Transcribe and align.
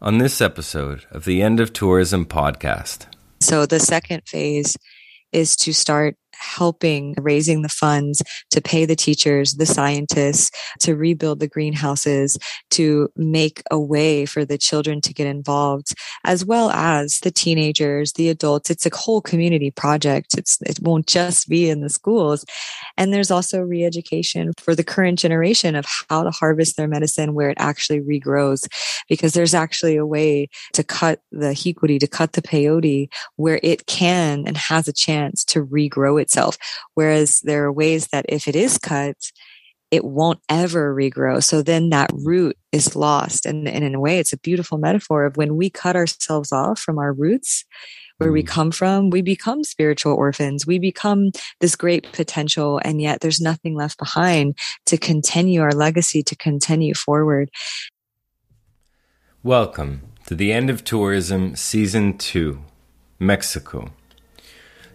on 0.00 0.18
this 0.18 0.40
episode 0.40 1.04
of 1.10 1.24
the 1.24 1.42
End 1.42 1.60
of 1.60 1.72
Tourism 1.72 2.26
podcast. 2.26 3.06
So, 3.40 3.66
the 3.66 3.80
second 3.80 4.22
phase 4.26 4.76
is 5.32 5.56
to 5.56 5.72
start 5.72 6.16
helping 6.38 7.14
raising 7.18 7.62
the 7.62 7.68
funds 7.68 8.22
to 8.50 8.60
pay 8.60 8.84
the 8.84 8.96
teachers, 8.96 9.54
the 9.54 9.66
scientists, 9.66 10.50
to 10.80 10.96
rebuild 10.96 11.40
the 11.40 11.48
greenhouses, 11.48 12.38
to 12.70 13.08
make 13.16 13.62
a 13.70 13.78
way 13.78 14.26
for 14.26 14.44
the 14.44 14.58
children 14.58 15.00
to 15.00 15.14
get 15.14 15.26
involved, 15.26 15.94
as 16.24 16.44
well 16.44 16.70
as 16.70 17.20
the 17.20 17.30
teenagers, 17.30 18.12
the 18.12 18.28
adults. 18.28 18.70
It's 18.70 18.86
a 18.86 18.96
whole 18.96 19.20
community 19.20 19.70
project. 19.70 20.36
It's, 20.36 20.60
it 20.62 20.80
won't 20.80 21.06
just 21.06 21.48
be 21.48 21.68
in 21.68 21.80
the 21.80 21.88
schools. 21.88 22.44
And 22.96 23.12
there's 23.12 23.30
also 23.30 23.60
re-education 23.60 24.52
for 24.58 24.74
the 24.74 24.84
current 24.84 25.18
generation 25.18 25.74
of 25.74 25.86
how 26.08 26.22
to 26.22 26.30
harvest 26.30 26.76
their 26.76 26.88
medicine 26.88 27.34
where 27.34 27.50
it 27.50 27.58
actually 27.60 28.00
regrows, 28.00 28.66
because 29.08 29.32
there's 29.32 29.54
actually 29.54 29.96
a 29.96 30.06
way 30.06 30.48
to 30.72 30.82
cut 30.82 31.20
the 31.30 31.48
hikuri, 31.48 31.98
to 32.00 32.06
cut 32.06 32.32
the 32.32 32.42
peyote 32.42 33.08
where 33.36 33.60
it 33.62 33.86
can 33.86 34.44
and 34.46 34.56
has 34.56 34.88
a 34.88 34.92
chance 34.92 35.44
to 35.44 35.64
regrow 35.64 36.20
itself. 36.26 36.58
Whereas 36.94 37.40
there 37.48 37.64
are 37.64 37.72
ways 37.72 38.08
that 38.08 38.26
if 38.28 38.48
it 38.48 38.56
is 38.56 38.78
cut, 38.78 39.16
it 39.90 40.04
won't 40.04 40.40
ever 40.48 40.94
regrow. 40.94 41.42
So 41.42 41.62
then 41.62 41.90
that 41.90 42.10
root 42.12 42.56
is 42.72 42.96
lost. 42.96 43.46
And, 43.46 43.68
and 43.68 43.84
in 43.84 43.94
a 43.94 44.00
way, 44.00 44.18
it's 44.18 44.32
a 44.32 44.38
beautiful 44.38 44.78
metaphor 44.78 45.24
of 45.24 45.36
when 45.36 45.56
we 45.56 45.70
cut 45.70 45.94
ourselves 45.94 46.50
off 46.52 46.80
from 46.80 46.98
our 46.98 47.12
roots, 47.12 47.64
where 48.18 48.32
we 48.32 48.42
mm. 48.42 48.48
come 48.48 48.72
from, 48.72 49.10
we 49.10 49.22
become 49.22 49.62
spiritual 49.62 50.14
orphans. 50.14 50.66
We 50.66 50.78
become 50.78 51.30
this 51.60 51.76
great 51.76 52.10
potential, 52.12 52.80
and 52.84 53.00
yet 53.00 53.20
there's 53.20 53.40
nothing 53.40 53.76
left 53.76 53.98
behind 53.98 54.58
to 54.86 54.96
continue 54.96 55.60
our 55.60 55.72
legacy, 55.72 56.22
to 56.24 56.34
continue 56.34 56.94
forward. 56.94 57.50
Welcome 59.42 60.00
to 60.26 60.34
the 60.34 60.52
end 60.52 60.68
of 60.70 60.82
tourism, 60.82 61.54
season 61.54 62.18
two, 62.18 62.64
Mexico. 63.20 63.92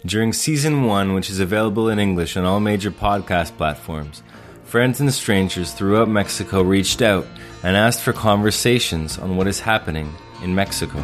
During 0.03 0.33
season 0.33 0.85
one, 0.85 1.13
which 1.13 1.29
is 1.29 1.39
available 1.39 1.87
in 1.87 1.99
English 1.99 2.35
on 2.35 2.43
all 2.43 2.59
major 2.59 2.89
podcast 2.89 3.55
platforms, 3.55 4.23
friends 4.63 4.99
and 4.99 5.13
strangers 5.13 5.73
throughout 5.73 6.09
Mexico 6.09 6.63
reached 6.63 7.03
out 7.03 7.27
and 7.61 7.77
asked 7.77 8.01
for 8.01 8.11
conversations 8.11 9.19
on 9.19 9.37
what 9.37 9.45
is 9.45 9.59
happening 9.59 10.11
in 10.41 10.55
Mexico. 10.55 10.97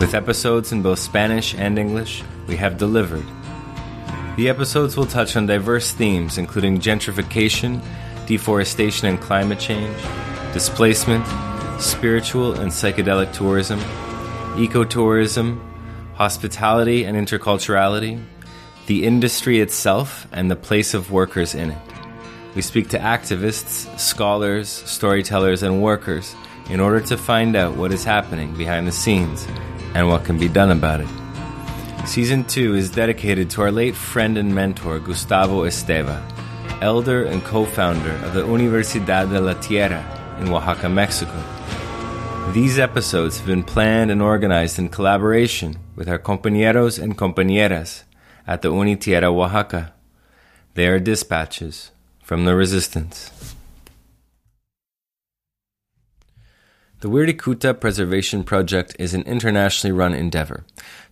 With 0.00 0.14
episodes 0.14 0.72
in 0.72 0.82
both 0.82 0.98
Spanish 0.98 1.54
and 1.54 1.78
English, 1.78 2.24
we 2.48 2.56
have 2.56 2.78
delivered. 2.78 3.24
The 4.36 4.48
episodes 4.48 4.96
will 4.96 5.06
touch 5.06 5.36
on 5.36 5.46
diverse 5.46 5.92
themes 5.92 6.36
including 6.36 6.80
gentrification, 6.80 7.80
deforestation 8.26 9.06
and 9.06 9.20
climate 9.20 9.60
change, 9.60 9.96
displacement, 10.52 11.24
spiritual 11.80 12.54
and 12.54 12.72
psychedelic 12.72 13.32
tourism, 13.32 13.78
ecotourism, 14.56 15.60
hospitality 16.20 17.04
and 17.04 17.16
interculturality, 17.16 18.22
the 18.88 19.06
industry 19.06 19.58
itself, 19.58 20.26
and 20.32 20.50
the 20.50 20.54
place 20.54 20.92
of 20.92 21.10
workers 21.10 21.54
in 21.54 21.70
it. 21.70 21.78
We 22.54 22.60
speak 22.60 22.90
to 22.90 22.98
activists, 22.98 23.98
scholars, 23.98 24.68
storytellers, 24.68 25.62
and 25.62 25.82
workers 25.82 26.34
in 26.68 26.78
order 26.78 27.00
to 27.00 27.16
find 27.16 27.56
out 27.56 27.74
what 27.74 27.90
is 27.90 28.04
happening 28.04 28.54
behind 28.54 28.86
the 28.86 28.92
scenes 28.92 29.46
and 29.94 30.08
what 30.08 30.26
can 30.26 30.36
be 30.36 30.46
done 30.46 30.70
about 30.70 31.00
it. 31.00 31.08
Season 32.06 32.44
2 32.44 32.74
is 32.74 32.90
dedicated 32.90 33.48
to 33.52 33.62
our 33.62 33.72
late 33.72 33.94
friend 33.94 34.36
and 34.36 34.54
mentor, 34.54 34.98
Gustavo 35.00 35.64
Esteva, 35.64 36.20
elder 36.82 37.24
and 37.24 37.42
co 37.44 37.64
founder 37.64 38.12
of 38.26 38.34
the 38.34 38.42
Universidad 38.42 39.30
de 39.30 39.40
la 39.40 39.54
Tierra 39.54 40.04
in 40.38 40.52
Oaxaca, 40.52 40.90
Mexico. 40.90 41.59
These 42.52 42.80
episodes 42.80 43.38
have 43.38 43.46
been 43.46 43.62
planned 43.62 44.10
and 44.10 44.20
organized 44.20 44.76
in 44.76 44.88
collaboration 44.88 45.76
with 45.94 46.08
our 46.08 46.18
compañeros 46.18 47.00
and 47.00 47.16
compañeras 47.16 48.02
at 48.44 48.62
the 48.62 48.72
Unitierra 48.72 49.32
Oaxaca. 49.32 49.92
They 50.74 50.88
are 50.88 50.98
dispatches 50.98 51.92
from 52.24 52.46
the 52.46 52.56
resistance. 52.56 53.30
The 56.98 57.08
Wirikuta 57.08 57.80
Preservation 57.80 58.42
Project 58.42 58.96
is 58.98 59.14
an 59.14 59.22
internationally 59.22 59.92
run 59.92 60.12
endeavor 60.12 60.64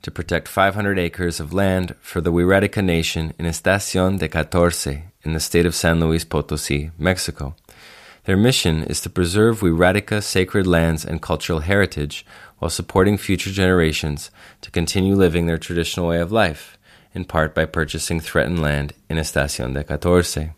to 0.02 0.10
protect 0.10 0.48
500 0.48 0.98
acres 0.98 1.38
of 1.38 1.52
land 1.52 1.94
for 2.00 2.20
the 2.20 2.32
Wixarika 2.32 2.84
Nation 2.84 3.32
in 3.38 3.46
Estación 3.46 4.18
de 4.18 4.28
Catorce 4.28 5.04
in 5.22 5.34
the 5.34 5.40
state 5.40 5.66
of 5.66 5.76
San 5.76 6.00
Luis 6.00 6.24
Potosi, 6.24 6.90
Mexico. 6.98 7.54
Their 8.28 8.36
mission 8.36 8.82
is 8.82 9.00
to 9.00 9.08
preserve 9.08 9.60
Wixarika 9.60 10.22
sacred 10.22 10.66
lands 10.66 11.02
and 11.02 11.22
cultural 11.22 11.60
heritage 11.60 12.26
while 12.58 12.68
supporting 12.68 13.16
future 13.16 13.50
generations 13.50 14.30
to 14.60 14.70
continue 14.70 15.14
living 15.14 15.46
their 15.46 15.56
traditional 15.56 16.08
way 16.08 16.20
of 16.20 16.30
life, 16.30 16.76
in 17.14 17.24
part 17.24 17.54
by 17.54 17.64
purchasing 17.64 18.20
threatened 18.20 18.60
land 18.60 18.92
in 19.08 19.16
Estación 19.16 19.72
de 19.72 19.82
Catorce. 19.82 20.50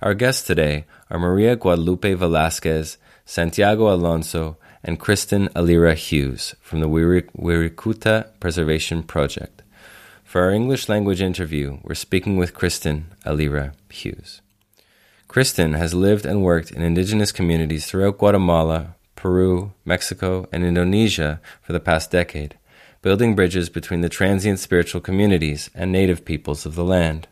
Our 0.00 0.14
guests 0.14 0.46
today 0.46 0.86
are 1.10 1.18
Maria 1.18 1.54
Guadalupe 1.54 2.14
Velasquez, 2.14 2.96
Santiago 3.26 3.92
Alonso, 3.92 4.56
and 4.82 4.98
Kristen 4.98 5.48
Alyra 5.48 5.92
Hughes 5.96 6.54
from 6.62 6.80
the 6.80 6.88
Wirikuta 6.88 8.30
Preservation 8.40 9.02
Project. 9.02 9.60
For 10.24 10.40
our 10.40 10.50
English 10.50 10.88
language 10.88 11.20
interview, 11.20 11.76
we're 11.82 11.94
speaking 11.94 12.38
with 12.38 12.54
Kristen 12.54 13.12
Alyra 13.26 13.74
Hughes. 13.90 14.40
Kristen 15.36 15.74
has 15.74 15.92
lived 15.92 16.24
and 16.24 16.42
worked 16.42 16.70
in 16.70 16.80
indigenous 16.80 17.30
communities 17.30 17.84
throughout 17.84 18.16
Guatemala, 18.16 18.94
Peru, 19.16 19.74
Mexico, 19.84 20.48
and 20.50 20.64
Indonesia 20.64 21.42
for 21.60 21.74
the 21.74 21.78
past 21.78 22.10
decade, 22.10 22.56
building 23.02 23.34
bridges 23.34 23.68
between 23.68 24.00
the 24.00 24.08
transient 24.08 24.60
spiritual 24.60 25.02
communities 25.02 25.68
and 25.74 25.92
native 25.92 26.24
peoples 26.24 26.64
of 26.64 26.74
the 26.74 26.82
land. 26.82 27.28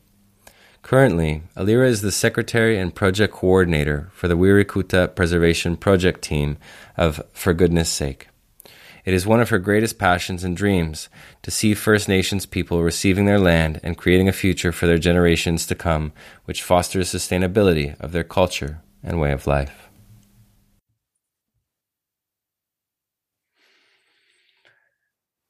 Currently, 0.83 1.45
Alyra 1.57 1.89
is 1.89 2.03
the 2.03 2.13
secretary 2.13 2.79
and 2.79 2.95
project 2.95 3.33
coordinator 3.33 4.11
for 4.13 4.29
the 4.29 4.37
Wirikuta 4.37 5.15
Preservation 5.15 5.75
Project 5.75 6.21
team 6.21 6.59
of 6.99 7.23
For 7.33 7.55
Goodness 7.55 7.89
Sake. 7.89 8.29
It 9.05 9.13
is 9.13 9.27
one 9.27 9.43
of 9.43 9.51
her 9.51 9.59
greatest 9.59 9.99
passions 9.99 10.45
and 10.45 10.57
dreams 10.57 11.11
to 11.43 11.51
see 11.51 11.75
First 11.75 12.09
Nations 12.09 12.47
people 12.47 12.83
receiving 12.83 13.27
their 13.27 13.39
land 13.39 13.79
and 13.83 13.99
creating 13.99 14.29
a 14.29 14.33
future 14.33 14.73
for 14.73 14.87
their 14.87 14.97
generations 14.97 15.67
to 15.67 15.75
come, 15.75 16.15
which 16.47 16.63
fosters 16.63 17.13
sustainability 17.13 18.01
of 18.01 18.13
their 18.13 18.25
culture 18.25 18.81
and 19.03 19.21
way 19.21 19.31
of 19.33 19.47
life. 19.47 19.91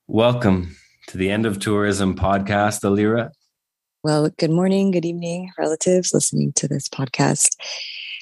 Welcome 0.08 0.74
to 1.06 1.16
the 1.16 1.30
End 1.30 1.46
of 1.46 1.60
Tourism 1.60 2.16
podcast, 2.16 2.82
Alyra. 2.82 3.30
Well, 4.02 4.30
good 4.36 4.50
morning, 4.50 4.90
good 4.90 5.04
evening, 5.04 5.52
relatives 5.56 6.12
listening 6.12 6.54
to 6.54 6.66
this 6.66 6.88
podcast. 6.88 7.50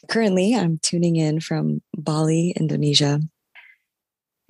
Currently, 0.08 0.54
I'm 0.54 0.78
tuning 0.82 1.16
in 1.16 1.40
from 1.40 1.80
Bali, 1.96 2.52
Indonesia 2.54 3.20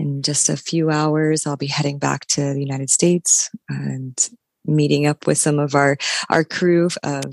in 0.03 0.21
just 0.21 0.49
a 0.49 0.57
few 0.57 0.91
hours, 0.91 1.47
I'll 1.47 1.57
be 1.57 1.69
heading 1.69 1.99
back 1.99 2.27
to 2.35 2.53
the 2.53 2.61
United 2.61 2.91
States 2.91 3.49
and 3.69 4.19
meeting 4.65 5.07
up 5.07 5.27
with 5.29 5.39
some 5.39 5.61
of 5.61 5.77
our, 5.77 5.97
our 6.29 6.43
crew 6.43 6.89
of 7.05 7.25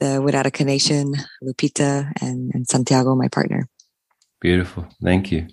the 0.00 0.18
Wixarika 0.24 0.64
Nation, 0.66 1.14
Lupita 1.42 2.12
and, 2.20 2.50
and 2.52 2.66
Santiago, 2.66 3.14
my 3.14 3.28
partner. 3.28 3.68
Beautiful. 4.40 4.88
Thank 5.02 5.30
you. 5.30 5.46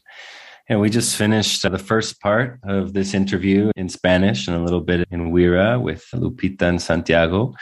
And 0.67 0.81
we 0.81 0.89
just 0.89 1.15
finished 1.15 1.63
uh, 1.63 1.69
the 1.69 1.77
first 1.77 2.19
part 2.21 2.59
of 2.63 2.93
this 2.93 3.13
interview 3.13 3.71
in 3.75 3.87
Spanish 3.87 4.47
and 4.47 4.57
a 4.57 4.63
little 4.63 4.81
bit 4.81 5.07
in 5.11 5.31
Wira 5.31 5.79
with 5.79 6.05
Lupita 6.13 6.63
and 6.63 6.81
Santiago, 6.81 7.53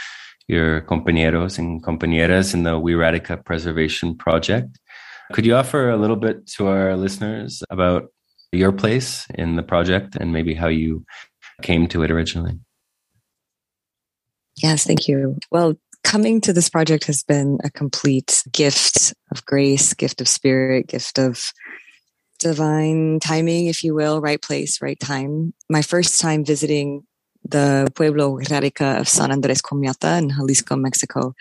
your 0.48 0.82
compañeros 0.82 1.60
and 1.60 1.84
compañeras 1.84 2.54
in 2.54 2.64
the 2.64 2.80
Wirrárica 2.80 3.44
Preservation 3.44 4.16
Project. 4.16 4.80
Could 5.34 5.46
you 5.46 5.56
offer 5.56 5.90
a 5.90 5.98
little 5.98 6.16
bit 6.16 6.48
to 6.58 6.68
our 6.68 6.96
listeners 6.98 7.64
about 7.70 8.12
your 8.52 8.72
place 8.72 9.28
in 9.36 9.56
the 9.56 9.64
project 9.64 10.16
and 10.20 10.34
maybe 10.34 10.54
how 10.56 10.68
you 10.68 11.06
came 11.62 11.88
to 11.90 12.04
it 12.04 12.12
originally? 12.12 12.60
Yes, 14.58 14.86
thank 14.86 15.08
you. 15.08 15.38
Well, 15.52 15.76
coming 16.04 16.42
to 16.42 16.54
this 16.54 16.70
project 16.70 17.06
has 17.06 17.24
been 17.24 17.60
a 17.64 17.70
complete 17.70 18.44
gift 18.52 19.14
of 19.32 19.46
grace, 19.46 19.94
gift 19.94 20.20
of 20.22 20.28
spirit, 20.28 20.88
gift 20.88 21.20
of 21.20 21.54
divine 22.40 23.20
timing, 23.20 23.68
if 23.68 23.84
you 23.84 23.94
will, 23.94 24.22
right 24.22 24.42
place, 24.42 24.82
right 24.82 25.00
time. 25.00 25.54
My 25.70 25.82
first 25.82 26.20
time 26.20 26.44
visiting 26.44 27.04
the 27.44 27.88
Pueblo 27.96 28.38
Wirrárica 28.38 29.00
of 29.00 29.08
San 29.08 29.32
Andres 29.32 29.62
Comiata 29.62 30.18
in 30.18 30.30
Jalisco, 30.30 30.76
Mexico 30.76 31.36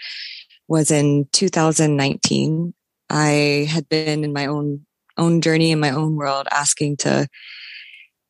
was 0.69 0.91
in 0.91 1.27
2019 1.33 2.75
I 3.11 3.67
had 3.69 3.89
been 3.89 4.25
in 4.25 4.33
my 4.33 4.47
own 4.47 4.85
own 5.17 5.41
journey 5.41 5.73
in 5.73 5.81
my 5.81 5.91
own 5.91 6.17
world, 6.17 6.47
asking 6.51 6.99
to 6.99 7.29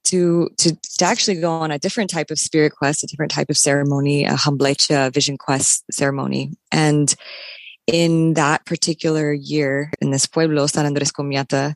to 0.05 0.49
to 0.59 0.77
to 0.99 1.05
actually 1.05 1.41
go 1.41 1.51
on 1.53 1.71
a 1.71 1.79
different 1.79 2.11
type 2.11 2.31
of 2.31 2.39
spirit 2.39 2.73
quest, 2.75 3.05
a 3.05 3.07
different 3.07 3.33
type 3.33 3.51
of 3.51 3.57
ceremony, 3.57 4.25
a 4.25 4.33
Hamblecha 4.33 5.13
vision 5.13 5.37
quest 5.37 5.85
ceremony, 5.91 6.53
and 6.73 7.15
in 7.87 8.35
that 8.35 8.67
particular 8.67 9.33
year 9.33 9.91
in 10.01 10.11
this 10.11 10.27
pueblo, 10.27 10.67
San 10.67 10.87
Andres 10.87 11.11
Comiata, 11.11 11.75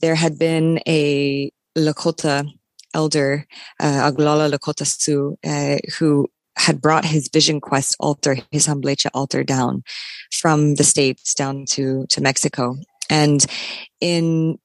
there 0.00 0.16
had 0.16 0.38
been 0.38 0.80
a 0.86 1.50
Lakota 1.76 2.46
elder, 2.92 3.46
uh, 3.80 4.10
Oglala 4.10 4.52
Lakota 4.52 4.86
Sioux, 4.86 5.36
uh, 5.44 5.78
who 5.98 6.28
had 6.56 6.80
brought 6.80 7.04
his 7.04 7.28
Vision 7.32 7.60
Quest 7.60 7.96
altar, 7.98 8.36
his 8.50 8.66
Hamblecha 8.66 9.10
altar 9.12 9.44
down 9.44 9.82
from 10.32 10.76
the 10.76 10.84
States 10.84 11.34
down 11.34 11.64
to, 11.70 12.06
to 12.08 12.20
Mexico. 12.20 12.76
And 13.10 13.44
in 14.00 14.58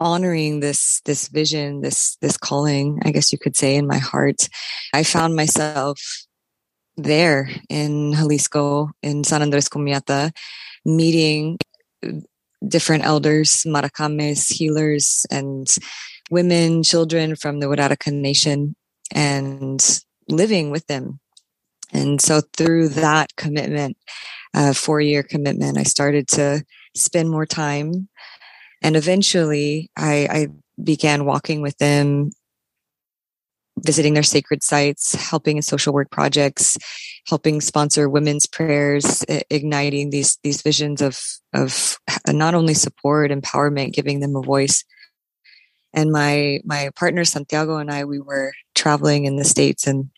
honoring 0.00 0.60
this, 0.60 1.00
this 1.04 1.28
vision, 1.28 1.80
this, 1.80 2.16
this 2.20 2.36
calling, 2.36 3.00
I 3.04 3.10
guess 3.10 3.32
you 3.32 3.38
could 3.38 3.56
say 3.56 3.76
in 3.76 3.86
my 3.86 3.98
heart, 3.98 4.48
I 4.92 5.02
found 5.02 5.34
myself 5.34 6.00
there 6.96 7.48
in 7.68 8.12
Jalisco, 8.12 8.90
in 9.02 9.24
San 9.24 9.42
Andres 9.42 9.68
Comiata, 9.68 10.32
meeting 10.84 11.58
different 12.66 13.04
elders, 13.04 13.64
maracames, 13.66 14.52
healers, 14.52 15.26
and 15.30 15.66
women, 16.30 16.82
children 16.82 17.36
from 17.36 17.60
the 17.60 17.66
Wiraraka 17.66 18.12
Nation 18.12 18.74
and 19.12 20.00
living 20.28 20.70
with 20.70 20.86
them. 20.86 21.20
And 21.92 22.20
so 22.20 22.42
through 22.56 22.88
that 22.90 23.34
commitment, 23.36 23.96
uh, 24.54 24.72
four 24.72 25.00
year 25.00 25.22
commitment, 25.22 25.78
I 25.78 25.84
started 25.84 26.28
to 26.28 26.64
spend 26.94 27.30
more 27.30 27.46
time. 27.46 28.08
And 28.82 28.96
eventually 28.96 29.90
I, 29.96 30.28
I 30.30 30.46
began 30.82 31.24
walking 31.24 31.62
with 31.62 31.76
them, 31.78 32.30
visiting 33.78 34.14
their 34.14 34.22
sacred 34.22 34.62
sites, 34.62 35.14
helping 35.14 35.56
in 35.56 35.62
social 35.62 35.92
work 35.92 36.10
projects, 36.10 36.76
helping 37.26 37.60
sponsor 37.60 38.08
women's 38.08 38.46
prayers, 38.46 39.24
igniting 39.50 40.10
these, 40.10 40.38
these 40.42 40.62
visions 40.62 41.00
of, 41.00 41.20
of 41.54 41.98
not 42.28 42.54
only 42.54 42.74
support, 42.74 43.30
empowerment, 43.30 43.92
giving 43.92 44.20
them 44.20 44.36
a 44.36 44.42
voice, 44.42 44.84
and 45.94 46.10
my 46.10 46.60
my 46.64 46.90
partner 46.94 47.24
Santiago 47.24 47.76
and 47.78 47.90
I 47.90 48.04
we 48.04 48.20
were 48.20 48.52
traveling 48.74 49.24
in 49.24 49.36
the 49.36 49.44
states 49.44 49.86
and 49.86 50.10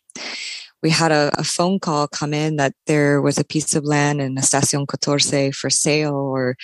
we 0.83 0.91
had 0.91 1.13
a, 1.13 1.31
a, 1.35 1.45
phone 1.45 1.79
call 1.79 2.09
come 2.09 2.33
in 2.33 2.57
that 2.57 2.75
there 2.87 3.21
was 3.21 3.39
a 3.39 3.45
piece 3.45 3.75
of 3.75 3.85
land 3.85 4.21
in 4.21 4.37
Estacion 4.37 4.87
Catorce 4.87 5.55
for 5.55 5.69
sale 5.69 6.15
or 6.15 6.57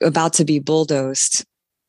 about 0.00 0.34
to 0.34 0.44
be 0.44 0.60
bulldozed. 0.60 1.44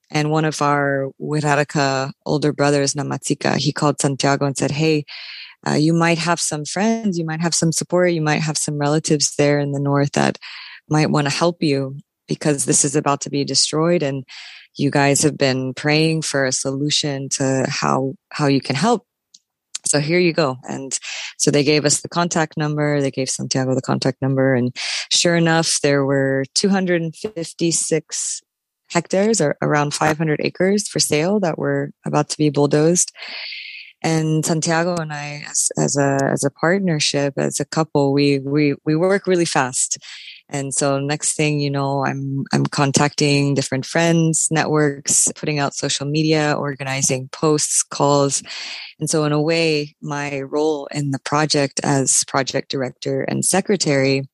And 0.09 0.31
one 0.31 0.45
of 0.45 0.61
our 0.61 1.11
Wiraraka 1.21 2.11
older 2.25 2.53
brothers, 2.53 2.93
Namatzika, 2.93 3.57
he 3.57 3.71
called 3.71 4.01
Santiago 4.01 4.45
and 4.45 4.57
said, 4.57 4.71
Hey, 4.71 5.05
uh, 5.67 5.73
you 5.73 5.93
might 5.93 6.17
have 6.17 6.39
some 6.39 6.65
friends, 6.65 7.17
you 7.17 7.25
might 7.25 7.41
have 7.41 7.55
some 7.55 7.71
support, 7.71 8.11
you 8.11 8.21
might 8.21 8.41
have 8.41 8.57
some 8.57 8.77
relatives 8.77 9.35
there 9.35 9.59
in 9.59 9.71
the 9.71 9.79
north 9.79 10.11
that 10.13 10.37
might 10.89 11.09
want 11.09 11.25
to 11.25 11.33
help 11.33 11.63
you 11.63 11.97
because 12.27 12.65
this 12.65 12.83
is 12.83 12.95
about 12.95 13.21
to 13.21 13.29
be 13.29 13.43
destroyed. 13.43 14.03
And 14.03 14.23
you 14.75 14.89
guys 14.89 15.21
have 15.21 15.37
been 15.37 15.73
praying 15.73 16.23
for 16.23 16.45
a 16.45 16.51
solution 16.51 17.29
to 17.29 17.65
how 17.69 18.15
how 18.31 18.47
you 18.47 18.59
can 18.59 18.75
help 18.75 19.05
so 19.85 19.99
here 19.99 20.19
you 20.19 20.33
go. 20.33 20.57
And 20.67 20.97
so 21.37 21.51
they 21.51 21.63
gave 21.63 21.85
us 21.85 22.01
the 22.01 22.09
contact 22.09 22.57
number. 22.57 23.01
They 23.01 23.11
gave 23.11 23.29
santiago 23.29 23.75
the 23.75 23.81
contact 23.81 24.21
number. 24.21 24.53
And 24.53 24.75
sure 25.11 25.35
enough 25.35 25.79
there 25.81 26.05
were 26.05 26.45
256 26.55 28.41
hectares 28.89 29.41
or 29.41 29.57
around 29.61 29.93
500 29.93 30.39
acres 30.43 30.87
for 30.87 30.99
sale 30.99 31.39
that 31.39 31.57
were 31.57 31.91
about 32.05 32.29
to 32.29 32.37
be 32.37 32.49
bulldozed. 32.49 33.11
And 34.01 34.45
Santiago 34.45 34.95
and 34.95 35.13
I, 35.13 35.45
as, 35.49 35.71
as, 35.77 35.97
a 35.97 36.19
as 36.23 36.43
a 36.43 36.51
partnership, 36.51 37.35
as 37.37 37.61
a 37.61 37.65
couple, 37.65 38.11
we 38.11 38.39
we 38.39 38.75
we 38.85 38.97
work 38.97 39.27
really 39.27 39.45
fast. 39.45 39.97
And 40.53 40.71
so 40.71 40.99
next 40.99 41.33
thing 41.33 41.59
you 41.59 41.71
know, 41.71 42.05
I'm, 42.05 42.45
I'm 42.53 42.65
contacting 42.67 43.55
different 43.55 43.87
friends, 43.87 44.47
networks, 44.51 45.31
putting 45.35 45.57
out 45.57 45.73
social 45.73 46.05
media, 46.05 46.53
organizing 46.57 47.27
posts, 47.29 47.81
calls. 47.81 48.43
And 48.99 49.09
so 49.09 49.23
in 49.23 49.31
a 49.31 49.41
way, 49.41 49.95
my 49.99 50.41
role 50.41 50.87
in 50.91 51.09
the 51.09 51.19
project 51.19 51.81
as 51.83 52.23
project 52.25 52.69
director 52.69 53.23
and 53.23 53.43
secretary 53.43 54.29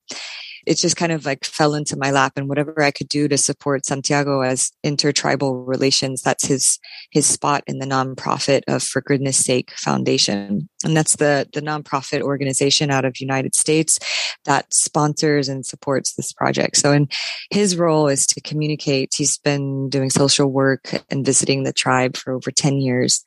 it 0.69 0.77
just 0.77 0.95
kind 0.95 1.11
of 1.11 1.25
like 1.25 1.43
fell 1.43 1.73
into 1.73 1.97
my 1.97 2.11
lap 2.11 2.33
and 2.35 2.47
whatever 2.47 2.83
I 2.83 2.91
could 2.91 3.09
do 3.09 3.27
to 3.27 3.39
support 3.39 3.87
Santiago 3.87 4.41
as 4.41 4.71
intertribal 4.83 5.65
relations, 5.65 6.21
that's 6.21 6.45
his, 6.45 6.77
his 7.09 7.25
spot 7.25 7.63
in 7.65 7.79
the 7.79 7.87
nonprofit 7.87 8.61
of 8.67 8.83
For 8.83 9.01
Goodness 9.01 9.43
Sake 9.43 9.71
Foundation. 9.71 10.69
And 10.83 10.95
that's 10.95 11.15
the, 11.15 11.49
the 11.53 11.61
nonprofit 11.61 12.21
organization 12.21 12.91
out 12.91 13.03
of 13.03 13.19
United 13.19 13.55
States 13.55 13.97
that 14.45 14.71
sponsors 14.71 15.49
and 15.49 15.65
supports 15.65 16.13
this 16.13 16.31
project. 16.31 16.77
So 16.77 16.91
in 16.91 17.09
his 17.49 17.75
role 17.75 18.07
is 18.07 18.27
to 18.27 18.41
communicate. 18.41 19.15
He's 19.17 19.39
been 19.39 19.89
doing 19.89 20.11
social 20.11 20.51
work 20.51 21.01
and 21.09 21.25
visiting 21.25 21.63
the 21.63 21.73
tribe 21.73 22.15
for 22.15 22.31
over 22.31 22.51
10 22.51 22.77
years 22.77 23.25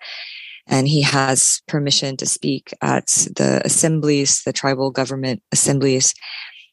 and 0.68 0.86
he 0.86 1.02
has 1.02 1.60
permission 1.66 2.16
to 2.18 2.24
speak 2.24 2.72
at 2.80 3.06
the 3.34 3.60
assemblies, 3.64 4.44
the 4.44 4.52
tribal 4.52 4.92
government 4.92 5.42
assemblies 5.50 6.14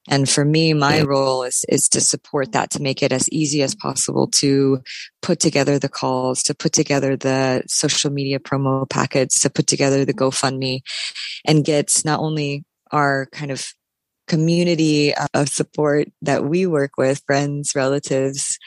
and 0.09 0.27
for 0.27 0.43
me, 0.43 0.73
my 0.73 1.03
role 1.03 1.43
is, 1.43 1.63
is 1.69 1.87
to 1.89 2.01
support 2.01 2.51
that, 2.53 2.71
to 2.71 2.81
make 2.81 3.03
it 3.03 3.11
as 3.11 3.29
easy 3.29 3.61
as 3.61 3.75
possible 3.75 4.27
to 4.37 4.81
put 5.21 5.39
together 5.39 5.77
the 5.77 5.87
calls, 5.87 6.41
to 6.43 6.55
put 6.55 6.73
together 6.73 7.15
the 7.15 7.63
social 7.67 8.11
media 8.11 8.39
promo 8.39 8.89
packets, 8.89 9.39
to 9.41 9.51
put 9.51 9.67
together 9.67 10.05
the 10.05 10.13
GoFundMe 10.13 10.81
and 11.45 11.63
get 11.63 12.01
not 12.03 12.19
only 12.19 12.65
our 12.91 13.27
kind 13.27 13.51
of 13.51 13.71
community 14.27 15.13
of 15.35 15.47
support 15.47 16.07
that 16.23 16.43
we 16.43 16.65
work 16.65 16.91
with, 16.97 17.21
friends, 17.27 17.73
relatives, 17.75 18.57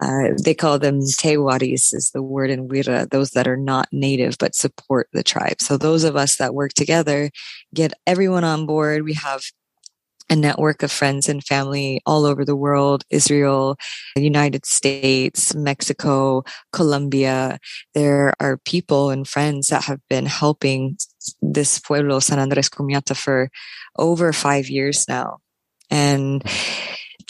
uh, 0.00 0.30
they 0.42 0.54
call 0.54 0.78
them 0.78 1.00
tewaris 1.00 1.94
is 1.94 2.10
the 2.12 2.22
word 2.22 2.50
in 2.50 2.68
Wira, 2.68 3.08
those 3.10 3.30
that 3.32 3.46
are 3.46 3.56
not 3.56 3.86
native 3.92 4.38
but 4.38 4.56
support 4.56 5.08
the 5.12 5.22
tribe. 5.22 5.60
So 5.60 5.76
those 5.76 6.04
of 6.04 6.16
us 6.16 6.36
that 6.36 6.54
work 6.54 6.72
together 6.72 7.30
get 7.74 7.92
everyone 8.06 8.44
on 8.44 8.66
board. 8.66 9.04
We 9.04 9.14
have 9.14 9.42
a 10.30 10.36
network 10.36 10.82
of 10.82 10.92
friends 10.92 11.28
and 11.28 11.44
family 11.44 12.00
all 12.06 12.24
over 12.24 12.44
the 12.44 12.56
world 12.56 13.04
Israel, 13.10 13.76
the 14.14 14.22
United 14.22 14.64
States, 14.64 15.54
Mexico, 15.54 16.44
Colombia. 16.72 17.58
There 17.94 18.32
are 18.40 18.56
people 18.58 19.10
and 19.10 19.26
friends 19.26 19.68
that 19.68 19.84
have 19.84 20.00
been 20.08 20.26
helping 20.26 20.96
this 21.42 21.78
pueblo, 21.80 22.20
San 22.20 22.38
Andres 22.38 22.70
Comiata, 22.70 23.16
for 23.16 23.50
over 23.98 24.32
five 24.32 24.70
years 24.70 25.06
now. 25.08 25.38
And 25.90 26.44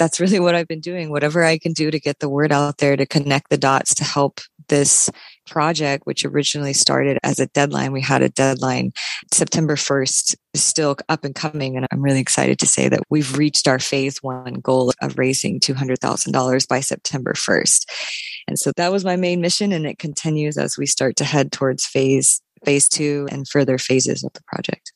that's 0.01 0.19
really 0.19 0.41
what 0.41 0.55
I've 0.55 0.67
been 0.67 0.81
doing. 0.81 1.11
Whatever 1.11 1.45
I 1.45 1.59
can 1.59 1.75
do 1.75 1.91
to 1.91 2.01
get 2.01 2.21
the 2.21 2.29
word 2.29 2.53
out 2.53 2.79
there, 2.79 2.97
to 2.97 3.05
connect 3.05 3.51
the 3.51 3.59
dots, 3.59 3.95
to 3.97 4.05
help 4.05 4.41
this 4.69 5.11
project, 5.47 6.07
which 6.07 6.25
originally 6.25 6.73
started 6.73 7.19
as 7.23 7.39
a 7.39 7.49
deadline, 7.49 7.93
we 7.93 8.01
had 8.01 8.23
a 8.23 8.31
deadline 8.31 8.93
September 9.31 9.77
1st, 9.77 10.37
is 10.55 10.63
still 10.63 10.97
up 11.11 11.23
and 11.23 11.35
coming. 11.35 11.77
And 11.77 11.87
I'm 11.93 12.01
really 12.01 12.21
excited 12.21 12.59
to 12.61 12.67
say 12.67 12.89
that 12.89 13.03
we've 13.11 13.37
reached 13.37 13.69
our 13.69 13.79
phase 13.79 14.23
one 14.23 14.55
goal 14.55 14.91
of 15.03 15.19
raising 15.19 15.61
$200,000 15.61 16.67
by 16.67 16.81
September 16.81 17.35
1st. 17.35 17.85
And 18.49 18.59
so 18.59 18.73
that 18.79 18.91
was 18.91 19.05
my 19.05 19.17
main 19.17 19.43
mission. 19.43 19.71
And 19.71 19.85
it 19.85 19.99
continues 19.99 20.57
as 20.57 20.79
we 20.79 20.87
start 20.87 21.17
to 21.17 21.25
head 21.25 21.53
towards 21.53 21.85
phase, 21.85 22.41
phase 22.65 22.89
two 22.89 23.29
and 23.31 23.47
further 23.47 23.77
phases 23.77 24.25
of 24.25 24.33
the 24.33 24.43
project. 24.47 24.95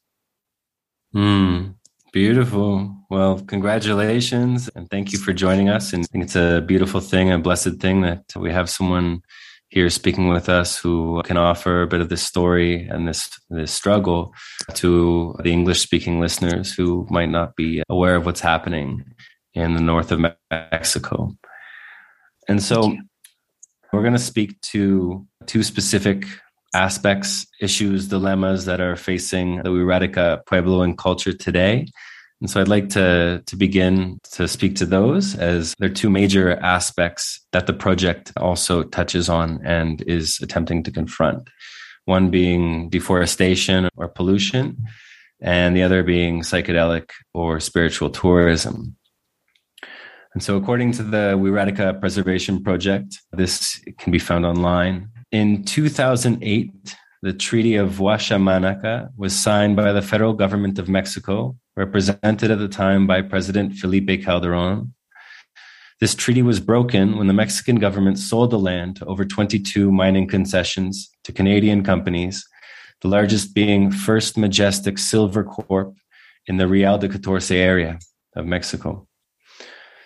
Mm, 1.14 1.74
beautiful. 2.14 2.96
Well, 3.10 3.40
congratulations 3.40 4.70
and 4.76 4.88
thank 4.88 5.12
you 5.12 5.18
for 5.18 5.32
joining 5.32 5.68
us. 5.68 5.92
And 5.92 6.04
I 6.04 6.06
think 6.06 6.22
it's 6.22 6.36
a 6.36 6.62
beautiful 6.64 7.00
thing, 7.00 7.32
a 7.32 7.40
blessed 7.40 7.80
thing 7.80 8.02
that 8.02 8.22
we 8.36 8.52
have 8.52 8.70
someone 8.70 9.20
here 9.66 9.90
speaking 9.90 10.28
with 10.28 10.48
us 10.48 10.78
who 10.78 11.20
can 11.24 11.36
offer 11.36 11.82
a 11.82 11.88
bit 11.88 12.00
of 12.00 12.10
this 12.10 12.22
story 12.22 12.86
and 12.86 13.08
this 13.08 13.28
this 13.50 13.72
struggle 13.72 14.32
to 14.74 15.34
the 15.42 15.50
English 15.50 15.80
speaking 15.80 16.20
listeners 16.20 16.72
who 16.72 17.04
might 17.10 17.30
not 17.30 17.56
be 17.56 17.82
aware 17.88 18.14
of 18.14 18.24
what's 18.24 18.40
happening 18.40 19.04
in 19.54 19.74
the 19.74 19.82
north 19.82 20.12
of 20.12 20.20
Mexico. 20.52 21.36
And 22.46 22.62
so 22.62 22.96
we're 23.92 24.02
going 24.02 24.12
to 24.12 24.20
speak 24.20 24.60
to 24.72 25.26
two 25.46 25.64
specific 25.64 26.26
aspects, 26.74 27.46
issues, 27.60 28.08
dilemmas 28.08 28.64
that 28.66 28.80
are 28.80 28.96
facing 28.96 29.56
the 29.62 29.70
Wixarika 29.70 30.44
Pueblo 30.46 30.82
and 30.82 30.98
culture 30.98 31.32
today. 31.32 31.86
And 32.40 32.50
so 32.50 32.60
I'd 32.60 32.68
like 32.68 32.90
to, 32.90 33.42
to 33.46 33.56
begin 33.56 34.18
to 34.32 34.46
speak 34.48 34.76
to 34.76 34.86
those 34.86 35.34
as 35.36 35.74
there 35.78 35.90
are 35.90 35.94
two 35.94 36.10
major 36.10 36.56
aspects 36.56 37.40
that 37.52 37.66
the 37.66 37.72
project 37.72 38.32
also 38.36 38.82
touches 38.82 39.28
on 39.28 39.60
and 39.64 40.02
is 40.02 40.38
attempting 40.42 40.82
to 40.82 40.90
confront. 40.90 41.48
One 42.04 42.30
being 42.30 42.90
deforestation 42.90 43.88
or 43.96 44.08
pollution, 44.08 44.76
and 45.40 45.76
the 45.76 45.82
other 45.82 46.02
being 46.02 46.42
psychedelic 46.42 47.10
or 47.32 47.60
spiritual 47.60 48.10
tourism. 48.10 48.96
And 50.34 50.42
so, 50.42 50.56
according 50.56 50.92
to 50.92 51.02
the 51.02 51.38
Wirarika 51.38 52.00
Preservation 52.00 52.62
Project, 52.62 53.20
this 53.32 53.80
can 53.98 54.10
be 54.10 54.18
found 54.18 54.44
online. 54.44 55.08
In 55.34 55.64
2008, 55.64 56.96
the 57.22 57.32
Treaty 57.32 57.74
of 57.74 57.94
Huaxamanaca 57.94 59.08
was 59.16 59.34
signed 59.34 59.74
by 59.74 59.90
the 59.90 60.00
federal 60.00 60.32
government 60.32 60.78
of 60.78 60.88
Mexico 60.88 61.56
represented 61.74 62.52
at 62.52 62.60
the 62.60 62.68
time 62.68 63.08
by 63.08 63.20
President 63.20 63.74
Felipe 63.74 64.22
Calderon. 64.22 64.94
This 65.98 66.14
treaty 66.14 66.42
was 66.42 66.60
broken 66.60 67.18
when 67.18 67.26
the 67.26 67.32
Mexican 67.32 67.80
government 67.80 68.20
sold 68.20 68.52
the 68.52 68.60
land 68.60 68.94
to 68.98 69.06
over 69.06 69.24
22 69.24 69.90
mining 69.90 70.28
concessions 70.28 71.10
to 71.24 71.32
Canadian 71.32 71.82
companies, 71.82 72.46
the 73.00 73.08
largest 73.08 73.56
being 73.56 73.90
First 73.90 74.38
Majestic 74.38 74.98
Silver 74.98 75.42
Corp 75.42 75.96
in 76.46 76.58
the 76.58 76.68
Real 76.68 76.96
de 76.96 77.08
Catorce 77.08 77.50
area 77.50 77.98
of 78.36 78.46
Mexico. 78.46 79.08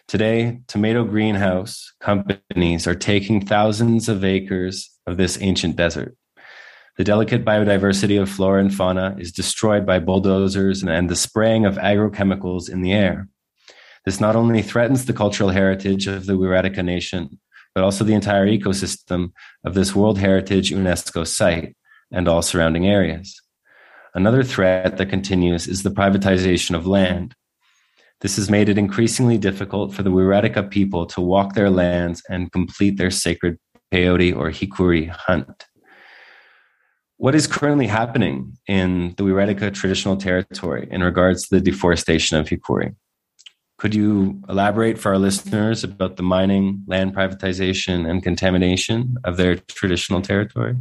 Today, 0.08 0.60
tomato 0.68 1.04
greenhouse 1.04 1.92
companies 2.00 2.86
are 2.86 2.94
taking 2.94 3.44
thousands 3.44 4.08
of 4.08 4.24
acres 4.24 4.88
of 5.08 5.16
this 5.16 5.40
ancient 5.40 5.76
desert. 5.76 6.14
The 6.98 7.04
delicate 7.04 7.44
biodiversity 7.44 8.20
of 8.20 8.28
flora 8.28 8.60
and 8.60 8.74
fauna 8.74 9.16
is 9.18 9.32
destroyed 9.32 9.86
by 9.86 10.00
bulldozers 10.00 10.82
and 10.82 11.08
the 11.08 11.16
spraying 11.16 11.64
of 11.64 11.76
agrochemicals 11.76 12.68
in 12.68 12.82
the 12.82 12.92
air. 12.92 13.28
This 14.04 14.20
not 14.20 14.36
only 14.36 14.62
threatens 14.62 15.04
the 15.04 15.12
cultural 15.12 15.50
heritage 15.50 16.06
of 16.06 16.26
the 16.26 16.32
Wixarika 16.32 16.84
Nation, 16.84 17.38
but 17.74 17.84
also 17.84 18.04
the 18.04 18.14
entire 18.14 18.46
ecosystem 18.46 19.32
of 19.64 19.74
this 19.74 19.94
World 19.94 20.18
Heritage 20.18 20.70
UNESCO 20.72 21.26
site 21.26 21.76
and 22.10 22.26
all 22.26 22.42
surrounding 22.42 22.86
areas. 22.86 23.40
Another 24.14 24.42
threat 24.42 24.96
that 24.96 25.10
continues 25.10 25.68
is 25.68 25.82
the 25.82 25.90
privatization 25.90 26.74
of 26.74 26.86
land. 26.86 27.34
This 28.20 28.34
has 28.36 28.50
made 28.50 28.68
it 28.68 28.78
increasingly 28.78 29.38
difficult 29.38 29.94
for 29.94 30.02
the 30.02 30.10
Wixarika 30.10 30.68
people 30.68 31.06
to 31.06 31.20
walk 31.20 31.54
their 31.54 31.70
lands 31.70 32.22
and 32.28 32.50
complete 32.50 32.98
their 32.98 33.12
sacred 33.12 33.58
peyote 33.92 34.36
or 34.36 34.50
hikuri 34.50 35.08
hunt. 35.08 35.66
What 37.16 37.34
is 37.34 37.46
currently 37.46 37.88
happening 37.88 38.56
in 38.68 39.14
the 39.16 39.24
Wixarika 39.24 39.74
traditional 39.74 40.16
territory 40.16 40.86
in 40.90 41.02
regards 41.02 41.48
to 41.48 41.56
the 41.56 41.60
deforestation 41.60 42.36
of 42.36 42.48
hikuri? 42.48 42.94
Could 43.78 43.94
you 43.94 44.42
elaborate 44.48 44.98
for 44.98 45.12
our 45.12 45.18
listeners 45.18 45.84
about 45.84 46.16
the 46.16 46.22
mining, 46.22 46.82
land 46.88 47.14
privatization, 47.14 48.08
and 48.10 48.22
contamination 48.22 49.16
of 49.24 49.36
their 49.36 49.56
traditional 49.56 50.20
territory? 50.20 50.76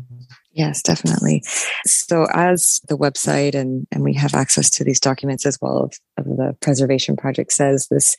Yes, 0.51 0.81
definitely. 0.81 1.43
So, 1.85 2.25
as 2.33 2.81
the 2.87 2.97
website 2.97 3.53
and, 3.53 3.85
and 3.91 4.03
we 4.03 4.15
have 4.15 4.33
access 4.33 4.71
to 4.71 4.83
these 4.83 4.99
documents 4.99 5.45
as 5.45 5.59
well 5.61 5.77
of, 5.77 5.93
of 6.17 6.25
the 6.25 6.57
preservation 6.59 7.15
project 7.15 7.51
says, 7.51 7.87
this 7.91 8.15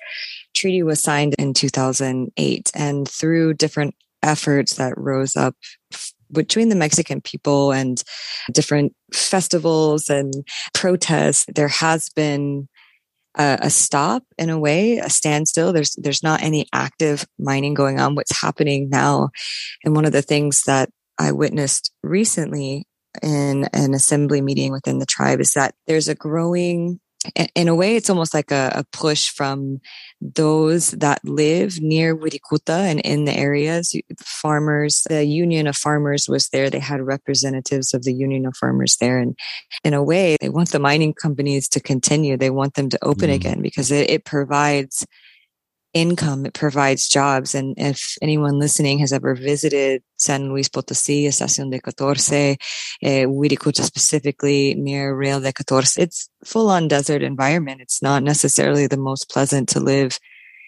treaty 0.54 0.85
was 0.85 1.02
signed 1.02 1.35
in 1.37 1.54
2008. 1.54 2.71
And 2.76 3.09
through 3.09 3.54
different 3.54 3.97
efforts 4.22 4.75
that 4.75 4.94
rose 4.96 5.37
up 5.37 5.54
between 6.32 6.68
the 6.68 6.76
Mexican 6.76 7.20
people 7.20 7.72
and 7.72 8.02
different 8.52 8.94
festivals 9.12 10.08
and 10.08 10.32
protests, 10.75 11.46
there 11.54 11.68
has 11.68 12.10
been 12.10 12.68
a, 13.38 13.58
a, 13.62 13.70
stop 13.70 14.25
in 14.37 14.50
a 14.50 14.58
way, 14.58 14.98
a 14.98 15.08
standstill. 15.08 15.72
There's 15.72 15.94
there's 15.96 16.22
not 16.22 16.42
any 16.42 16.66
active 16.72 17.26
mining 17.38 17.75
going 17.75 18.00
on. 18.00 18.14
What's 18.14 18.40
happening 18.40 18.88
now, 18.90 19.30
and 19.84 19.94
one 19.94 20.04
of 20.04 20.12
the 20.12 20.22
things 20.22 20.62
that 20.64 20.90
I 21.18 21.32
witnessed 21.32 21.92
recently 22.02 22.87
in 23.22 23.64
an 23.72 23.94
assembly 23.94 24.40
meeting 24.40 24.72
within 24.72 24.98
the 24.98 25.06
tribe 25.06 25.40
is 25.40 25.52
that 25.52 25.75
there's 25.87 26.08
a 26.08 26.14
growing 26.14 27.00
in 27.54 27.68
a 27.68 27.75
way, 27.75 27.96
it's 27.96 28.08
almost 28.08 28.32
like 28.32 28.50
a, 28.50 28.70
a, 28.75 28.84
push 28.92 29.28
from 29.28 29.80
those 30.20 30.92
that 30.92 31.25
live 31.25 31.80
near 31.80 32.16
Wirikuta 32.16 32.90
and 32.90 33.00
in 33.00 33.25
the 33.25 33.37
areas. 33.37 33.94
Farmers, 34.20 35.04
the 35.08 35.25
Union 35.25 35.66
of 35.66 35.76
Farmers 35.76 36.28
was 36.28 36.48
there. 36.50 36.70
They 36.70 36.78
had 36.78 37.00
representatives 37.00 37.92
of 37.92 38.04
the 38.04 38.12
Union 38.12 38.46
of 38.46 38.56
Farmers 38.56 38.96
there. 38.96 39.18
And 39.18 39.37
in 39.84 39.94
a 39.94 40.02
way, 40.02 40.37
they 40.40 40.48
want 40.48 40.70
the 40.70 40.78
mining 40.78 41.12
companies 41.12 41.68
to 41.70 41.80
continue. 41.80 42.37
They 42.37 42.50
want 42.50 42.75
them 42.75 42.88
to 42.90 43.04
open 43.04 43.30
mm. 43.30 43.34
again 43.34 43.62
because 43.62 43.90
it, 43.90 44.08
it 44.08 44.25
provides 44.25 45.04
income, 45.95 46.47
it 46.47 46.54
provides 46.54 47.09
jobs. 47.09 47.54
And 47.54 47.75
if 47.78 48.16
anyone 48.21 48.59
listening 48.59 48.99
has 48.99 49.12
ever 49.12 49.35
visited 49.35 50.02
San 50.16 50.50
Luis 50.50 50.68
Potosí, 50.68 51.25
Estación 51.25 51.71
de 51.71 51.80
Catorce, 51.80 52.57
eh, 53.02 53.25
Wirikuta 53.25 53.83
specifically 53.83 54.75
near 54.75 55.14
Real 55.14 55.40
de 55.40 55.52
Catorce, 55.52 55.99
it's 55.99 56.28
full 56.45 56.71
on 56.71 56.88
desert 56.88 57.23
environment. 57.23 57.80
It's 57.80 58.02
not 58.02 58.23
necessarily 58.23 58.87
the 58.87 58.97
most 58.97 59.30
pleasant 59.30 59.68
to 59.71 59.80
live 59.80 60.18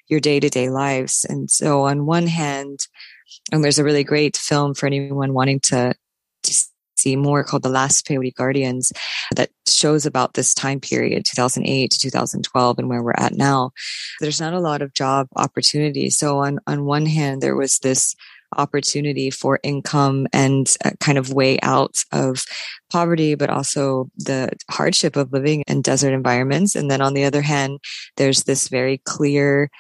your 0.08 0.20
day 0.20 0.40
to 0.40 0.48
day 0.48 0.70
lives. 0.70 1.24
And 1.28 1.50
so 1.50 1.82
on 1.82 2.06
one 2.06 2.26
hand, 2.26 2.80
and 3.52 3.62
there's 3.62 3.78
a 3.78 3.84
really 3.84 4.04
great 4.04 4.36
film 4.36 4.74
for 4.74 4.86
anyone 4.86 5.34
wanting 5.34 5.60
to, 5.60 5.94
to 6.42 6.64
see 7.00 7.16
more 7.16 7.44
called 7.44 7.62
The 7.62 7.68
Last 7.68 8.06
Peyote 8.06 8.34
Guardians 8.34 8.92
that 9.36 9.50
shows 9.68 10.06
about 10.06 10.34
this 10.34 10.54
time 10.54 10.80
period, 10.80 11.24
2008 11.24 11.90
to 11.90 11.98
2012 11.98 12.78
and 12.78 12.88
where 12.88 13.02
we're 13.02 13.14
at 13.16 13.34
now. 13.34 13.70
There's 14.20 14.40
not 14.40 14.54
a 14.54 14.60
lot 14.60 14.82
of 14.82 14.94
job 14.94 15.28
opportunities. 15.36 16.18
So 16.18 16.38
on, 16.38 16.58
on 16.66 16.84
one 16.84 17.06
hand, 17.06 17.40
there 17.40 17.56
was 17.56 17.78
this 17.78 18.14
opportunity 18.56 19.30
for 19.30 19.60
income 19.62 20.26
and 20.32 20.74
kind 20.98 21.18
of 21.18 21.32
way 21.32 21.58
out 21.62 21.96
of 22.12 22.44
poverty, 22.90 23.34
but 23.34 23.50
also 23.50 24.10
the 24.16 24.50
hardship 24.70 25.16
of 25.16 25.32
living 25.32 25.62
in 25.68 25.82
desert 25.82 26.12
environments. 26.12 26.74
And 26.74 26.90
then 26.90 27.00
on 27.00 27.14
the 27.14 27.24
other 27.24 27.42
hand, 27.42 27.78
there's 28.16 28.44
this 28.44 28.68
very 28.68 28.98
clear 28.98 29.70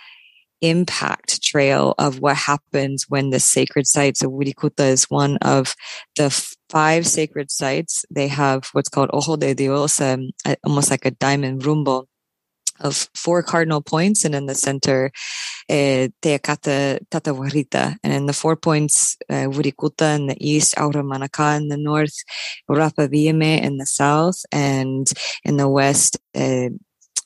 impact 0.60 1.42
trail 1.42 1.94
of 1.98 2.20
what 2.20 2.36
happens 2.36 3.06
when 3.08 3.30
the 3.30 3.40
sacred 3.40 3.86
sites 3.86 4.22
of 4.22 4.30
Wirikuta 4.30 4.86
is 4.88 5.04
one 5.04 5.36
of 5.38 5.74
the 6.16 6.30
five 6.68 7.06
sacred 7.06 7.50
sites. 7.50 8.04
They 8.10 8.28
have 8.28 8.68
what's 8.72 8.88
called 8.88 9.10
Ojo 9.12 9.36
de 9.36 9.54
Dios, 9.54 10.00
um, 10.00 10.30
almost 10.64 10.90
like 10.90 11.06
a 11.06 11.10
diamond 11.10 11.64
rumbo 11.64 12.06
of 12.80 13.08
four 13.14 13.42
cardinal 13.42 13.82
points, 13.82 14.24
and 14.24 14.34
in 14.34 14.46
the 14.46 14.54
center, 14.54 15.10
eh, 15.68 16.08
Teacata 16.22 16.98
Tatahuarita. 17.10 17.96
And 18.02 18.12
in 18.12 18.26
the 18.26 18.32
four 18.32 18.56
points, 18.56 19.16
uh, 19.28 19.48
Wirikuta 19.48 20.16
in 20.16 20.26
the 20.28 20.36
east, 20.40 20.74
Aura 20.78 21.02
Manaka 21.02 21.56
in 21.58 21.68
the 21.68 21.76
north, 21.76 22.16
Urapa 22.70 23.12
in 23.12 23.76
the 23.76 23.86
south, 23.86 24.40
and 24.50 25.10
in 25.44 25.56
the 25.58 25.68
west, 25.68 26.18
uh, 26.34 26.70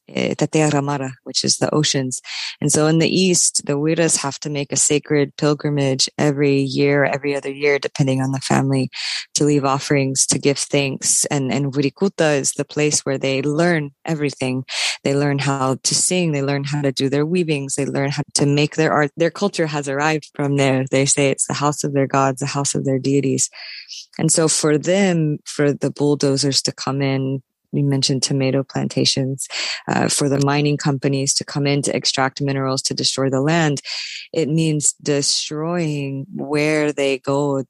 uh, 0.08 0.34
Tatearamara, 0.34 1.12
which 1.25 1.44
is 1.44 1.58
the 1.58 1.73
oceans. 1.75 2.20
And 2.61 2.70
so 2.70 2.87
in 2.87 2.99
the 2.99 3.08
East, 3.08 3.66
the 3.66 3.75
Wiras 3.75 4.16
have 4.18 4.38
to 4.40 4.50
make 4.50 4.73
a 4.73 4.76
sacred 4.76 5.37
pilgrimage 5.37 6.08
every 6.18 6.61
year, 6.61 7.04
every 7.04 7.34
other 7.34 7.50
year, 7.50 7.78
depending 7.78 8.20
on 8.20 8.32
the 8.32 8.40
family, 8.40 8.90
to 9.34 9.44
leave 9.44 9.64
offerings, 9.64 10.26
to 10.26 10.38
give 10.38 10.58
thanks. 10.58 11.25
And, 11.26 11.52
and 11.52 11.73
Wirikuta 11.73 12.38
is 12.38 12.52
the 12.52 12.64
place 12.64 13.00
where 13.00 13.18
they 13.18 13.42
learn 13.42 13.90
everything. 14.04 14.64
They 15.02 15.14
learn 15.14 15.38
how 15.38 15.76
to 15.82 15.94
sing. 15.94 16.32
They 16.32 16.42
learn 16.42 16.64
how 16.64 16.82
to 16.82 16.92
do 16.92 17.08
their 17.08 17.26
weavings. 17.26 17.75
They 17.75 17.87
learn 17.87 18.11
how 18.11 18.23
to 18.34 18.46
make 18.46 18.76
their 18.76 18.92
art. 18.92 19.11
Their 19.16 19.30
culture 19.30 19.66
has 19.66 19.88
arrived 19.88 20.30
from 20.34 20.56
there. 20.56 20.84
They 20.90 21.06
say 21.06 21.30
it's 21.30 21.46
the 21.46 21.54
house 21.54 21.84
of 21.84 21.92
their 21.92 22.06
gods, 22.06 22.40
the 22.40 22.46
house 22.46 22.75
of 22.75 22.84
their 22.84 22.99
deities. 22.99 23.50
And 24.18 24.30
so 24.30 24.49
for 24.49 24.78
them, 24.78 25.38
for 25.44 25.73
the 25.73 25.90
bulldozers 25.90 26.62
to 26.62 26.73
come 26.73 27.02
in 27.02 27.42
we 27.75 27.83
mentioned 27.83 28.23
tomato 28.23 28.62
plantations 28.62 29.47
uh, 29.88 30.09
for 30.09 30.28
the 30.28 30.40
mining 30.45 30.76
companies 30.76 31.35
to 31.35 31.45
come 31.45 31.66
in 31.66 31.83
to 31.83 31.95
extract 31.95 32.40
minerals 32.40 32.81
to 32.83 32.95
destroy 32.95 33.28
the 33.28 33.40
land 33.40 33.81
it 34.33 34.49
means 34.49 34.95
destroying 35.02 36.26
where 36.35 36.93
they 36.93 37.19
go 37.19 37.64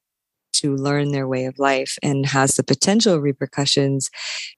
to 0.59 0.75
learn 0.75 1.11
their 1.11 1.27
way 1.27 1.45
of 1.45 1.59
life 1.59 1.97
and 2.03 2.25
has 2.25 2.55
the 2.55 2.63
potential 2.63 3.19
repercussions 3.19 4.09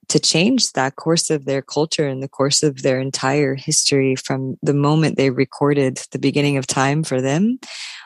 to 0.07 0.19
change 0.19 0.71
that 0.73 0.95
course 0.95 1.29
of 1.29 1.45
their 1.45 1.61
culture 1.61 2.07
and 2.07 2.23
the 2.23 2.29
course 2.29 2.63
of 2.63 2.81
their 2.81 2.99
entire 2.99 3.55
history 3.55 4.15
from 4.15 4.57
the 4.61 4.73
moment 4.73 5.17
they 5.17 5.29
recorded 5.29 5.99
the 6.11 6.19
beginning 6.19 6.57
of 6.57 6.65
time 6.65 7.03
for 7.03 7.21
them 7.21 7.59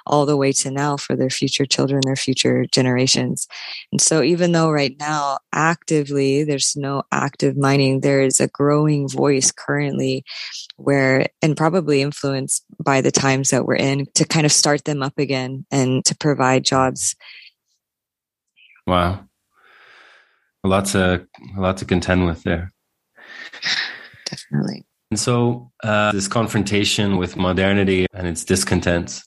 all 0.06 0.26
the 0.26 0.38
way 0.38 0.52
to 0.52 0.72
now 0.72 0.98
for 0.98 1.16
their 1.16 1.30
future 1.30 1.66
children, 1.66 2.02
their 2.04 2.16
future 2.16 2.66
generations. 2.72 3.48
And 3.92 4.02
so 4.02 4.22
even 4.22 4.52
though 4.52 4.72
right 4.72 4.96
now 5.00 5.40
actively 5.54 6.44
there's 6.44 6.76
no 6.76 7.04
active 7.12 7.58
mining, 7.58 8.02
there 8.02 8.22
is 8.22 8.40
a 8.40 8.48
growing 8.48 9.08
voice 9.08 9.52
currently 9.52 10.24
where, 10.78 11.28
and 11.42 11.56
probably 11.56 12.02
influenced 12.02 12.66
by 12.84 13.02
the 13.02 13.12
times 13.12 13.50
that 13.50 13.66
we're 13.66 13.76
in 13.76 14.08
to 14.16 14.26
kind 14.26 14.46
of 14.46 14.52
start 14.52 14.86
them 14.86 15.04
up 15.04 15.18
again 15.18 15.66
and 15.72 16.04
to 16.06 16.16
provide 16.16 16.66
jobs. 16.66 17.16
Wow. 18.88 19.26
A 20.64 20.68
lot 20.68 20.86
to, 20.88 21.28
a 21.58 21.60
lot 21.60 21.78
to 21.78 21.86
contend 21.86 22.26
with 22.26 22.44
there. 22.44 22.72
Definitely. 24.26 24.86
And 25.10 25.20
so, 25.20 25.72
uh, 25.84 26.12
this 26.12 26.28
confrontation 26.28 27.18
with 27.18 27.36
modernity 27.36 28.08
and 28.14 28.28
its 28.28 28.46
discontents 28.46 29.24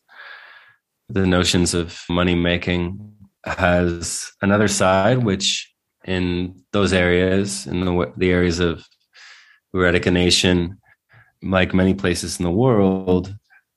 the 1.08 1.26
notions 1.26 1.75
of 1.75 2.02
money 2.08 2.34
making 2.34 3.14
has 3.44 4.32
another 4.40 4.68
side, 4.68 5.23
which 5.23 5.70
in 6.04 6.62
those 6.73 6.92
areas, 6.92 7.66
in 7.66 7.84
the, 7.84 8.12
the 8.16 8.30
areas 8.30 8.58
of 8.58 8.87
Wixarika 9.75 10.12
Nation, 10.12 10.78
like 11.42 11.75
many 11.75 11.94
places 11.94 12.38
in 12.38 12.44
the 12.44 12.50
world, 12.50 13.34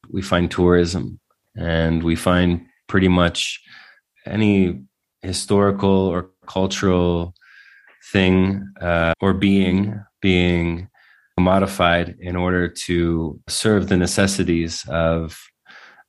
we 0.09 0.21
find 0.21 0.49
tourism 0.49 1.19
and 1.55 2.03
we 2.03 2.15
find 2.15 2.65
pretty 2.87 3.07
much 3.07 3.61
any 4.25 4.83
historical 5.21 5.89
or 5.89 6.29
cultural 6.47 7.33
thing 8.11 8.63
uh, 8.81 9.13
or 9.19 9.33
being 9.33 10.01
being 10.21 10.89
modified 11.39 12.15
in 12.19 12.35
order 12.35 12.67
to 12.67 13.39
serve 13.47 13.89
the 13.89 13.97
necessities 13.97 14.83
of 14.89 15.37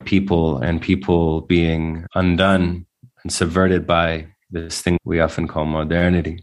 people 0.04 0.58
and 0.58 0.80
people 0.80 1.42
being 1.42 2.06
undone 2.14 2.86
and 3.22 3.32
subverted 3.32 3.86
by 3.86 4.26
this 4.50 4.80
thing 4.80 4.96
we 5.04 5.20
often 5.20 5.46
call 5.46 5.66
modernity. 5.66 6.42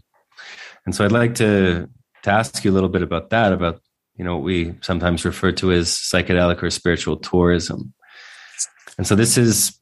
And 0.84 0.94
so 0.94 1.04
I'd 1.04 1.12
like 1.12 1.34
to, 1.36 1.88
to 2.22 2.30
ask 2.30 2.64
you 2.64 2.70
a 2.70 2.74
little 2.74 2.88
bit 2.88 3.02
about 3.02 3.30
that, 3.30 3.52
about 3.52 3.80
you 4.16 4.24
know 4.24 4.36
what 4.36 4.44
we 4.44 4.74
sometimes 4.80 5.24
refer 5.24 5.52
to 5.52 5.72
as 5.72 5.88
psychedelic 5.88 6.62
or 6.62 6.70
spiritual 6.70 7.16
tourism. 7.16 7.92
And 8.96 9.06
so 9.06 9.14
this 9.14 9.36
is 9.36 9.78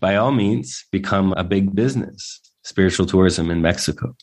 by 0.00 0.16
all 0.16 0.32
means 0.32 0.84
become 0.92 1.32
a 1.36 1.44
big 1.44 1.74
business, 1.74 2.40
spiritual 2.64 3.06
tourism 3.06 3.50
in 3.50 3.62
Mexico. 3.62 4.16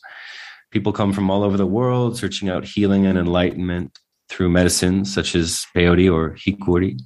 People 0.70 0.92
come 0.92 1.12
from 1.12 1.30
all 1.30 1.42
over 1.42 1.56
the 1.56 1.66
world 1.66 2.16
searching 2.16 2.48
out 2.48 2.64
healing 2.64 3.06
and 3.06 3.18
enlightenment 3.18 3.98
through 4.28 4.50
medicines 4.50 5.12
such 5.12 5.34
as 5.34 5.64
peyote 5.74 6.12
or 6.12 6.34
hikuri, 6.34 7.00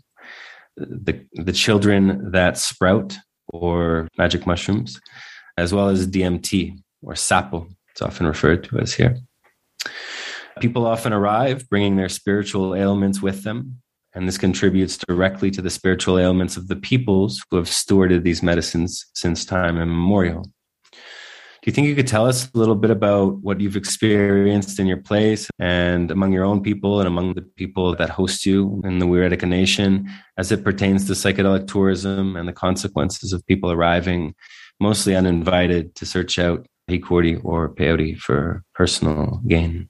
the, 0.76 1.24
the 1.32 1.52
children 1.52 2.32
that 2.32 2.58
sprout 2.58 3.16
or 3.48 4.08
magic 4.18 4.46
mushrooms, 4.46 5.00
as 5.56 5.72
well 5.72 5.88
as 5.88 6.06
DMT 6.06 6.78
or 7.02 7.14
sapo, 7.14 7.68
it's 7.90 8.02
often 8.02 8.26
referred 8.26 8.64
to 8.64 8.78
as 8.78 8.94
here. 8.94 9.16
People 10.60 10.86
often 10.86 11.12
arrive 11.12 11.68
bringing 11.68 11.96
their 11.96 12.08
spiritual 12.08 12.74
ailments 12.74 13.22
with 13.22 13.42
them, 13.42 13.81
and 14.14 14.28
this 14.28 14.38
contributes 14.38 14.96
directly 14.96 15.50
to 15.50 15.62
the 15.62 15.70
spiritual 15.70 16.18
ailments 16.18 16.56
of 16.56 16.68
the 16.68 16.76
peoples 16.76 17.42
who 17.50 17.56
have 17.56 17.66
stewarded 17.66 18.22
these 18.22 18.42
medicines 18.42 19.06
since 19.14 19.44
time 19.44 19.78
immemorial. 19.78 20.44
Do 21.62 21.70
you 21.70 21.74
think 21.74 21.86
you 21.86 21.94
could 21.94 22.08
tell 22.08 22.26
us 22.26 22.50
a 22.52 22.58
little 22.58 22.74
bit 22.74 22.90
about 22.90 23.38
what 23.38 23.60
you've 23.60 23.76
experienced 23.76 24.80
in 24.80 24.88
your 24.88 24.96
place 24.96 25.48
and 25.60 26.10
among 26.10 26.32
your 26.32 26.42
own 26.42 26.60
people 26.60 26.98
and 26.98 27.06
among 27.06 27.34
the 27.34 27.42
people 27.42 27.94
that 27.94 28.10
host 28.10 28.44
you 28.44 28.82
in 28.84 28.98
the 28.98 29.06
Wixarika 29.06 29.48
Nation 29.48 30.10
as 30.36 30.50
it 30.50 30.64
pertains 30.64 31.06
to 31.06 31.12
psychedelic 31.12 31.68
tourism 31.68 32.34
and 32.34 32.48
the 32.48 32.52
consequences 32.52 33.32
of 33.32 33.46
people 33.46 33.70
arriving 33.70 34.34
mostly 34.80 35.14
uninvited 35.14 35.94
to 35.94 36.04
search 36.04 36.36
out 36.36 36.66
hikuri 36.90 37.40
or 37.44 37.72
peyote 37.72 38.18
for 38.18 38.64
personal 38.74 39.40
gain 39.46 39.88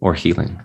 or 0.00 0.14
healing? 0.14 0.64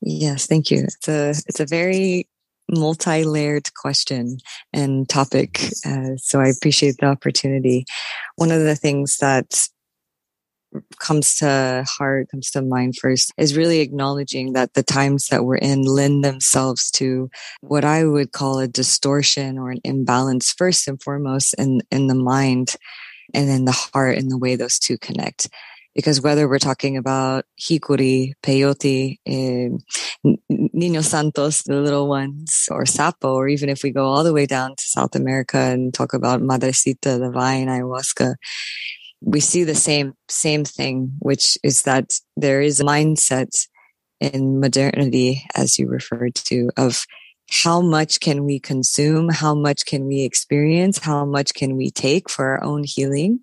Yes, 0.00 0.46
thank 0.46 0.70
you. 0.70 0.84
It's 0.84 1.08
a 1.08 1.30
it's 1.30 1.60
a 1.60 1.66
very 1.66 2.28
multi-layered 2.70 3.74
question 3.74 4.38
and 4.72 5.08
topic. 5.08 5.60
Uh, 5.84 6.16
so 6.16 6.40
I 6.40 6.48
appreciate 6.48 6.96
the 6.98 7.06
opportunity. 7.06 7.84
One 8.36 8.50
of 8.50 8.62
the 8.62 8.76
things 8.76 9.18
that 9.18 9.68
comes 11.00 11.34
to 11.36 11.84
heart, 11.98 12.28
comes 12.30 12.50
to 12.50 12.62
mind 12.62 12.96
first 12.96 13.32
is 13.36 13.56
really 13.56 13.80
acknowledging 13.80 14.52
that 14.52 14.74
the 14.74 14.84
times 14.84 15.26
that 15.26 15.44
we're 15.44 15.56
in 15.56 15.82
lend 15.82 16.24
themselves 16.24 16.90
to 16.92 17.28
what 17.60 17.84
I 17.84 18.04
would 18.04 18.30
call 18.32 18.60
a 18.60 18.68
distortion 18.68 19.58
or 19.58 19.70
an 19.70 19.80
imbalance 19.82 20.52
first 20.52 20.86
and 20.86 21.02
foremost 21.02 21.54
in, 21.58 21.82
in 21.90 22.06
the 22.06 22.14
mind 22.14 22.76
and 23.34 23.50
in 23.50 23.64
the 23.64 23.72
heart 23.72 24.16
and 24.18 24.30
the 24.30 24.38
way 24.38 24.54
those 24.54 24.78
two 24.78 24.96
connect 24.98 25.48
because 25.94 26.20
whether 26.20 26.48
we're 26.48 26.58
talking 26.58 26.96
about 26.96 27.44
hikuri, 27.60 28.32
peyote, 28.42 29.18
eh, 29.26 29.68
Niños 30.50 31.04
Santos, 31.04 31.62
the 31.62 31.80
little 31.80 32.08
ones, 32.08 32.68
or 32.70 32.84
sapo, 32.84 33.34
or 33.34 33.48
even 33.48 33.68
if 33.68 33.82
we 33.82 33.90
go 33.90 34.06
all 34.06 34.24
the 34.24 34.32
way 34.32 34.46
down 34.46 34.70
to 34.70 34.84
South 34.84 35.14
America 35.14 35.58
and 35.58 35.92
talk 35.92 36.14
about 36.14 36.40
Madrecita, 36.40 37.18
the 37.18 37.30
vine, 37.32 37.66
ayahuasca, 37.66 38.36
we 39.20 39.40
see 39.40 39.64
the 39.64 39.74
same 39.74 40.14
same 40.28 40.64
thing, 40.64 41.12
which 41.18 41.58
is 41.62 41.82
that 41.82 42.12
there 42.36 42.60
is 42.60 42.80
a 42.80 42.84
mindset 42.84 43.66
in 44.20 44.60
modernity, 44.60 45.44
as 45.56 45.78
you 45.78 45.88
referred 45.88 46.34
to, 46.34 46.70
of 46.76 47.04
how 47.50 47.80
much 47.80 48.20
can 48.20 48.44
we 48.44 48.60
consume, 48.60 49.28
how 49.28 49.54
much 49.54 49.84
can 49.84 50.06
we 50.06 50.22
experience, 50.22 50.98
how 50.98 51.24
much 51.24 51.52
can 51.54 51.76
we 51.76 51.90
take 51.90 52.30
for 52.30 52.46
our 52.46 52.62
own 52.62 52.84
healing 52.84 53.40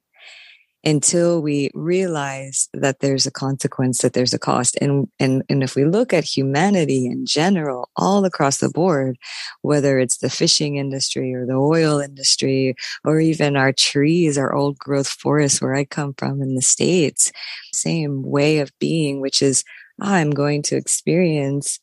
until 0.84 1.42
we 1.42 1.70
realize 1.74 2.70
that 2.74 3.00
there's 3.00 3.26
a 3.26 3.32
consequence, 3.32 4.02
that 4.02 4.14
there's 4.14 4.34
a 4.34 4.40
cost. 4.40 4.78
And, 4.80 5.08
and, 5.20 5.44
and 5.50 5.64
if 5.64 5.76
we 5.76 5.86
look 5.86 6.14
at 6.14 6.24
humanity 6.24 7.08
in 7.08 7.26
general, 7.26 7.90
all 7.96 8.24
across 8.26 8.58
the 8.60 8.70
board, 8.70 9.18
whether 9.62 10.00
it's 10.00 10.18
the 10.18 10.30
fishing 10.30 10.78
industry 10.78 11.34
or 11.34 11.46
the 11.46 11.56
oil 11.56 12.00
industry, 12.00 12.76
or 13.04 13.20
even 13.20 13.58
our 13.58 13.74
trees, 13.74 14.38
our 14.38 14.54
old 14.54 14.78
growth 14.78 15.10
forests 15.10 15.62
where 15.62 15.76
I 15.76 15.84
come 15.84 16.14
from 16.18 16.42
in 16.42 16.56
the 16.56 16.62
States, 16.62 17.32
same 17.74 18.24
way 18.24 18.60
of 18.60 18.72
being, 18.80 19.20
which 19.20 19.42
is 19.42 19.64
I'm 20.00 20.30
going 20.30 20.62
to 20.64 20.78
experience 20.78 21.80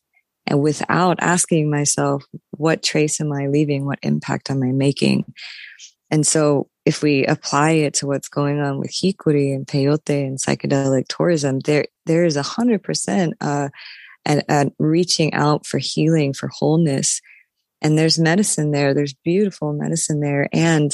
and 0.47 0.61
without 0.61 1.17
asking 1.21 1.69
myself, 1.69 2.23
what 2.51 2.83
trace 2.83 3.19
am 3.19 3.31
I 3.31 3.47
leaving? 3.47 3.85
What 3.85 3.99
impact 4.03 4.51
am 4.51 4.61
I 4.63 4.71
making? 4.71 5.33
And 6.11 6.25
so 6.25 6.69
if 6.85 7.01
we 7.01 7.25
apply 7.25 7.71
it 7.71 7.95
to 7.95 8.07
what's 8.07 8.29
going 8.29 8.59
on 8.59 8.79
with 8.79 8.91
hikuri 8.91 9.53
and 9.53 9.65
peyote 9.65 10.25
and 10.27 10.37
psychedelic 10.37 11.07
tourism, 11.07 11.59
there 11.59 11.85
there 12.05 12.25
is 12.25 12.35
a 12.35 12.43
hundred 12.43 12.83
percent 12.83 13.33
uh 13.41 13.69
at 14.25 14.71
reaching 14.79 15.33
out 15.33 15.65
for 15.65 15.77
healing, 15.77 16.33
for 16.33 16.49
wholeness. 16.51 17.21
And 17.81 17.97
there's 17.97 18.17
medicine 18.17 18.71
there. 18.71 18.93
There's 18.93 19.13
beautiful 19.13 19.73
medicine 19.73 20.19
there. 20.19 20.49
And 20.51 20.91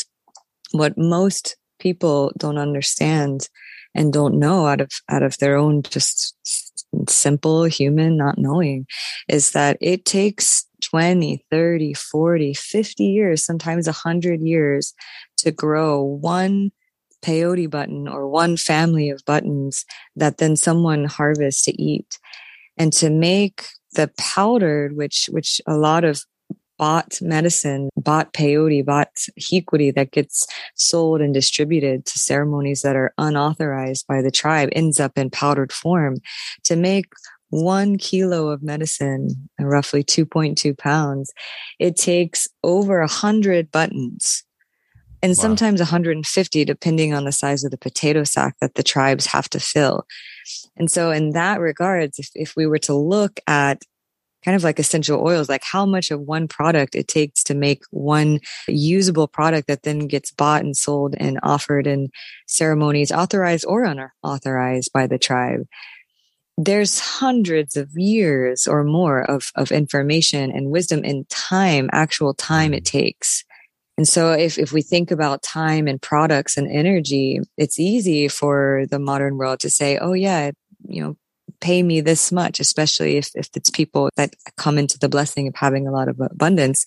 what 0.72 0.98
most 0.98 1.56
people 1.80 2.34
don't 2.38 2.58
understand 2.58 3.48
and 3.96 4.14
don't 4.14 4.40
know 4.40 4.68
out 4.68 4.82
of 4.82 4.92
out 5.10 5.24
of 5.24 5.38
their 5.38 5.56
own 5.58 5.84
just 5.84 6.36
simple 7.08 7.64
human 7.64 8.18
not 8.18 8.38
knowing 8.38 8.86
is 9.28 9.52
that 9.52 9.78
it 9.80 10.06
takes 10.06 10.66
20 10.82 11.46
30 11.50 11.94
40 11.94 12.54
50 12.54 13.04
years 13.04 13.46
sometimes 13.46 13.88
100 13.88 14.42
years 14.42 14.94
to 15.42 15.52
grow 15.52 16.02
one 16.02 16.72
peyote 17.22 17.70
button 17.70 18.08
or 18.08 18.28
one 18.28 18.58
family 18.58 19.10
of 19.10 19.24
buttons 19.26 19.86
that 20.16 20.38
then 20.38 20.56
someone 20.56 21.06
harvests 21.06 21.64
to 21.66 21.82
eat. 21.82 22.18
And 22.78 22.92
to 22.94 23.10
make 23.10 23.66
the 23.94 24.10
powdered 24.18 24.96
which 24.96 25.30
which 25.32 25.62
a 25.68 25.76
lot 25.76 26.04
of 26.04 26.24
bought 26.78 27.22
medicine 27.22 27.90
bought 27.96 28.34
peyote 28.34 28.84
bought 28.84 29.14
hikuri 29.40 29.94
that 29.94 30.12
gets 30.12 30.48
sold 30.76 31.22
and 31.22 31.32
distributed 31.32 32.06
to 32.08 32.18
ceremonies 32.18 32.82
that 32.82 32.96
are 32.96 33.14
unauthorized 33.20 34.08
by 34.08 34.22
the 34.22 34.32
tribe 34.32 34.70
ends 34.72 35.00
up 35.00 35.16
in 35.16 35.30
powdered 35.30 35.72
form. 35.72 36.18
To 36.64 36.76
make 36.76 37.06
one 37.50 37.98
kilo 37.98 38.48
of 38.48 38.64
medicine, 38.64 39.50
roughly 39.60 40.04
2.2 40.04 40.76
pounds, 40.78 41.32
it 41.78 41.98
takes 41.98 42.48
over 42.64 43.02
a 43.02 43.08
hundred 43.08 43.72
buttons 43.72 44.44
and 45.22 45.32
wow. 45.32 45.34
sometimes 45.34 45.80
150 45.80 46.66
depending 46.66 47.14
on 47.14 47.26
the 47.26 47.32
size 47.32 47.64
of 47.64 47.72
the 47.72 47.78
potato 47.78 48.24
sack 48.24 48.56
that 48.62 48.76
the 48.76 48.84
tribes 48.84 49.26
have 49.28 49.50
to 49.50 49.60
fill 49.60 50.06
and 50.78 50.90
so 50.90 51.12
in 51.12 51.32
that 51.32 51.60
regards 51.60 52.20
if, 52.20 52.30
if 52.36 52.56
we 52.56 52.66
were 52.66 52.80
to 52.80 52.94
look 52.94 53.40
at 53.48 53.84
kind 54.44 54.56
of 54.56 54.64
like 54.64 54.80
essential 54.80 55.26
oils 55.26 55.50
like 55.50 55.64
how 55.64 55.86
much 55.86 56.12
of 56.12 56.22
one 56.22 56.48
product 56.48 56.96
it 56.96 57.08
takes 57.08 57.44
to 57.44 57.54
make 57.54 57.84
one 57.92 58.40
usable 58.68 59.28
product 59.28 59.68
that 59.68 59.84
then 59.84 60.08
gets 60.08 60.32
bought 60.32 60.64
and 60.64 60.76
sold 60.76 61.16
and 61.18 61.40
offered 61.44 61.88
in 61.88 62.10
ceremonies 62.48 63.12
authorized 63.12 63.66
or 63.68 63.84
unauthorized 63.84 64.92
by 64.94 65.08
the 65.08 65.20
tribe 65.20 65.66
there's 66.58 67.00
hundreds 67.00 67.76
of 67.76 67.90
years 67.96 68.68
or 68.68 68.84
more 68.84 69.22
of, 69.22 69.52
of 69.56 69.72
information 69.72 70.52
and 70.52 70.70
wisdom 70.70 71.02
and 71.04 71.28
time 71.30 71.90
actual 71.92 72.34
time 72.34 72.74
it 72.74 72.84
mm. 72.84 72.92
takes 72.92 73.44
and 73.98 74.08
so 74.08 74.32
if, 74.32 74.58
if 74.58 74.72
we 74.72 74.82
think 74.82 75.12
about 75.12 75.44
time 75.44 75.88
and 75.88 76.02
products 76.02 76.58
and 76.58 76.68
energy, 76.72 77.40
it's 77.58 77.80
easy 77.80 78.28
for 78.28 78.86
the 78.90 79.00
modern 79.00 79.38
world 79.38 79.60
to 79.60 79.70
say, 79.70 79.98
oh 79.98 80.14
yeah, 80.14 80.52
you 80.88 81.04
know, 81.04 81.18
pay 81.62 81.84
me 81.84 82.02
this 82.02 82.32
much, 82.32 82.60
especially 82.60 83.18
if, 83.18 83.30
if 83.36 83.50
it's 83.56 83.70
people 83.70 84.10
that 84.18 84.36
come 84.58 84.78
into 84.78 85.00
the 85.00 85.08
blessing 85.08 85.48
of 85.48 85.56
having 85.56 85.88
a 85.88 85.92
lot 85.92 86.10
of 86.10 86.20
abundance. 86.20 86.84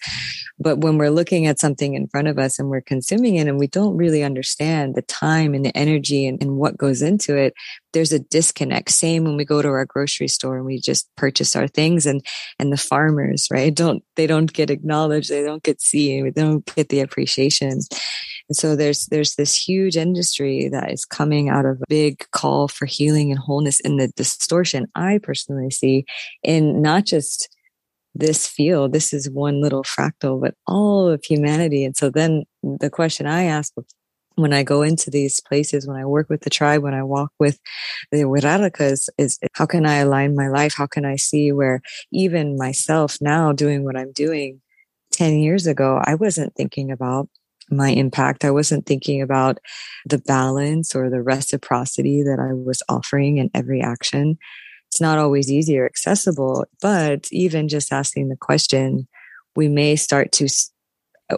But 0.59 0.79
when 0.79 0.99
we're 0.99 1.11
looking 1.11 1.47
at 1.47 1.59
something 1.59 1.95
in 1.95 2.09
front 2.09 2.29
of 2.29 2.39
us 2.39 2.59
and 2.59 2.69
we're 2.69 2.81
consuming 2.81 3.37
it 3.37 3.49
and 3.49 3.59
we 3.59 3.67
don't 3.67 3.97
really 3.97 4.23
understand 4.23 4.95
the 4.95 5.03
time 5.03 5.55
and 5.55 5.65
the 5.65 5.77
energy 5.77 6.27
and, 6.27 6.43
and 6.43 6.57
what 6.57 6.77
goes 6.77 7.03
into 7.03 7.37
it, 7.37 7.55
there's 7.93 8.13
a 8.13 8.19
disconnect. 8.19 8.91
Same 8.91 9.25
when 9.25 9.37
we 9.37 9.45
go 9.45 9.63
to 9.63 9.69
our 9.69 9.87
grocery 9.87 10.29
store 10.29 10.57
and 10.57 10.67
we 10.67 10.81
just 10.81 11.09
purchase 11.17 11.57
our 11.57 11.69
things 11.69 12.07
and, 12.07 12.25
and 12.59 12.73
the 12.73 12.77
farmers, 12.77 13.49
right? 13.51 13.75
Don't, 13.75 14.03
they 14.17 14.27
don't 14.27 14.53
get 14.53 14.71
acknowledged. 14.71 15.31
They 15.31 15.45
don't 15.45 15.63
get 15.63 15.81
seen. 15.81 16.25
They 16.25 16.43
don't 16.43 16.67
get 16.75 16.89
the 16.89 17.01
appreciation. 17.01 17.81
And 18.49 18.57
so 18.57 18.77
there's 18.77 19.07
there's 19.07 19.37
this 19.37 19.57
huge 19.57 19.97
industry 19.97 20.69
that 20.69 20.93
is 20.93 21.05
coming 21.05 21.49
out 21.49 21.65
of 21.65 21.81
a 21.81 21.85
big 21.89 22.27
call 22.31 22.69
for 22.69 22.87
healing 22.87 23.31
and 23.31 23.39
wholeness 23.39 23.81
in 23.81 23.97
the 23.97 24.09
distortion 24.09 24.87
I 24.95 25.19
personally 25.23 25.71
see 25.71 26.05
in 26.43 26.83
not 26.83 27.05
just 27.05 27.49
this 28.15 28.47
field, 28.47 28.93
this 28.93 29.13
is 29.13 29.29
one 29.29 29.61
little 29.61 29.83
fractal, 29.83 30.41
but 30.41 30.55
all 30.67 31.09
of 31.09 31.25
humanity. 31.25 31.85
And 31.85 31.97
so 31.97 32.11
then 32.11 32.45
the 32.63 32.91
question 32.91 33.27
I 33.27 33.45
ask 33.45 33.73
when 34.37 34.53
I 34.53 34.63
go 34.63 34.83
into 34.83 35.11
these 35.11 35.41
places, 35.41 35.87
when 35.87 35.97
I 35.97 36.05
work 36.05 36.29
with 36.29 36.43
the 36.43 36.51
tribe, 36.51 36.83
when 36.83 36.95
I 36.95 37.03
walk 37.03 37.31
with 37.39 37.59
the 38.11 38.19
Wirarakas, 38.19 39.09
is 39.19 39.39
how 39.53 39.67
can 39.67 39.87
I 39.87 39.97
align 39.97 40.35
my 40.35 40.49
life? 40.49 40.75
How 40.75 40.87
can 40.87 41.05
I 41.05 41.17
see 41.17 41.53
where 41.53 41.83
even 42.13 42.57
myself 42.57 43.19
now 43.21 43.53
doing 43.53 43.85
what 43.85 43.97
I'm 43.97 44.13
doing 44.13 44.61
10 45.13 45.39
years 45.39 45.67
ago, 45.67 46.01
I 46.05 46.17
wasn't 46.17 46.55
thinking 46.57 46.91
about 46.91 47.29
my 47.71 47.91
impact. 47.91 48.45
I 48.45 48.51
wasn't 48.51 48.87
thinking 48.87 49.23
about 49.23 49.59
the 50.07 50.19
balance 50.19 50.95
or 50.95 51.11
the 51.11 51.23
reciprocity 51.23 52.23
that 52.23 52.39
I 52.39 52.53
was 52.53 52.83
offering 52.89 53.39
in 53.39 53.51
every 53.55 53.81
action. 53.81 54.39
It's 54.91 55.01
not 55.01 55.19
always 55.19 55.51
easy 55.51 55.79
or 55.79 55.87
accessible, 55.87 56.67
but 56.81 57.27
even 57.33 57.69
just 57.69 57.93
asking 57.93 58.29
the 58.29 58.37
question, 58.37 59.09
we 59.57 59.69
may 59.69 59.97
start 59.97 60.31
to 60.33 60.49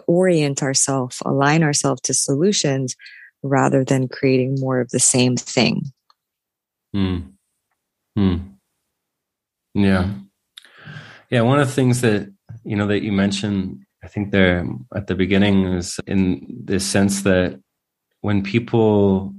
orient 0.07 0.61
ourselves, 0.61 1.21
align 1.25 1.63
ourselves 1.63 2.01
to 2.01 2.13
solutions 2.13 2.95
rather 3.43 3.83
than 3.83 4.07
creating 4.07 4.57
more 4.59 4.79
of 4.79 4.89
the 4.89 4.99
same 4.99 5.37
thing. 5.37 5.83
Hmm. 6.93 7.17
Hmm. 8.15 8.37
Yeah. 9.73 10.11
Yeah. 11.29 11.41
One 11.41 11.59
of 11.59 11.67
the 11.67 11.73
things 11.73 12.01
that, 12.01 12.31
you 12.63 12.75
know, 12.75 12.87
that 12.87 13.03
you 13.03 13.11
mentioned, 13.11 13.85
I 14.03 14.07
think 14.07 14.31
there 14.31 14.65
at 14.95 15.07
the 15.07 15.15
beginning 15.15 15.65
is 15.65 15.99
in 16.07 16.45
this 16.65 16.85
sense 16.85 17.23
that 17.23 17.59
when 18.21 18.43
people 18.43 19.33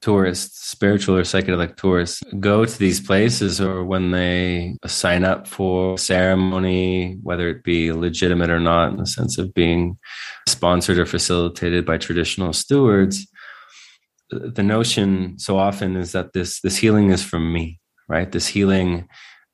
tourists, 0.00 0.68
spiritual 0.70 1.16
or 1.16 1.22
psychedelic 1.22 1.76
tourists, 1.76 2.22
go 2.38 2.64
to 2.64 2.78
these 2.78 3.00
places 3.00 3.60
or 3.60 3.84
when 3.84 4.12
they 4.12 4.76
sign 4.86 5.24
up 5.24 5.46
for 5.46 5.98
ceremony, 5.98 7.18
whether 7.22 7.48
it 7.48 7.64
be 7.64 7.92
legitimate 7.92 8.50
or 8.50 8.60
not, 8.60 8.92
in 8.92 8.98
the 8.98 9.06
sense 9.06 9.38
of 9.38 9.52
being 9.54 9.98
sponsored 10.48 10.98
or 10.98 11.06
facilitated 11.06 11.84
by 11.84 11.98
traditional 11.98 12.52
stewards, 12.52 13.26
the 14.30 14.62
notion 14.62 15.38
so 15.38 15.58
often 15.58 15.96
is 15.96 16.12
that 16.12 16.32
this 16.32 16.60
this 16.60 16.76
healing 16.76 17.10
is 17.10 17.22
from 17.22 17.52
me, 17.52 17.80
right? 18.08 18.30
This 18.30 18.46
healing 18.46 19.08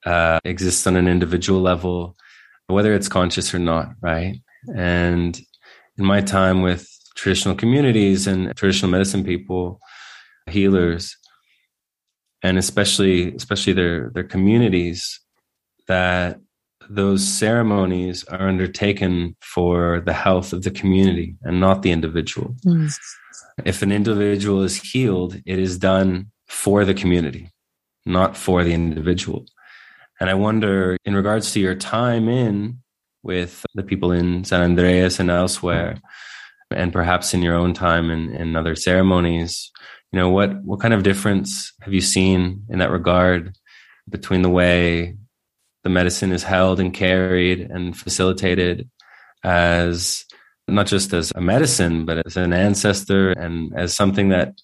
uh, 0.04 0.40
exists 0.44 0.86
on 0.86 0.96
an 0.96 1.08
individual 1.08 1.60
level, 1.60 2.16
whether 2.66 2.94
it's 2.94 3.08
conscious 3.08 3.54
or 3.54 3.58
not, 3.58 3.90
right? 4.00 4.36
And 4.74 5.38
in 5.98 6.04
my 6.04 6.20
time 6.20 6.62
with 6.62 6.88
traditional 7.16 7.54
communities 7.54 8.26
and 8.26 8.54
traditional 8.56 8.90
medicine 8.90 9.24
people, 9.24 9.80
healers 10.48 11.16
and 12.42 12.58
especially 12.58 13.34
especially 13.34 13.72
their 13.72 14.10
their 14.14 14.24
communities 14.24 15.20
that 15.88 16.38
those 16.90 17.26
ceremonies 17.26 18.24
are 18.24 18.46
undertaken 18.46 19.34
for 19.40 20.02
the 20.04 20.12
health 20.12 20.52
of 20.52 20.62
the 20.62 20.70
community 20.70 21.34
and 21.42 21.58
not 21.58 21.80
the 21.80 21.90
individual. 21.90 22.54
Mm. 22.66 22.94
If 23.64 23.80
an 23.80 23.90
individual 23.90 24.62
is 24.62 24.76
healed, 24.76 25.40
it 25.46 25.58
is 25.58 25.78
done 25.78 26.30
for 26.46 26.84
the 26.84 26.92
community, 26.92 27.48
not 28.04 28.36
for 28.36 28.62
the 28.64 28.74
individual. 28.74 29.46
And 30.20 30.30
I 30.30 30.34
wonder, 30.34 30.96
in 31.04 31.14
regards 31.14 31.52
to 31.52 31.60
your 31.60 31.74
time 31.74 32.28
in 32.28 32.78
with 33.22 33.64
the 33.74 33.82
people 33.82 34.12
in 34.12 34.44
San 34.44 34.62
Andreas 34.62 35.18
and 35.18 35.30
elsewhere, 35.30 35.98
and 36.70 36.92
perhaps 36.92 37.34
in 37.34 37.42
your 37.42 37.54
own 37.54 37.74
time 37.74 38.10
in, 38.10 38.34
in 38.34 38.56
other 38.56 38.76
ceremonies, 38.76 39.70
you 40.14 40.20
know 40.20 40.30
what 40.30 40.62
what 40.62 40.78
kind 40.78 40.94
of 40.94 41.02
difference 41.02 41.72
have 41.80 41.92
you 41.92 42.00
seen 42.00 42.64
in 42.68 42.78
that 42.78 42.92
regard 42.92 43.56
between 44.08 44.42
the 44.42 44.48
way 44.48 45.16
the 45.82 45.90
medicine 45.90 46.30
is 46.30 46.44
held 46.44 46.78
and 46.78 46.94
carried 46.94 47.62
and 47.62 47.96
facilitated 47.96 48.88
as 49.42 50.24
not 50.68 50.86
just 50.86 51.12
as 51.12 51.32
a 51.34 51.40
medicine 51.40 52.04
but 52.04 52.24
as 52.24 52.36
an 52.36 52.52
ancestor 52.52 53.32
and 53.32 53.72
as 53.76 53.92
something 53.92 54.28
that 54.28 54.54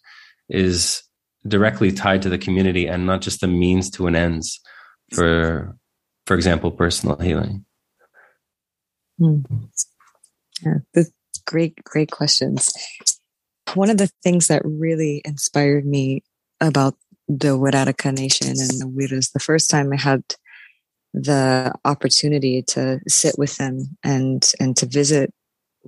is 0.49 1.03
directly 1.49 1.91
tied 1.91 2.23
to 2.23 2.29
the 2.29 2.39
community 2.39 2.87
and 2.87 3.05
not 3.05 3.21
just 3.21 3.41
the 3.41 3.49
means 3.49 3.91
to 3.91 4.07
an 4.07 4.15
ends 4.15 4.61
for 5.12 5.77
for 6.27 6.35
example 6.35 6.70
personal 6.70 7.16
healing 7.16 7.64
hmm. 9.18 9.40
yeah, 10.62 11.03
great 11.46 11.83
great 11.85 12.11
questions 12.11 12.73
one 13.75 13.90
of 13.90 13.99
the 13.99 14.11
things 14.23 14.49
that 14.49 14.62
really 14.64 15.23
inspired 15.25 15.87
me 15.87 16.23
about 16.61 16.94
the 17.29 17.57
Wiraraka 17.57 18.16
Nation 18.16 18.49
and 18.49 18.81
the 18.81 18.92
Wiras, 18.92 19.33
the 19.33 19.40
first 19.40 19.70
time 19.70 19.92
I 19.92 19.96
had 19.96 20.23
the 21.12 21.73
opportunity 21.85 22.62
to 22.62 23.01
sit 23.09 23.37
with 23.38 23.57
them 23.57 23.96
and 24.05 24.49
and 24.59 24.77
to 24.77 24.87
visit 24.87 25.33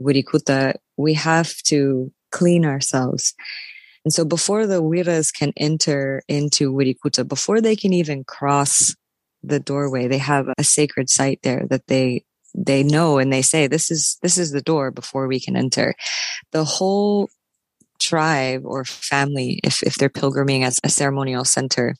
Wirikuta, 0.00 0.74
we 0.96 1.14
have 1.14 1.54
to 1.64 2.12
clean 2.30 2.64
ourselves. 2.64 3.34
And 4.04 4.12
so 4.12 4.24
before 4.24 4.66
the 4.66 4.82
Wiras 4.82 5.32
can 5.32 5.52
enter 5.56 6.22
into 6.28 6.72
Wirikuta, 6.72 7.26
before 7.26 7.60
they 7.60 7.76
can 7.76 7.92
even 7.92 8.24
cross 8.24 8.94
the 9.42 9.60
doorway, 9.60 10.08
they 10.08 10.18
have 10.18 10.48
a 10.58 10.64
sacred 10.64 11.10
site 11.10 11.40
there 11.42 11.66
that 11.70 11.86
they 11.86 12.24
they 12.54 12.82
know 12.82 13.18
and 13.18 13.32
they 13.32 13.42
say 13.42 13.66
this 13.66 13.90
is 13.90 14.18
this 14.22 14.36
is 14.36 14.52
the 14.52 14.60
door 14.60 14.90
before 14.90 15.26
we 15.26 15.40
can 15.40 15.56
enter. 15.56 15.94
The 16.52 16.64
whole 16.64 17.30
tribe 18.02 18.62
or 18.64 18.84
family, 18.84 19.60
if, 19.62 19.82
if 19.82 19.94
they're 19.94 20.10
pilgriming 20.10 20.64
as 20.64 20.80
a 20.84 20.88
ceremonial 20.88 21.44
center 21.44 21.94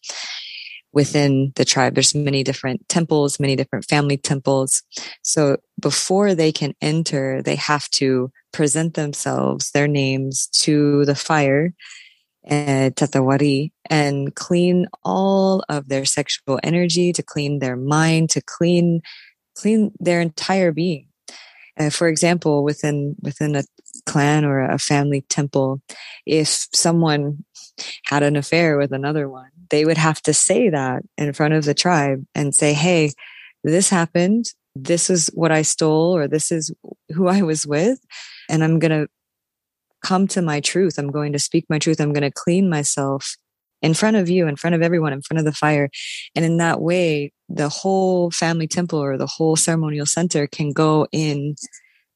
within 0.93 1.53
the 1.57 1.65
tribe, 1.65 1.95
there's 1.95 2.15
many 2.15 2.43
different 2.43 2.87
temples, 2.89 3.41
many 3.41 3.57
different 3.57 3.87
family 3.87 4.17
temples. 4.17 4.83
So 5.23 5.59
before 5.81 6.35
they 6.35 6.53
can 6.53 6.75
enter, 6.83 7.41
they 7.43 7.57
have 7.57 7.89
to 7.91 8.31
present 8.53 8.95
themselves, 8.95 9.71
their 9.71 9.89
names 9.89 10.49
to 10.49 11.05
the 11.07 11.15
fire, 11.15 11.73
tatawari, 12.51 13.71
and 13.89 14.35
clean 14.35 14.87
all 15.05 15.65
of 15.69 15.89
their 15.89 16.05
sexual 16.05 16.59
energy, 16.63 17.13
to 17.13 17.23
clean 17.23 17.59
their 17.59 17.77
mind, 17.77 18.31
to 18.31 18.43
clean, 18.43 19.01
clean 19.57 19.93
their 20.01 20.21
entire 20.21 20.73
being. 20.73 21.07
Uh, 21.79 21.91
for 21.91 22.09
example, 22.09 22.65
within 22.65 23.17
within 23.23 23.57
a 23.57 23.65
clan 24.05 24.45
or 24.45 24.61
a 24.63 24.79
family 24.79 25.23
temple, 25.29 25.81
if 26.27 26.69
someone 26.75 27.45
had 28.05 28.23
an 28.23 28.37
affair 28.37 28.77
with 28.77 28.93
another 28.93 29.29
one, 29.29 29.51
they 29.71 29.85
would 29.85 29.97
have 29.97 30.21
to 30.23 30.35
say 30.35 30.69
that 30.69 31.03
in 31.17 31.33
front 31.33 31.55
of 31.55 31.65
the 31.65 31.75
tribe 31.75 32.25
and 32.35 32.55
say, 32.55 32.75
"Hey, 32.75 33.13
this 33.65 33.89
happened. 33.89 34.47
This 34.75 35.09
is 35.11 35.31
what 35.35 35.53
I 35.53 35.63
stole, 35.63 36.17
or 36.17 36.29
this 36.29 36.53
is 36.53 36.73
who 37.11 37.29
I 37.29 37.43
was 37.43 37.67
with, 37.67 37.99
and 38.51 38.63
I'm 38.63 38.79
gonna 38.79 39.07
come 40.03 40.27
to 40.29 40.43
my 40.43 40.61
truth. 40.61 40.99
I'm 40.99 41.11
going 41.11 41.33
to 41.33 41.39
speak 41.39 41.67
my 41.69 41.79
truth. 41.79 42.01
I'm 42.01 42.13
going 42.13 42.23
to 42.23 42.31
clean 42.31 42.69
myself." 42.69 43.37
in 43.83 43.95
front 43.95 44.17
of 44.17 44.31
you, 44.31 44.47
in 44.47 44.57
front 44.57 44.75
of 44.75 44.83
everyone, 44.83 45.13
in 45.13 45.23
front 45.23 45.41
of 45.41 45.45
the 45.45 45.53
fire. 45.53 45.91
And 46.35 46.45
in 46.45 46.57
that 46.59 46.81
way, 46.81 47.33
the 47.49 47.69
whole 47.69 48.31
family 48.31 48.69
temple 48.69 49.01
or 49.01 49.19
the 49.19 49.27
whole 49.27 49.57
ceremonial 49.57 50.07
center 50.07 50.47
can 50.47 50.73
go 50.73 51.07
in 51.13 51.57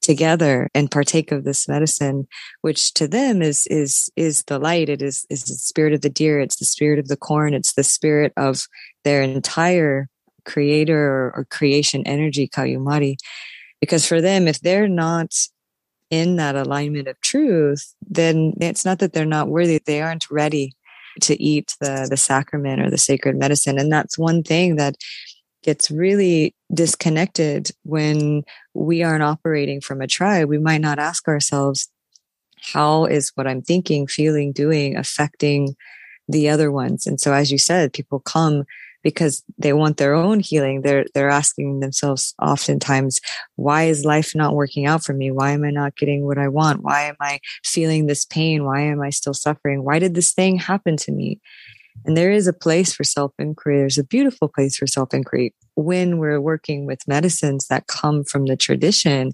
together 0.01 0.69
and 0.73 0.91
partake 0.91 1.31
of 1.31 1.43
this 1.43 1.67
medicine 1.67 2.27
which 2.61 2.93
to 2.93 3.07
them 3.07 3.41
is 3.41 3.65
is 3.67 4.09
is 4.15 4.43
the 4.43 4.59
light 4.59 4.89
it 4.89 5.01
is 5.01 5.25
is 5.29 5.43
the 5.45 5.55
spirit 5.55 5.91
of 5.91 6.01
the 6.01 6.09
deer 6.09 6.39
it's 6.39 6.57
the 6.57 6.65
spirit 6.65 6.99
of 6.99 7.07
the 7.07 7.17
corn 7.17 7.53
it's 7.53 7.73
the 7.73 7.83
spirit 7.83 8.31
of 8.37 8.67
their 9.03 9.21
entire 9.21 10.07
creator 10.45 10.99
or, 10.99 11.33
or 11.35 11.47
creation 11.49 12.03
energy 12.05 12.47
kayumari 12.47 13.17
because 13.81 14.05
for 14.05 14.21
them 14.21 14.47
if 14.47 14.61
they're 14.61 14.87
not 14.87 15.33
in 16.09 16.37
that 16.37 16.55
alignment 16.55 17.07
of 17.07 17.19
truth 17.21 17.93
then 18.09 18.53
it's 18.61 18.85
not 18.85 18.99
that 18.99 19.13
they're 19.13 19.25
not 19.25 19.49
worthy. 19.49 19.79
They 19.85 20.01
aren't 20.01 20.29
ready 20.31 20.75
to 21.21 21.41
eat 21.41 21.75
the 21.79 22.07
the 22.09 22.17
sacrament 22.17 22.81
or 22.81 22.89
the 22.89 22.97
sacred 22.97 23.37
medicine. 23.37 23.77
And 23.77 23.91
that's 23.91 24.17
one 24.17 24.43
thing 24.43 24.75
that 24.75 24.95
gets 25.63 25.91
really 25.91 26.55
disconnected 26.73 27.71
when 27.83 28.43
we 28.73 29.03
aren't 29.03 29.23
operating 29.23 29.81
from 29.81 30.01
a 30.01 30.07
tribe. 30.07 30.47
We 30.47 30.59
might 30.59 30.81
not 30.81 30.99
ask 30.99 31.27
ourselves 31.27 31.89
how 32.73 33.05
is 33.05 33.31
what 33.35 33.47
i'm 33.47 33.61
thinking 33.61 34.07
feeling 34.07 34.51
doing 34.51 34.97
affecting 34.97 35.75
the 36.27 36.49
other 36.49 36.71
ones? 36.71 37.07
And 37.07 37.19
so 37.19 37.33
as 37.33 37.51
you 37.51 37.57
said 37.57 37.93
people 37.93 38.19
come 38.19 38.63
because 39.03 39.43
they 39.57 39.73
want 39.73 39.97
their 39.97 40.13
own 40.13 40.39
healing. 40.39 40.81
They're 40.81 41.05
they're 41.13 41.29
asking 41.29 41.79
themselves 41.79 42.33
oftentimes 42.41 43.19
why 43.55 43.83
is 43.83 44.05
life 44.05 44.33
not 44.35 44.55
working 44.55 44.85
out 44.85 45.03
for 45.03 45.13
me? 45.13 45.31
Why 45.31 45.51
am 45.51 45.63
i 45.63 45.71
not 45.71 45.95
getting 45.95 46.25
what 46.25 46.37
i 46.37 46.47
want? 46.47 46.83
Why 46.83 47.03
am 47.03 47.15
i 47.19 47.39
feeling 47.63 48.05
this 48.05 48.25
pain? 48.25 48.63
Why 48.63 48.81
am 48.81 49.01
i 49.01 49.09
still 49.09 49.33
suffering? 49.33 49.83
Why 49.83 49.99
did 49.99 50.15
this 50.15 50.33
thing 50.33 50.57
happen 50.57 50.97
to 50.97 51.11
me? 51.11 51.39
And 52.05 52.15
there 52.15 52.31
is 52.31 52.47
a 52.47 52.53
place 52.53 52.93
for 52.93 53.03
self 53.03 53.33
inquiry 53.39 53.79
there's 53.79 53.97
a 53.97 54.03
beautiful 54.03 54.47
place 54.47 54.77
for 54.77 54.87
self 54.87 55.13
inquiry 55.13 55.53
when 55.77 56.17
we're 56.17 56.41
working 56.41 56.87
with 56.87 57.07
medicines 57.07 57.67
that 57.67 57.85
come 57.85 58.23
from 58.23 58.47
the 58.47 58.57
tradition 58.57 59.31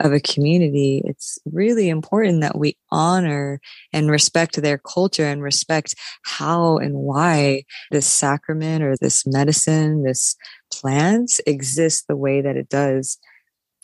of 0.00 0.12
a 0.12 0.18
community, 0.18 1.00
it's 1.04 1.38
really 1.52 1.88
important 1.88 2.40
that 2.40 2.58
we 2.58 2.76
honor 2.90 3.60
and 3.92 4.10
respect 4.10 4.60
their 4.60 4.76
culture 4.76 5.24
and 5.24 5.40
respect 5.40 5.94
how 6.24 6.78
and 6.78 6.94
why 6.96 7.62
this 7.92 8.08
sacrament 8.08 8.82
or 8.82 8.96
this 9.00 9.24
medicine, 9.24 10.02
this 10.02 10.34
plant 10.72 11.30
exists 11.46 12.04
the 12.08 12.16
way 12.16 12.40
that 12.40 12.56
it 12.56 12.68
does. 12.68 13.16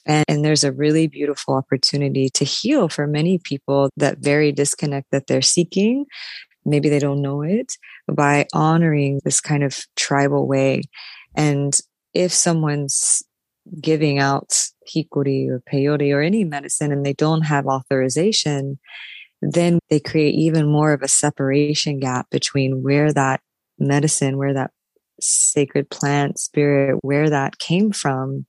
And, 0.04 0.24
and, 0.26 0.44
there's 0.44 0.64
a 0.64 0.72
really 0.72 1.06
beautiful 1.06 1.54
opportunity 1.54 2.28
to 2.30 2.44
heal 2.44 2.88
for 2.88 3.06
many 3.06 3.38
people 3.38 3.90
that 3.96 4.18
very 4.18 4.50
disconnect 4.50 5.12
that 5.12 5.28
they're 5.28 5.42
seeking. 5.42 6.06
Maybe 6.64 6.88
they 6.88 6.98
don't 6.98 7.22
know 7.22 7.42
it 7.42 7.74
by 8.10 8.46
honoring 8.52 9.20
this 9.24 9.40
kind 9.40 9.62
of 9.62 9.78
tribal 9.96 10.48
way. 10.48 10.82
And 11.36 11.78
if 12.14 12.32
someone's 12.32 13.22
giving 13.80 14.18
out 14.18 14.50
hikuri 14.88 15.48
or 15.48 15.62
peyote 15.72 16.14
or 16.14 16.20
any 16.20 16.44
medicine 16.44 16.92
and 16.92 17.04
they 17.04 17.12
don't 17.12 17.42
have 17.42 17.66
authorization, 17.66 18.78
then 19.42 19.78
they 19.88 20.00
create 20.00 20.34
even 20.34 20.70
more 20.70 20.92
of 20.92 21.02
a 21.02 21.08
separation 21.08 21.98
gap 21.98 22.28
between 22.30 22.82
where 22.82 23.12
that 23.12 23.40
medicine, 23.78 24.36
where 24.36 24.54
that 24.54 24.70
sacred 25.20 25.90
plant 25.90 26.38
spirit, 26.38 26.98
where 27.02 27.30
that 27.30 27.58
came 27.58 27.92
from 27.92 28.46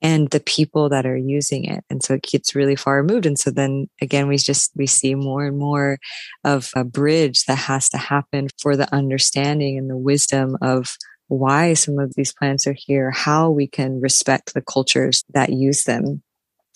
and 0.00 0.30
the 0.30 0.40
people 0.40 0.88
that 0.88 1.06
are 1.06 1.16
using 1.16 1.64
it. 1.64 1.84
And 1.90 2.02
so 2.02 2.14
it 2.14 2.22
gets 2.22 2.54
really 2.54 2.76
far 2.76 3.02
removed. 3.02 3.26
And 3.26 3.38
so 3.38 3.50
then 3.50 3.88
again, 4.00 4.28
we 4.28 4.38
just, 4.38 4.70
we 4.76 4.86
see 4.86 5.14
more 5.14 5.46
and 5.46 5.58
more 5.58 5.98
of 6.44 6.70
a 6.76 6.84
bridge 6.84 7.44
that 7.46 7.58
has 7.58 7.88
to 7.90 7.98
happen 7.98 8.48
for 8.60 8.76
the 8.76 8.92
understanding 8.94 9.76
and 9.76 9.90
the 9.90 9.96
wisdom 9.96 10.56
of 10.62 10.96
why 11.28 11.74
some 11.74 11.98
of 11.98 12.14
these 12.14 12.32
plants 12.32 12.66
are 12.66 12.76
here, 12.76 13.10
how 13.10 13.50
we 13.50 13.66
can 13.66 14.00
respect 14.00 14.54
the 14.54 14.62
cultures 14.62 15.24
that 15.34 15.52
use 15.52 15.84
them. 15.84 16.22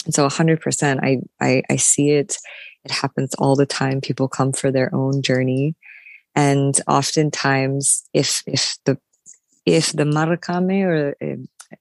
And 0.04 0.14
so 0.14 0.26
100%, 0.26 1.00
I, 1.02 1.18
I, 1.40 1.62
I 1.70 1.76
see 1.76 2.10
it. 2.10 2.36
It 2.84 2.90
happens 2.90 3.34
all 3.34 3.56
the 3.56 3.66
time. 3.66 4.00
People 4.00 4.28
come 4.28 4.52
for 4.52 4.70
their 4.70 4.94
own 4.94 5.22
journey. 5.22 5.74
And 6.34 6.78
oftentimes, 6.86 8.02
if, 8.12 8.42
if 8.46 8.76
the, 8.84 8.98
if 9.64 9.92
the 9.92 10.04
Maracame 10.04 10.84
or 10.84 11.14
uh, 11.22 11.36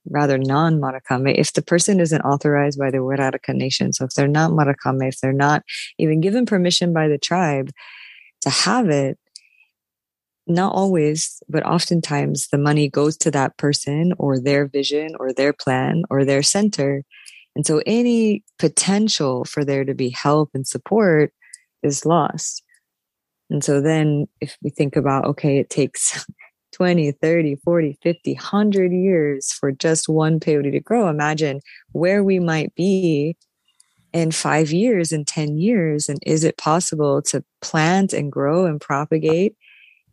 rather 0.09 0.37
non-Maracame, 0.37 1.37
if 1.37 1.53
the 1.53 1.61
person 1.61 1.99
isn't 1.99 2.21
authorized 2.21 2.79
by 2.79 2.91
the 2.91 2.99
Wiraraka 2.99 3.53
nation, 3.53 3.91
so 3.91 4.05
if 4.05 4.11
they're 4.11 4.27
not 4.27 4.51
Maracame, 4.51 5.07
if 5.07 5.19
they're 5.19 5.33
not 5.33 5.63
even 5.97 6.21
given 6.21 6.45
permission 6.45 6.93
by 6.93 7.07
the 7.07 7.17
tribe 7.17 7.71
to 8.41 8.49
have 8.49 8.89
it, 8.89 9.17
not 10.47 10.73
always, 10.73 11.41
but 11.47 11.65
oftentimes 11.65 12.47
the 12.47 12.57
money 12.57 12.89
goes 12.89 13.17
to 13.17 13.31
that 13.31 13.57
person 13.57 14.13
or 14.17 14.39
their 14.39 14.67
vision 14.67 15.15
or 15.19 15.33
their 15.33 15.53
plan 15.53 16.03
or 16.09 16.25
their 16.25 16.43
center. 16.43 17.03
And 17.55 17.65
so 17.65 17.81
any 17.85 18.43
potential 18.59 19.45
for 19.45 19.63
there 19.63 19.85
to 19.85 19.93
be 19.93 20.09
help 20.09 20.49
and 20.53 20.65
support 20.67 21.33
is 21.83 22.05
lost. 22.05 22.63
And 23.49 23.63
so 23.63 23.81
then 23.81 24.27
if 24.39 24.57
we 24.63 24.69
think 24.69 24.95
about, 24.95 25.25
okay, 25.25 25.57
it 25.57 25.69
takes 25.69 26.25
20, 26.73 27.11
30, 27.11 27.55
40, 27.63 27.97
50, 28.01 28.33
100 28.33 28.91
years 28.93 29.51
for 29.51 29.71
just 29.71 30.07
one 30.07 30.39
peyote 30.39 30.71
to 30.71 30.79
grow. 30.79 31.09
Imagine 31.09 31.59
where 31.91 32.23
we 32.23 32.39
might 32.39 32.73
be 32.75 33.35
in 34.13 34.31
five 34.31 34.71
years, 34.71 35.11
in 35.11 35.25
10 35.25 35.57
years. 35.57 36.07
And 36.07 36.19
is 36.25 36.43
it 36.43 36.57
possible 36.57 37.21
to 37.23 37.43
plant 37.61 38.13
and 38.13 38.31
grow 38.31 38.65
and 38.65 38.79
propagate 38.79 39.55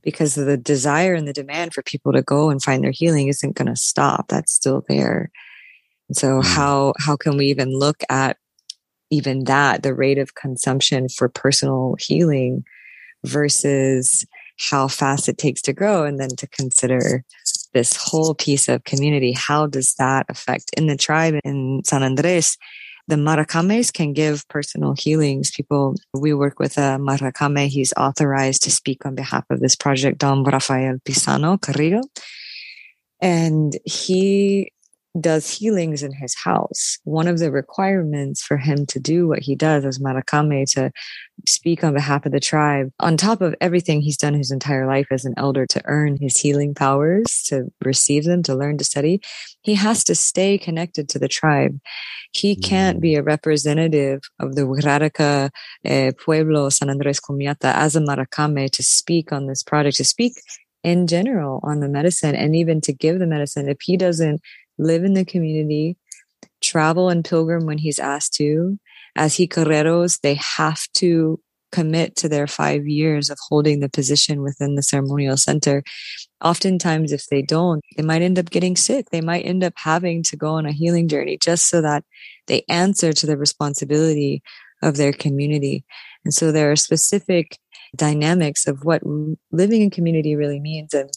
because 0.08 0.34
the 0.34 0.56
desire 0.56 1.12
and 1.12 1.28
the 1.28 1.34
demand 1.34 1.74
for 1.74 1.82
people 1.82 2.14
to 2.14 2.22
go 2.22 2.48
and 2.48 2.62
find 2.62 2.82
their 2.82 2.90
healing 2.90 3.28
isn't 3.28 3.56
going 3.56 3.68
to 3.68 3.76
stop. 3.76 4.28
That's 4.28 4.52
still 4.52 4.82
there. 4.88 5.30
And 6.08 6.16
so 6.16 6.40
mm. 6.40 6.46
how, 6.46 6.94
how 6.98 7.14
can 7.14 7.36
we 7.36 7.46
even 7.46 7.78
look 7.78 8.02
at 8.08 8.38
even 9.10 9.44
that, 9.44 9.82
the 9.82 9.94
rate 9.94 10.16
of 10.16 10.34
consumption 10.34 11.08
for 11.10 11.28
personal 11.28 11.96
healing 11.98 12.64
versus 13.24 14.24
how 14.58 14.88
fast 14.88 15.28
it 15.28 15.36
takes 15.36 15.60
to 15.62 15.74
grow 15.74 16.04
and 16.04 16.18
then 16.18 16.30
to 16.30 16.46
consider 16.46 17.22
this 17.74 17.96
whole 17.96 18.34
piece 18.34 18.68
of 18.68 18.84
community. 18.84 19.32
How 19.32 19.66
does 19.66 19.94
that 19.94 20.26
affect 20.28 20.70
in 20.76 20.86
the 20.86 20.96
tribe 20.96 21.34
in 21.44 21.82
San 21.84 22.02
Andres? 22.02 22.56
The 23.08 23.16
Maracames 23.16 23.92
can 23.92 24.12
give 24.12 24.46
personal 24.48 24.94
healings. 24.96 25.50
People, 25.50 25.96
we 26.12 26.34
work 26.34 26.60
with 26.60 26.76
a 26.76 26.98
Maracame. 27.00 27.66
He's 27.66 27.94
authorized 27.96 28.62
to 28.64 28.70
speak 28.70 29.06
on 29.06 29.14
behalf 29.14 29.44
of 29.50 29.60
this 29.60 29.74
project, 29.74 30.18
Don 30.18 30.44
Rafael 30.44 30.98
Pisano 30.98 31.60
Carrillo. 31.60 32.02
And 33.20 33.76
he 33.84 34.70
does 35.20 35.48
healings 35.48 36.02
in 36.02 36.12
his 36.12 36.34
house. 36.34 36.98
One 37.04 37.28
of 37.28 37.38
the 37.38 37.50
requirements 37.50 38.42
for 38.42 38.56
him 38.56 38.86
to 38.86 39.00
do 39.00 39.28
what 39.28 39.40
he 39.40 39.54
does 39.54 39.84
as 39.84 39.98
Maracame 39.98 40.64
to 40.72 40.90
speak 41.46 41.84
on 41.84 41.94
behalf 41.94 42.26
of 42.26 42.32
the 42.32 42.40
tribe, 42.40 42.90
on 43.00 43.16
top 43.16 43.40
of 43.40 43.54
everything 43.60 44.00
he's 44.00 44.16
done 44.16 44.34
his 44.34 44.50
entire 44.50 44.86
life 44.86 45.06
as 45.10 45.24
an 45.24 45.34
elder 45.36 45.66
to 45.66 45.82
earn 45.84 46.16
his 46.20 46.36
healing 46.36 46.74
powers, 46.74 47.42
to 47.46 47.72
receive 47.84 48.24
them, 48.24 48.42
to 48.42 48.54
learn 48.54 48.78
to 48.78 48.84
study, 48.84 49.20
he 49.62 49.74
has 49.74 50.04
to 50.04 50.14
stay 50.14 50.58
connected 50.58 51.08
to 51.08 51.18
the 51.18 51.28
tribe. 51.28 51.78
He 52.32 52.56
can't 52.56 53.00
be 53.00 53.14
a 53.14 53.22
representative 53.22 54.20
of 54.38 54.54
the 54.54 54.62
Wiraraka 54.62 55.50
eh, 55.84 56.12
Pueblo 56.18 56.68
San 56.68 56.90
Andres 56.90 57.20
Comiata 57.20 57.74
as 57.74 57.96
a 57.96 58.00
Maracame 58.00 58.70
to 58.70 58.82
speak 58.82 59.32
on 59.32 59.46
this 59.46 59.62
project, 59.62 59.96
to 59.96 60.04
speak 60.04 60.34
in 60.84 61.06
general 61.06 61.60
on 61.62 61.80
the 61.80 61.88
medicine 61.88 62.34
and 62.34 62.54
even 62.54 62.80
to 62.82 62.92
give 62.92 63.18
the 63.18 63.26
medicine. 63.26 63.68
If 63.68 63.78
he 63.82 63.96
doesn't 63.96 64.40
live 64.78 65.04
in 65.04 65.14
the 65.14 65.24
community, 65.24 65.96
travel 66.62 67.08
and 67.08 67.24
pilgrim 67.24 67.66
when 67.66 67.78
he's 67.78 67.98
asked 67.98 68.34
to. 68.34 68.78
As 69.16 69.36
jicareros, 69.36 70.20
they 70.20 70.34
have 70.34 70.80
to 70.94 71.40
commit 71.70 72.16
to 72.16 72.28
their 72.28 72.46
five 72.46 72.86
years 72.86 73.28
of 73.30 73.38
holding 73.48 73.80
the 73.80 73.88
position 73.88 74.42
within 74.42 74.74
the 74.74 74.82
ceremonial 74.82 75.36
center. 75.36 75.82
Oftentimes, 76.42 77.12
if 77.12 77.26
they 77.26 77.42
don't, 77.42 77.82
they 77.96 78.02
might 78.02 78.22
end 78.22 78.38
up 78.38 78.50
getting 78.50 78.76
sick. 78.76 79.10
They 79.10 79.20
might 79.20 79.44
end 79.44 79.62
up 79.64 79.74
having 79.76 80.22
to 80.24 80.36
go 80.36 80.54
on 80.54 80.66
a 80.66 80.72
healing 80.72 81.08
journey 81.08 81.36
just 81.36 81.68
so 81.68 81.82
that 81.82 82.04
they 82.46 82.64
answer 82.68 83.12
to 83.12 83.26
the 83.26 83.36
responsibility 83.36 84.42
of 84.82 84.96
their 84.96 85.12
community. 85.12 85.84
And 86.24 86.32
so 86.32 86.52
there 86.52 86.70
are 86.70 86.76
specific 86.76 87.58
dynamics 87.96 88.66
of 88.66 88.84
what 88.84 89.02
living 89.50 89.82
in 89.82 89.90
community 89.90 90.36
really 90.36 90.60
means. 90.60 90.94
And 90.94 91.10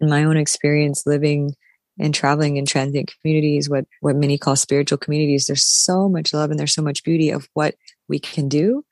in 0.00 0.08
my 0.10 0.24
own 0.24 0.36
experience, 0.36 1.06
living 1.06 1.54
and 1.98 2.14
traveling 2.14 2.56
in 2.56 2.66
transient 2.66 3.12
communities, 3.20 3.68
what, 3.68 3.86
what 4.00 4.16
many 4.16 4.38
call 4.38 4.56
spiritual 4.56 4.98
communities, 4.98 5.46
there's 5.46 5.64
so 5.64 6.08
much 6.08 6.32
love 6.34 6.50
and 6.50 6.58
there's 6.58 6.74
so 6.74 6.82
much 6.82 7.04
beauty 7.04 7.30
of 7.30 7.48
what 7.54 7.74
we 8.08 8.18
can 8.18 8.48
do, 8.48 8.84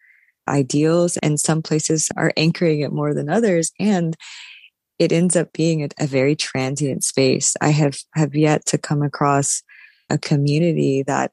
ideals, 0.49 1.17
and 1.19 1.39
some 1.39 1.63
places 1.63 2.09
are 2.17 2.33
anchoring 2.37 2.81
it 2.81 2.93
more 2.93 3.15
than 3.15 3.29
others. 3.29 3.73
And 3.79 4.17
it 4.99 5.13
ends 5.13 5.37
up 5.37 5.53
being 5.53 5.83
a, 5.83 5.89
a 5.99 6.07
very 6.07 6.37
transient 6.37 7.05
space. 7.05 7.55
I 7.61 7.71
have, 7.71 7.99
have 8.15 8.35
yet 8.35 8.65
to 8.67 8.79
come 8.79 9.03
across 9.03 9.63
a 10.09 10.19
community 10.19 11.03
that 11.03 11.33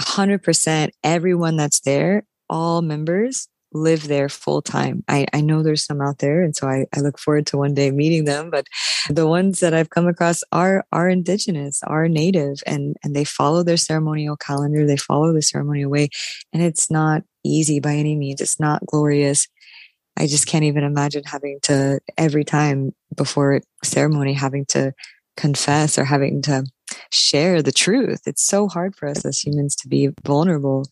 100% 0.00 0.90
everyone 1.02 1.56
that's 1.56 1.80
there, 1.80 2.24
all 2.48 2.82
members 2.82 3.48
live 3.76 4.08
there 4.08 4.28
full 4.28 4.62
time. 4.62 5.04
I, 5.08 5.26
I 5.32 5.40
know 5.40 5.62
there's 5.62 5.84
some 5.84 6.00
out 6.00 6.18
there, 6.18 6.42
and 6.42 6.54
so 6.54 6.68
I, 6.68 6.86
I 6.94 7.00
look 7.00 7.18
forward 7.18 7.46
to 7.48 7.56
one 7.56 7.74
day 7.74 7.90
meeting 7.90 8.24
them. 8.24 8.50
But 8.50 8.66
the 9.08 9.26
ones 9.26 9.60
that 9.60 9.74
I've 9.74 9.90
come 9.90 10.06
across 10.06 10.42
are 10.52 10.84
are 10.92 11.08
indigenous, 11.08 11.82
are 11.84 12.08
native, 12.08 12.58
and 12.66 12.96
and 13.04 13.14
they 13.14 13.24
follow 13.24 13.62
their 13.62 13.76
ceremonial 13.76 14.36
calendar. 14.36 14.86
They 14.86 14.96
follow 14.96 15.32
the 15.32 15.42
ceremonial 15.42 15.90
way, 15.90 16.08
and 16.52 16.62
it's 16.62 16.90
not 16.90 17.22
easy 17.44 17.80
by 17.80 17.94
any 17.94 18.16
means. 18.16 18.40
It's 18.40 18.60
not 18.60 18.84
glorious. 18.86 19.46
I 20.16 20.26
just 20.26 20.46
can't 20.46 20.64
even 20.64 20.82
imagine 20.82 21.24
having 21.24 21.58
to 21.64 22.00
every 22.16 22.44
time 22.44 22.92
before 23.14 23.60
ceremony 23.84 24.32
having 24.32 24.64
to 24.70 24.92
confess 25.36 25.98
or 25.98 26.04
having 26.04 26.40
to 26.42 26.64
share 27.10 27.62
the 27.62 27.72
truth. 27.72 28.22
It's 28.26 28.44
so 28.44 28.68
hard 28.68 28.96
for 28.96 29.08
us 29.08 29.24
as 29.24 29.38
humans 29.38 29.76
to 29.76 29.88
be 29.88 30.10
vulnerable 30.24 30.86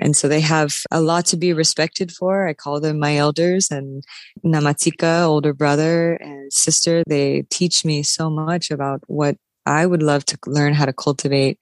and 0.00 0.16
so 0.16 0.28
they 0.28 0.40
have 0.40 0.74
a 0.90 1.00
lot 1.00 1.26
to 1.26 1.36
be 1.36 1.52
respected 1.52 2.10
for. 2.10 2.48
I 2.48 2.54
call 2.54 2.80
them 2.80 2.98
my 2.98 3.16
elders 3.16 3.70
and 3.70 4.02
Namatika, 4.44 5.24
older 5.24 5.52
brother 5.52 6.14
and 6.14 6.52
sister. 6.52 7.02
They 7.06 7.42
teach 7.50 7.84
me 7.84 8.02
so 8.02 8.30
much 8.30 8.70
about 8.70 9.02
what 9.06 9.36
I 9.66 9.86
would 9.86 10.02
love 10.02 10.24
to 10.26 10.38
learn 10.46 10.74
how 10.74 10.86
to 10.86 10.92
cultivate 10.92 11.58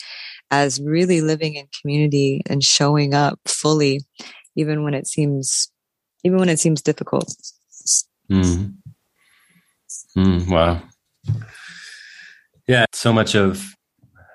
as 0.51 0.81
really 0.81 1.20
living 1.20 1.57
in 1.57 1.68
community 1.81 2.42
and 2.46 2.62
showing 2.62 3.12
up 3.12 3.38
fully, 3.44 4.01
even 4.57 4.85
when 4.85 4.94
it 4.94 5.07
seems, 5.07 5.70
even 6.24 6.38
when 6.38 6.48
it 6.48 6.59
seems 6.59 6.81
difficult. 6.81 7.35
Mm. 8.31 8.74
Mm, 10.16 10.51
wow. 10.51 10.83
Yeah, 12.66 12.85
so 12.92 13.12
much 13.12 13.35
of 13.35 13.74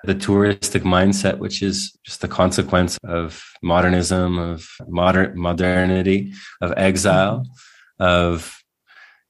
the 0.06 0.14
touristic 0.14 0.82
mindset, 0.82 1.38
which 1.38 1.62
is 1.62 1.96
just 2.04 2.20
the 2.20 2.28
consequence 2.28 2.98
of 3.04 3.42
modernism, 3.62 4.38
of 4.38 4.68
modern 4.88 5.38
modernity, 5.38 6.32
of 6.60 6.72
exile, 6.76 7.46
of 7.98 8.56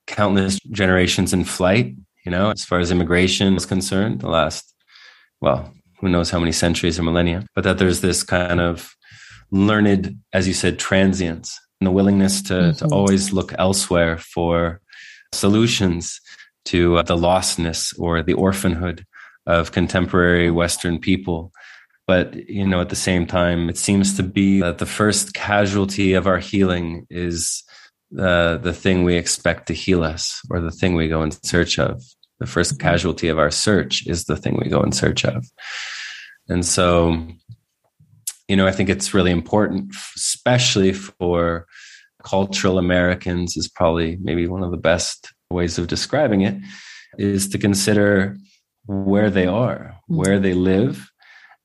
countless 0.07 0.59
generations 0.71 1.33
in 1.33 1.45
flight. 1.45 1.95
You 2.25 2.31
know, 2.31 2.51
as 2.51 2.65
far 2.65 2.79
as 2.79 2.91
immigration 2.91 3.55
is 3.57 3.67
concerned, 3.67 4.21
the 4.21 4.29
last, 4.29 4.75
well, 5.41 5.73
who 6.01 6.09
knows 6.09 6.31
how 6.31 6.39
many 6.39 6.53
centuries 6.53 6.99
or 6.99 7.03
millennia, 7.03 7.47
but 7.55 7.65
that 7.65 7.79
there's 7.79 8.01
this 8.01 8.23
kind 8.23 8.61
of 8.61 8.95
learned, 9.51 10.19
as 10.33 10.49
you 10.49 10.55
said, 10.55 10.79
transience 10.79 11.59
and 11.81 11.87
the 11.87 11.91
willingness 11.91 12.43
to, 12.43 12.55
mm-hmm. 12.55 12.87
to 12.87 12.95
always 12.95 13.33
look 13.33 13.53
elsewhere 13.59 14.19
for 14.19 14.81
solutions 15.33 16.21
to 16.67 16.97
uh, 16.97 17.03
the 17.03 17.17
lostness 17.17 17.93
or 17.99 18.23
the 18.23 18.33
orphanhood 18.33 19.05
of 19.47 19.73
contemporary 19.73 20.51
Western 20.51 20.99
people 20.99 21.53
But, 22.07 22.49
you 22.49 22.67
know, 22.67 22.81
at 22.81 22.91
the 22.91 22.97
same 22.97 23.27
time, 23.27 23.69
it 23.71 23.79
seems 23.79 24.17
to 24.17 24.23
be 24.23 24.61
that 24.61 24.79
the 24.79 24.87
first 24.87 25.35
casualty 25.35 26.13
of 26.13 26.27
our 26.27 26.39
healing 26.39 27.07
is 27.09 27.63
uh, 28.19 28.59
the 28.59 28.75
thing 28.75 29.05
we 29.05 29.17
expect 29.17 29.67
to 29.69 29.75
heal 29.75 30.05
us 30.05 30.41
or 30.51 30.61
the 30.61 30.71
thing 30.71 30.95
we 30.95 31.09
go 31.09 31.23
in 31.23 31.31
search 31.31 31.79
of. 31.79 32.03
The 32.41 32.47
first 32.47 32.75
mm-hmm. 32.75 32.87
casualty 32.87 33.29
of 33.29 33.39
our 33.39 33.51
search 33.51 34.07
is 34.07 34.25
the 34.25 34.37
thing 34.37 34.59
we 34.63 34.69
go 34.69 34.83
in 34.83 34.93
search 34.93 35.25
of. 35.25 35.47
And 36.49 36.65
so, 36.65 37.27
you 38.49 38.57
know, 38.57 38.67
I 38.67 38.73
think 38.73 38.91
it's 38.91 39.15
really 39.15 39.31
important, 39.31 39.95
especially 40.15 40.93
for 40.93 41.67
cultural 42.23 42.79
Americans, 42.79 43.57
is 43.57 43.69
probably 43.69 44.19
maybe 44.21 44.47
one 44.47 44.63
of 44.63 44.73
the 44.73 44.77
best 44.77 45.33
ways 45.51 45.79
of 45.79 45.87
describing 45.87 46.43
it, 46.43 46.57
is 47.17 47.49
to 47.49 47.59
consider 47.59 48.37
where 48.87 49.31
they 49.31 49.47
are, 49.47 49.79
mm-hmm. 49.79 50.17
where 50.17 50.39
they 50.39 50.55
live, 50.55 51.11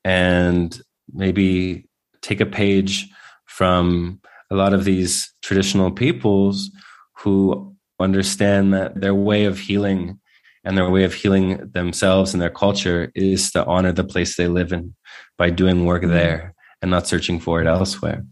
and 0.04 0.80
maybe 1.12 1.88
take 2.22 2.40
a 2.40 2.46
page 2.46 3.08
from 3.46 4.20
a 4.50 4.54
lot 4.54 4.72
of 4.72 4.84
these 4.84 5.32
traditional 5.42 5.90
peoples 5.90 6.70
who 7.18 7.74
understand 7.98 8.72
that 8.72 9.00
their 9.00 9.14
way 9.14 9.44
of 9.44 9.58
healing 9.58 10.18
and 10.64 10.76
their 10.76 10.90
way 10.90 11.04
of 11.04 11.14
healing 11.14 11.70
themselves 11.72 12.32
and 12.32 12.42
their 12.42 12.50
culture 12.50 13.10
is 13.14 13.50
to 13.52 13.64
honor 13.64 13.92
the 13.92 14.04
place 14.04 14.36
they 14.36 14.48
live 14.48 14.72
in 14.72 14.94
by 15.38 15.50
doing 15.50 15.84
work 15.84 16.02
mm-hmm. 16.02 16.12
there 16.12 16.54
and 16.82 16.90
not 16.90 17.06
searching 17.06 17.38
for 17.40 17.60
it 17.60 17.66
elsewhere. 17.66 18.24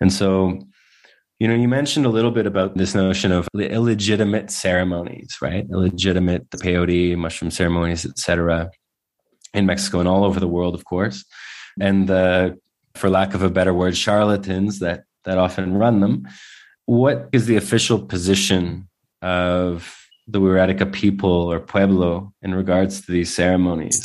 And 0.00 0.12
so, 0.12 0.60
you 1.42 1.48
know, 1.48 1.54
you 1.54 1.68
mentioned 1.68 2.06
a 2.06 2.14
little 2.16 2.30
bit 2.30 2.46
about 2.46 2.76
this 2.76 2.94
notion 2.94 3.32
of 3.32 3.48
illegitimate 3.58 4.50
ceremonies, 4.50 5.36
right? 5.42 5.66
Illegitimate 5.70 6.50
the 6.50 6.58
peyote, 6.58 7.16
mushroom 7.16 7.50
ceremonies, 7.50 8.06
etc 8.06 8.70
in 9.54 9.66
Mexico 9.66 10.00
and 10.00 10.08
all 10.08 10.24
over 10.24 10.40
the 10.40 10.48
world, 10.48 10.74
of 10.74 10.84
course. 10.84 11.24
And 11.80 12.08
the, 12.08 12.58
for 12.94 13.10
lack 13.10 13.34
of 13.34 13.42
a 13.42 13.50
better 13.50 13.74
word, 13.74 13.96
charlatans 13.96 14.78
that 14.80 15.04
that 15.24 15.38
often 15.38 15.74
run 15.74 16.00
them. 16.00 16.26
What 16.86 17.28
is 17.32 17.46
the 17.46 17.56
official 17.56 18.04
position 18.04 18.88
of 19.22 19.96
the 20.26 20.40
Wixarika 20.40 20.92
people 20.92 21.30
or 21.30 21.60
Pueblo 21.60 22.32
in 22.42 22.54
regards 22.54 23.06
to 23.06 23.12
these 23.12 23.32
ceremonies? 23.32 24.02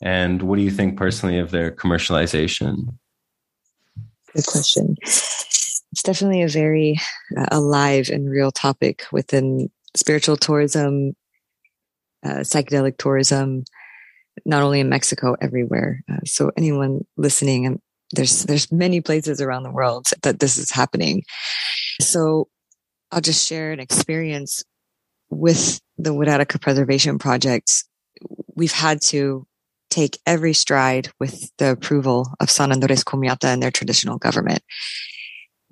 And 0.00 0.42
what 0.42 0.56
do 0.56 0.62
you 0.62 0.70
think 0.70 0.96
personally 0.96 1.38
of 1.38 1.50
their 1.50 1.72
commercialization? 1.72 2.94
Good 4.32 4.46
question. 4.46 4.96
It's 5.92 6.02
definitely 6.02 6.42
a 6.42 6.48
very 6.48 6.98
uh, 7.36 7.46
alive 7.50 8.08
and 8.10 8.28
real 8.28 8.50
topic 8.50 9.04
within 9.12 9.70
spiritual 9.94 10.36
tourism, 10.36 11.14
uh, 12.24 12.40
psychedelic 12.40 12.96
tourism, 12.96 13.64
not 14.46 14.62
only 14.62 14.80
in 14.80 14.88
Mexico, 14.88 15.36
everywhere. 15.40 16.02
Uh, 16.10 16.20
so 16.24 16.50
anyone 16.56 17.02
listening, 17.16 17.66
and 17.66 17.78
there's 18.12 18.44
there's 18.44 18.72
many 18.72 19.00
places 19.00 19.40
around 19.40 19.64
the 19.64 19.70
world 19.70 20.08
that 20.22 20.40
this 20.40 20.56
is 20.56 20.70
happening. 20.70 21.22
So 22.00 22.48
I'll 23.10 23.20
just 23.20 23.46
share 23.46 23.72
an 23.72 23.80
experience 23.80 24.64
with 25.28 25.80
the 25.98 26.10
Wirikuta 26.10 26.60
Preservation 26.60 27.18
Project. 27.18 27.84
We've 28.54 28.72
had 28.72 29.02
to 29.02 29.46
take 29.90 30.18
every 30.26 30.54
stride 30.54 31.10
with 31.20 31.50
the 31.58 31.70
approval 31.70 32.32
of 32.40 32.50
San 32.50 32.72
Andres 32.72 33.04
Cohamiata 33.04 33.44
and 33.44 33.62
their 33.62 33.70
traditional 33.70 34.16
government. 34.16 34.62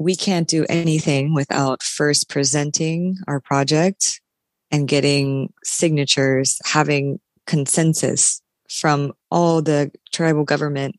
We 0.00 0.16
can't 0.16 0.48
do 0.48 0.64
anything 0.70 1.34
without 1.34 1.82
first 1.82 2.30
presenting 2.30 3.18
our 3.28 3.38
project 3.38 4.22
and 4.70 4.88
getting 4.88 5.52
signatures, 5.62 6.58
having 6.64 7.20
consensus 7.46 8.40
from 8.70 9.12
all 9.30 9.60
the 9.60 9.92
tribal 10.10 10.44
government 10.44 10.96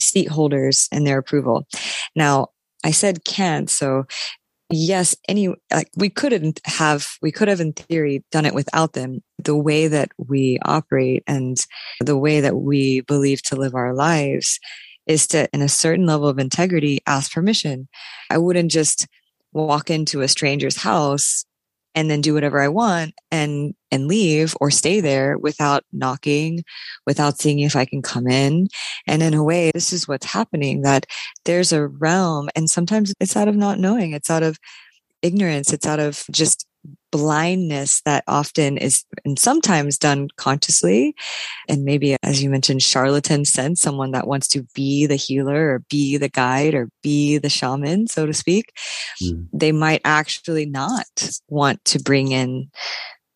seat 0.00 0.28
holders 0.28 0.88
and 0.90 1.06
their 1.06 1.18
approval. 1.18 1.66
Now, 2.16 2.48
I 2.82 2.92
said 2.92 3.26
can't, 3.26 3.68
so 3.68 4.04
yes, 4.70 5.14
any 5.28 5.54
like 5.70 5.90
we 5.94 6.08
couldn't 6.08 6.62
have 6.64 7.06
we 7.20 7.30
could 7.30 7.48
have 7.48 7.60
in 7.60 7.74
theory 7.74 8.24
done 8.32 8.46
it 8.46 8.54
without 8.54 8.94
them. 8.94 9.22
The 9.38 9.56
way 9.56 9.86
that 9.88 10.08
we 10.16 10.58
operate 10.64 11.24
and 11.26 11.58
the 12.00 12.16
way 12.16 12.40
that 12.40 12.56
we 12.56 13.02
believe 13.02 13.42
to 13.42 13.56
live 13.56 13.74
our 13.74 13.92
lives 13.92 14.58
is 15.06 15.26
to 15.28 15.48
in 15.52 15.62
a 15.62 15.68
certain 15.68 16.06
level 16.06 16.28
of 16.28 16.38
integrity 16.38 17.00
ask 17.06 17.32
permission. 17.32 17.88
I 18.30 18.38
wouldn't 18.38 18.70
just 18.70 19.06
walk 19.52 19.90
into 19.90 20.20
a 20.20 20.28
stranger's 20.28 20.76
house 20.76 21.44
and 21.94 22.10
then 22.10 22.20
do 22.20 22.34
whatever 22.34 22.60
I 22.60 22.68
want 22.68 23.14
and 23.30 23.74
and 23.90 24.08
leave 24.08 24.56
or 24.60 24.70
stay 24.70 25.00
there 25.00 25.38
without 25.38 25.84
knocking, 25.92 26.64
without 27.06 27.38
seeing 27.38 27.60
if 27.60 27.76
I 27.76 27.84
can 27.84 28.02
come 28.02 28.26
in. 28.26 28.68
And 29.06 29.22
in 29.22 29.34
a 29.34 29.44
way, 29.44 29.70
this 29.72 29.92
is 29.92 30.08
what's 30.08 30.26
happening 30.26 30.82
that 30.82 31.06
there's 31.44 31.72
a 31.72 31.86
realm 31.86 32.48
and 32.56 32.68
sometimes 32.68 33.14
it's 33.20 33.36
out 33.36 33.48
of 33.48 33.56
not 33.56 33.78
knowing, 33.78 34.12
it's 34.12 34.30
out 34.30 34.42
of 34.42 34.58
ignorance, 35.22 35.72
it's 35.72 35.86
out 35.86 36.00
of 36.00 36.24
just 36.30 36.66
blindness 37.10 38.02
that 38.04 38.24
often 38.26 38.76
is 38.76 39.04
and 39.24 39.38
sometimes 39.38 39.96
done 39.96 40.26
consciously 40.36 41.14
and 41.68 41.84
maybe 41.84 42.16
as 42.24 42.42
you 42.42 42.50
mentioned 42.50 42.82
charlatan 42.82 43.44
sense 43.44 43.80
someone 43.80 44.10
that 44.10 44.26
wants 44.26 44.48
to 44.48 44.66
be 44.74 45.06
the 45.06 45.14
healer 45.14 45.74
or 45.74 45.84
be 45.88 46.16
the 46.16 46.28
guide 46.28 46.74
or 46.74 46.88
be 47.04 47.38
the 47.38 47.48
shaman 47.48 48.08
so 48.08 48.26
to 48.26 48.34
speak 48.34 48.72
mm. 49.22 49.46
they 49.52 49.70
might 49.70 50.00
actually 50.04 50.66
not 50.66 51.06
want 51.48 51.84
to 51.84 52.02
bring 52.02 52.32
in 52.32 52.68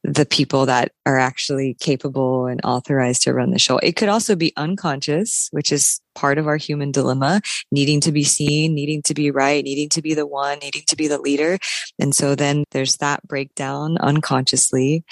the 0.08 0.26
people 0.26 0.64
that 0.66 0.92
are 1.04 1.18
actually 1.18 1.74
capable 1.80 2.46
and 2.46 2.60
authorized 2.64 3.22
to 3.22 3.34
run 3.34 3.50
the 3.50 3.58
show. 3.58 3.78
It 3.78 3.96
could 3.96 4.08
also 4.08 4.34
be 4.34 4.52
unconscious, 4.56 5.48
which 5.50 5.70
is 5.70 6.00
part 6.14 6.38
of 6.38 6.46
our 6.46 6.56
human 6.56 6.90
dilemma, 6.90 7.40
needing 7.70 8.00
to 8.00 8.12
be 8.12 8.24
seen, 8.24 8.74
needing 8.74 9.02
to 9.02 9.14
be 9.14 9.30
right, 9.30 9.62
needing 9.62 9.88
to 9.90 10.02
be 10.02 10.14
the 10.14 10.26
one, 10.26 10.58
needing 10.60 10.82
to 10.86 10.96
be 10.96 11.08
the 11.08 11.20
leader. 11.20 11.58
And 11.98 12.14
so 12.14 12.34
then 12.34 12.64
there's 12.70 12.96
that 12.96 13.26
breakdown 13.28 13.98
unconsciously. 13.98 15.04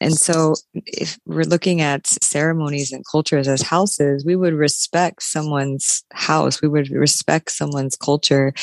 And 0.00 0.14
so 0.14 0.54
if 0.86 1.18
we're 1.26 1.44
looking 1.44 1.82
at 1.82 2.06
ceremonies 2.06 2.90
and 2.92 3.04
cultures 3.10 3.46
as 3.46 3.60
houses, 3.60 4.24
we 4.24 4.36
would 4.36 4.54
respect 4.54 5.22
someone's 5.22 6.02
house. 6.12 6.62
We 6.62 6.68
would 6.68 6.90
respect 6.90 7.50
someone's 7.50 7.96
culture 7.96 8.54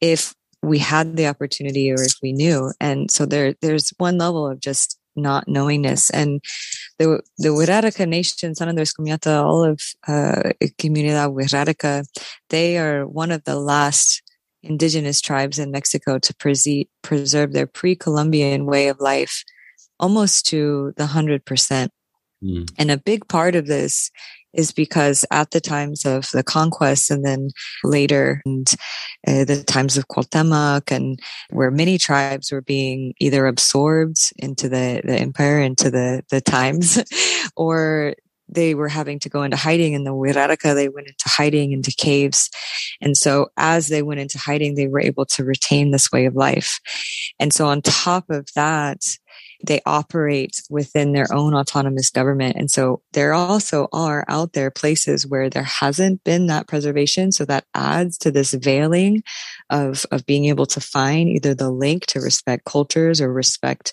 if 0.00 0.34
we 0.62 0.78
had 0.78 1.16
the 1.16 1.28
opportunity 1.28 1.90
or 1.92 2.02
if 2.02 2.14
we 2.22 2.32
knew. 2.32 2.72
And 2.80 3.10
so 3.10 3.24
there, 3.24 3.54
there's 3.62 3.92
one 3.98 4.18
level 4.18 4.46
of 4.46 4.60
just 4.60 4.99
not 5.20 5.48
knowingness. 5.48 6.10
And 6.10 6.40
the 6.98 7.22
the 7.38 7.48
Wixarika 7.48 8.08
Nation, 8.08 8.54
San 8.54 8.68
Andres 8.68 8.92
Cohamiata, 8.92 9.42
all 9.44 9.64
of 9.64 9.80
uh, 10.08 10.52
Comunidad 10.78 11.34
Wixarika, 11.34 12.04
they 12.48 12.78
are 12.78 13.06
one 13.06 13.30
of 13.30 13.44
the 13.44 13.56
last 13.56 14.22
indigenous 14.62 15.20
tribes 15.20 15.58
in 15.58 15.70
Mexico 15.70 16.18
to 16.18 16.34
pre- 16.34 16.88
preserve 17.02 17.52
their 17.52 17.66
pre-Columbian 17.66 18.66
way 18.66 18.88
of 18.88 19.00
life 19.00 19.44
almost 19.98 20.46
to 20.46 20.92
the 20.96 21.04
100%. 21.04 21.88
Mm. 22.42 22.70
And 22.78 22.90
a 22.90 22.96
big 22.96 23.28
part 23.28 23.54
of 23.54 23.66
this 23.66 24.10
is 24.52 24.72
because 24.72 25.24
at 25.30 25.50
the 25.52 25.60
times 25.60 26.04
of 26.04 26.28
the 26.32 26.42
conquest 26.42 27.10
and 27.10 27.24
then 27.24 27.50
later 27.84 28.42
and 28.44 28.74
uh, 29.26 29.44
the 29.44 29.62
times 29.62 29.96
of 29.96 30.08
Cuauhtemoc 30.08 30.90
and 30.90 31.20
where 31.50 31.70
many 31.70 31.98
tribes 31.98 32.50
were 32.50 32.62
being 32.62 33.14
either 33.20 33.46
absorbed 33.46 34.32
into 34.38 34.68
the, 34.68 35.02
the 35.04 35.14
empire, 35.14 35.60
into 35.60 35.90
the, 35.90 36.24
the 36.30 36.40
times, 36.40 37.02
or 37.56 38.14
they 38.52 38.74
were 38.74 38.88
having 38.88 39.18
to 39.20 39.28
go 39.28 39.42
into 39.42 39.56
hiding 39.56 39.92
in 39.92 40.04
the 40.04 40.10
Wixarika. 40.10 40.74
They 40.74 40.88
went 40.88 41.06
into 41.06 41.28
hiding 41.28 41.72
into 41.72 41.92
caves. 41.92 42.50
And 43.00 43.16
so 43.16 43.50
as 43.56 43.86
they 43.86 44.02
went 44.02 44.20
into 44.20 44.38
hiding, 44.38 44.74
they 44.74 44.88
were 44.88 45.00
able 45.00 45.24
to 45.26 45.44
retain 45.44 45.90
this 45.90 46.10
way 46.10 46.26
of 46.26 46.34
life. 46.34 46.80
And 47.38 47.52
so 47.52 47.66
on 47.66 47.82
top 47.82 48.28
of 48.28 48.48
that, 48.56 49.16
they 49.62 49.80
operate 49.84 50.62
within 50.70 51.12
their 51.12 51.26
own 51.32 51.54
autonomous 51.54 52.10
government. 52.10 52.56
And 52.56 52.70
so 52.70 53.02
there 53.12 53.32
also 53.32 53.88
are 53.92 54.24
out 54.28 54.52
there 54.52 54.70
places 54.70 55.26
where 55.26 55.50
there 55.50 55.62
hasn't 55.64 56.24
been 56.24 56.46
that 56.46 56.66
preservation. 56.66 57.32
So 57.32 57.44
that 57.44 57.64
adds 57.74 58.16
to 58.18 58.30
this 58.30 58.54
veiling 58.54 59.22
of, 59.68 60.06
of 60.10 60.24
being 60.26 60.46
able 60.46 60.66
to 60.66 60.80
find 60.80 61.28
either 61.28 61.54
the 61.54 61.70
link 61.70 62.06
to 62.06 62.20
respect 62.20 62.64
cultures 62.64 63.20
or 63.20 63.32
respect 63.32 63.92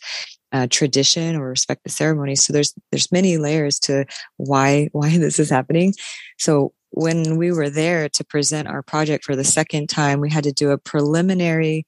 uh, 0.53 0.67
tradition 0.69 1.35
or 1.35 1.49
respect 1.49 1.83
the 1.83 1.89
ceremony. 1.89 2.35
So 2.35 2.53
there's 2.53 2.73
there's 2.91 3.11
many 3.11 3.37
layers 3.37 3.79
to 3.79 4.05
why 4.37 4.89
why 4.93 5.17
this 5.17 5.39
is 5.39 5.49
happening. 5.49 5.93
So 6.37 6.73
when 6.91 7.37
we 7.37 7.51
were 7.51 7.69
there 7.69 8.07
to 8.09 8.23
present 8.23 8.67
our 8.67 8.81
project 8.81 9.25
for 9.25 9.35
the 9.35 9.43
second 9.43 9.87
time, 9.87 10.21
we 10.21 10.31
had 10.31 10.45
to 10.45 10.53
do 10.53 10.71
a 10.71 10.77
preliminary 10.77 11.85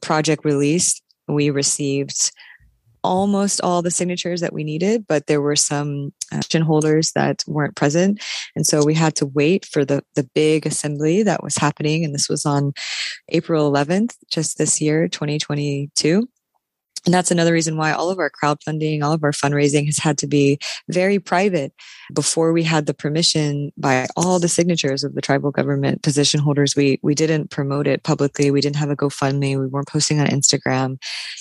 project 0.00 0.44
release. 0.44 1.00
We 1.26 1.50
received 1.50 2.32
almost 3.04 3.60
all 3.62 3.82
the 3.82 3.90
signatures 3.90 4.40
that 4.40 4.52
we 4.52 4.64
needed, 4.64 5.06
but 5.06 5.26
there 5.26 5.40
were 5.40 5.56
some 5.56 6.12
uh, 6.32 6.36
action 6.36 6.62
holders 6.62 7.12
that 7.12 7.42
weren't 7.46 7.76
present. 7.76 8.22
And 8.56 8.66
so 8.66 8.84
we 8.84 8.94
had 8.94 9.14
to 9.16 9.26
wait 9.26 9.64
for 9.64 9.84
the, 9.84 10.02
the 10.14 10.28
big 10.34 10.66
assembly 10.66 11.22
that 11.22 11.42
was 11.42 11.56
happening. 11.56 12.04
And 12.04 12.14
this 12.14 12.28
was 12.28 12.44
on 12.44 12.72
April 13.28 13.70
11th, 13.70 14.16
just 14.30 14.58
this 14.58 14.80
year, 14.80 15.08
2022. 15.08 16.28
And 17.04 17.12
that's 17.12 17.30
another 17.30 17.52
reason 17.52 17.76
why 17.76 17.92
all 17.92 18.10
of 18.10 18.18
our 18.18 18.30
crowdfunding, 18.30 19.02
all 19.02 19.12
of 19.12 19.24
our 19.24 19.32
fundraising 19.32 19.86
has 19.86 19.98
had 19.98 20.18
to 20.18 20.26
be 20.26 20.58
very 20.88 21.18
private. 21.18 21.72
Before 22.12 22.52
we 22.52 22.62
had 22.62 22.86
the 22.86 22.94
permission 22.94 23.72
by 23.76 24.06
all 24.16 24.38
the 24.38 24.48
signatures 24.48 25.02
of 25.02 25.14
the 25.14 25.20
tribal 25.20 25.50
government 25.50 26.02
position 26.02 26.40
holders, 26.40 26.76
we, 26.76 27.00
we 27.02 27.14
didn't 27.14 27.50
promote 27.50 27.86
it 27.86 28.02
publicly. 28.02 28.50
We 28.50 28.60
didn't 28.60 28.76
have 28.76 28.90
a 28.90 28.96
GoFundMe. 28.96 29.58
We 29.58 29.66
weren't 29.66 29.88
posting 29.88 30.20
on 30.20 30.26
Instagram 30.28 30.98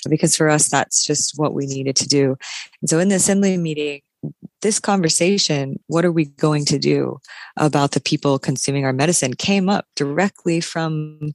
because 0.09 0.36
for 0.36 0.49
us, 0.49 0.70
that's 0.70 1.05
just 1.05 1.34
what 1.38 1.53
we 1.53 1.66
needed 1.68 1.95
to 1.97 2.07
do. 2.07 2.38
And 2.82 2.89
so 2.89 2.99
in 2.99 3.09
the 3.09 3.16
assembly 3.16 3.57
meeting, 3.57 4.01
this 4.62 4.80
conversation, 4.80 5.80
what 5.88 6.05
are 6.05 6.12
we 6.12 6.26
going 6.26 6.66
to 6.66 6.78
do 6.78 7.18
about 7.57 7.91
the 7.91 7.99
people 7.99 8.38
consuming 8.39 8.86
our 8.86 8.93
medicine 8.93 9.34
came 9.34 9.70
up 9.70 9.86
directly 9.95 10.62
from 10.62 11.34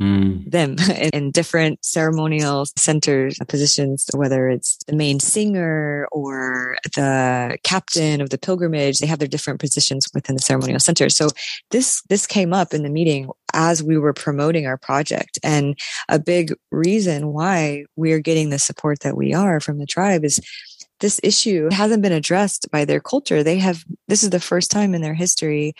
mm. 0.00 0.50
them 0.50 0.76
in 1.12 1.30
different 1.30 1.84
ceremonial 1.84 2.66
centers 2.76 3.38
positions, 3.48 4.06
whether 4.14 4.48
it's 4.48 4.78
the 4.86 4.96
main 4.96 5.20
singer 5.20 6.06
or 6.12 6.76
the 6.94 7.58
captain 7.62 8.20
of 8.20 8.30
the 8.30 8.38
pilgrimage. 8.38 8.98
They 8.98 9.06
have 9.06 9.18
their 9.18 9.28
different 9.28 9.60
positions 9.60 10.06
within 10.14 10.36
the 10.36 10.42
ceremonial 10.42 10.80
center. 10.80 11.08
So 11.08 11.28
this, 11.70 12.02
this 12.08 12.26
came 12.26 12.52
up 12.52 12.74
in 12.74 12.82
the 12.82 12.90
meeting 12.90 13.28
as 13.52 13.82
we 13.82 13.98
were 13.98 14.12
promoting 14.12 14.66
our 14.66 14.76
project. 14.76 15.38
And 15.42 15.78
a 16.08 16.18
big 16.18 16.52
reason 16.70 17.32
why 17.32 17.84
we're 17.96 18.20
getting 18.20 18.50
the 18.50 18.58
support 18.58 19.00
that 19.00 19.16
we 19.16 19.32
are 19.32 19.60
from 19.60 19.78
the 19.78 19.86
tribe 19.86 20.24
is 20.24 20.40
this 21.00 21.20
issue 21.22 21.68
hasn't 21.70 22.02
been 22.02 22.12
addressed 22.12 22.70
by 22.70 22.84
their 22.84 23.00
culture. 23.00 23.42
They 23.42 23.58
have, 23.58 23.84
this 24.08 24.22
is 24.22 24.30
the 24.30 24.40
first 24.40 24.70
time 24.70 24.94
in 24.94 25.02
their 25.02 25.14
history 25.14 25.74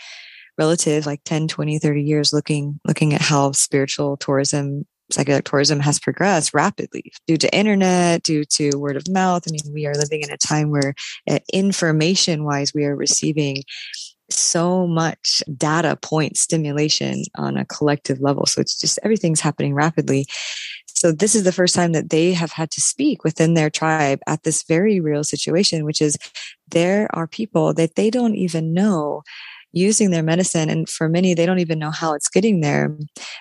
relative 0.59 1.07
like 1.07 1.21
10 1.25 1.49
20 1.49 1.79
30 1.79 2.03
years 2.03 2.33
looking 2.33 2.81
looking 2.87 3.13
at 3.15 3.21
how 3.21 3.53
spiritual 3.53 4.17
tourism 4.17 4.85
psychedelic 5.13 5.45
tourism 5.45 5.81
has 5.81 5.99
progressed 5.99 6.55
rapidly 6.55 7.13
due 7.27 7.37
to 7.37 7.55
internet 7.55 8.23
due 8.23 8.45
to 8.45 8.71
word 8.77 8.97
of 8.97 9.09
mouth. 9.09 9.45
I 9.47 9.51
mean 9.51 9.75
we 9.75 9.87
are 9.87 9.95
living 9.95 10.23
in 10.23 10.31
a 10.31 10.37
time 10.37 10.71
where 10.71 10.95
uh, 11.29 11.41
information 11.53 12.45
wise 12.45 12.73
we 12.75 12.85
are 12.85 12.97
receiving 12.97 13.63
so 14.31 14.87
much 14.87 15.43
data 15.57 15.97
point 16.01 16.37
stimulation 16.37 17.23
on 17.37 17.57
a 17.57 17.67
collective 17.67 18.21
level. 18.21 18.47
So 18.47 18.61
it's 18.61 18.81
just 18.81 18.99
everything's 19.03 19.41
happening 19.41 19.75
rapidly. 19.75 20.27
So 20.87 21.13
this 21.13 21.35
is 21.35 21.45
the 21.45 21.53
first 21.53 21.75
time 21.75 21.93
that 21.93 22.09
they 22.09 22.33
have 22.33 22.53
had 22.53 22.71
to 22.71 22.81
speak 22.81 23.25
within 23.25 23.55
their 23.55 23.69
tribe 23.69 24.21
at 24.27 24.43
this 24.43 24.63
very 24.63 25.01
real 25.01 25.25
situation 25.25 25.85
which 25.85 26.01
is 26.01 26.17
there 26.69 27.09
are 27.15 27.27
people 27.27 27.75
that 27.75 27.95
they 27.95 28.11
don't 28.11 28.37
even 28.37 28.73
know 28.73 29.23
using 29.75 30.11
their 30.11 30.23
medicine. 30.23 30.71
And 30.71 30.89
for 30.89 31.09
many, 31.09 31.35
they 31.35 31.47
don't 31.47 31.59
even 31.59 31.79
know 31.79 31.91
how 31.91 32.15
it's 32.15 32.29
getting 32.29 32.61
there 32.61 32.97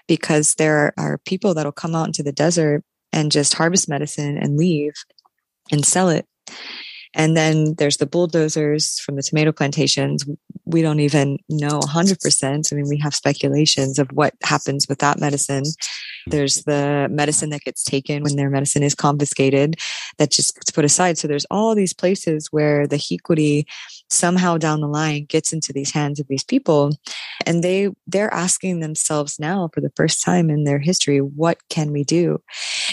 because 0.07 0.55
there 0.55 0.93
are 0.97 1.19
people 1.25 1.53
that'll 1.53 1.71
come 1.71 1.95
out 1.95 2.07
into 2.07 2.23
the 2.23 2.31
desert 2.31 2.84
and 3.11 3.31
just 3.31 3.53
harvest 3.53 3.88
medicine 3.88 4.38
and 4.38 4.57
leave 4.57 4.93
and 5.71 5.86
sell 5.86 6.09
it. 6.09 6.25
And 7.15 7.38
then 7.38 7.75
there's 7.77 7.97
the 7.97 8.07
bulldozers 8.07 8.99
from 8.99 9.15
the 9.15 9.21
tomato 9.21 9.51
plantations. 9.51 10.25
We 10.65 10.81
don't 10.81 10.99
even 10.99 11.38
know 11.47 11.79
100%. 11.79 12.73
I 12.73 12.75
mean, 12.75 12.89
we 12.89 12.97
have 12.97 13.13
speculations 13.13 13.99
of 13.99 14.09
what 14.13 14.34
happens 14.43 14.88
with 14.89 14.97
that 14.99 15.19
medicine. 15.19 15.63
There's 16.25 16.63
the 16.63 17.07
medicine 17.11 17.51
that 17.51 17.61
gets 17.61 17.84
taken 17.84 18.23
when 18.23 18.36
their 18.36 18.49
medicine 18.49 18.81
is 18.81 18.95
confiscated 18.95 19.75
that 20.17 20.31
just 20.31 20.55
gets 20.55 20.71
put 20.71 20.86
aside. 20.86 21.17
So 21.17 21.27
there's 21.27 21.45
all 21.51 21.75
these 21.75 21.93
places 21.93 22.47
where 22.49 22.88
the 22.88 22.95
hikuri 22.95 23.65
somehow 24.14 24.57
down 24.57 24.82
the 24.82 24.88
line 24.88 25.26
gets 25.26 25.51
into 25.51 25.74
these 25.74 25.91
hands 25.91 26.20
of 26.20 26.28
these 26.28 26.43
people 26.43 26.91
and 27.45 27.64
they 27.64 27.89
they're 28.07 28.34
asking 28.34 28.80
themselves 28.80 29.39
now 29.39 29.70
for 29.74 29.82
the 29.82 29.91
first 29.95 30.24
time 30.24 30.49
in 30.49 30.64
their 30.64 30.80
history 30.80 31.20
what 31.20 31.57
can 31.70 31.91
we 31.91 32.03
do? 32.03 32.41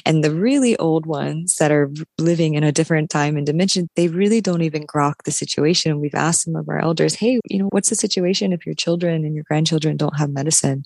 And 0.07 0.25
the 0.25 0.35
really 0.35 0.77
old 0.79 1.07
ones 1.07 1.57
that 1.57 1.71
are 1.71 1.91
living 2.19 2.55
in 2.55 2.65
a 2.65 2.73
different 2.73 3.11
time 3.11 3.37
and 3.37 3.47
dimension 3.47 3.89
they 3.97 4.09
really 4.09 4.41
don't 4.41 4.63
even 4.63 4.87
grok 4.87 5.15
the 5.25 5.31
situation. 5.31 6.01
We've 6.01 6.15
asked 6.15 6.43
some 6.45 6.57
of 6.57 6.69
our 6.69 6.81
elders 6.81 7.15
hey 7.15 7.41
you 7.49 7.59
know 7.59 7.69
what's 7.71 7.91
the 7.91 7.97
situation 7.97 8.53
if 8.53 8.67
your 8.67 8.75
children 8.75 9.25
and 9.25 9.35
your 9.35 9.45
grandchildren 9.45 9.97
don't 9.97 10.19
have 10.19 10.31
medicine? 10.31 10.85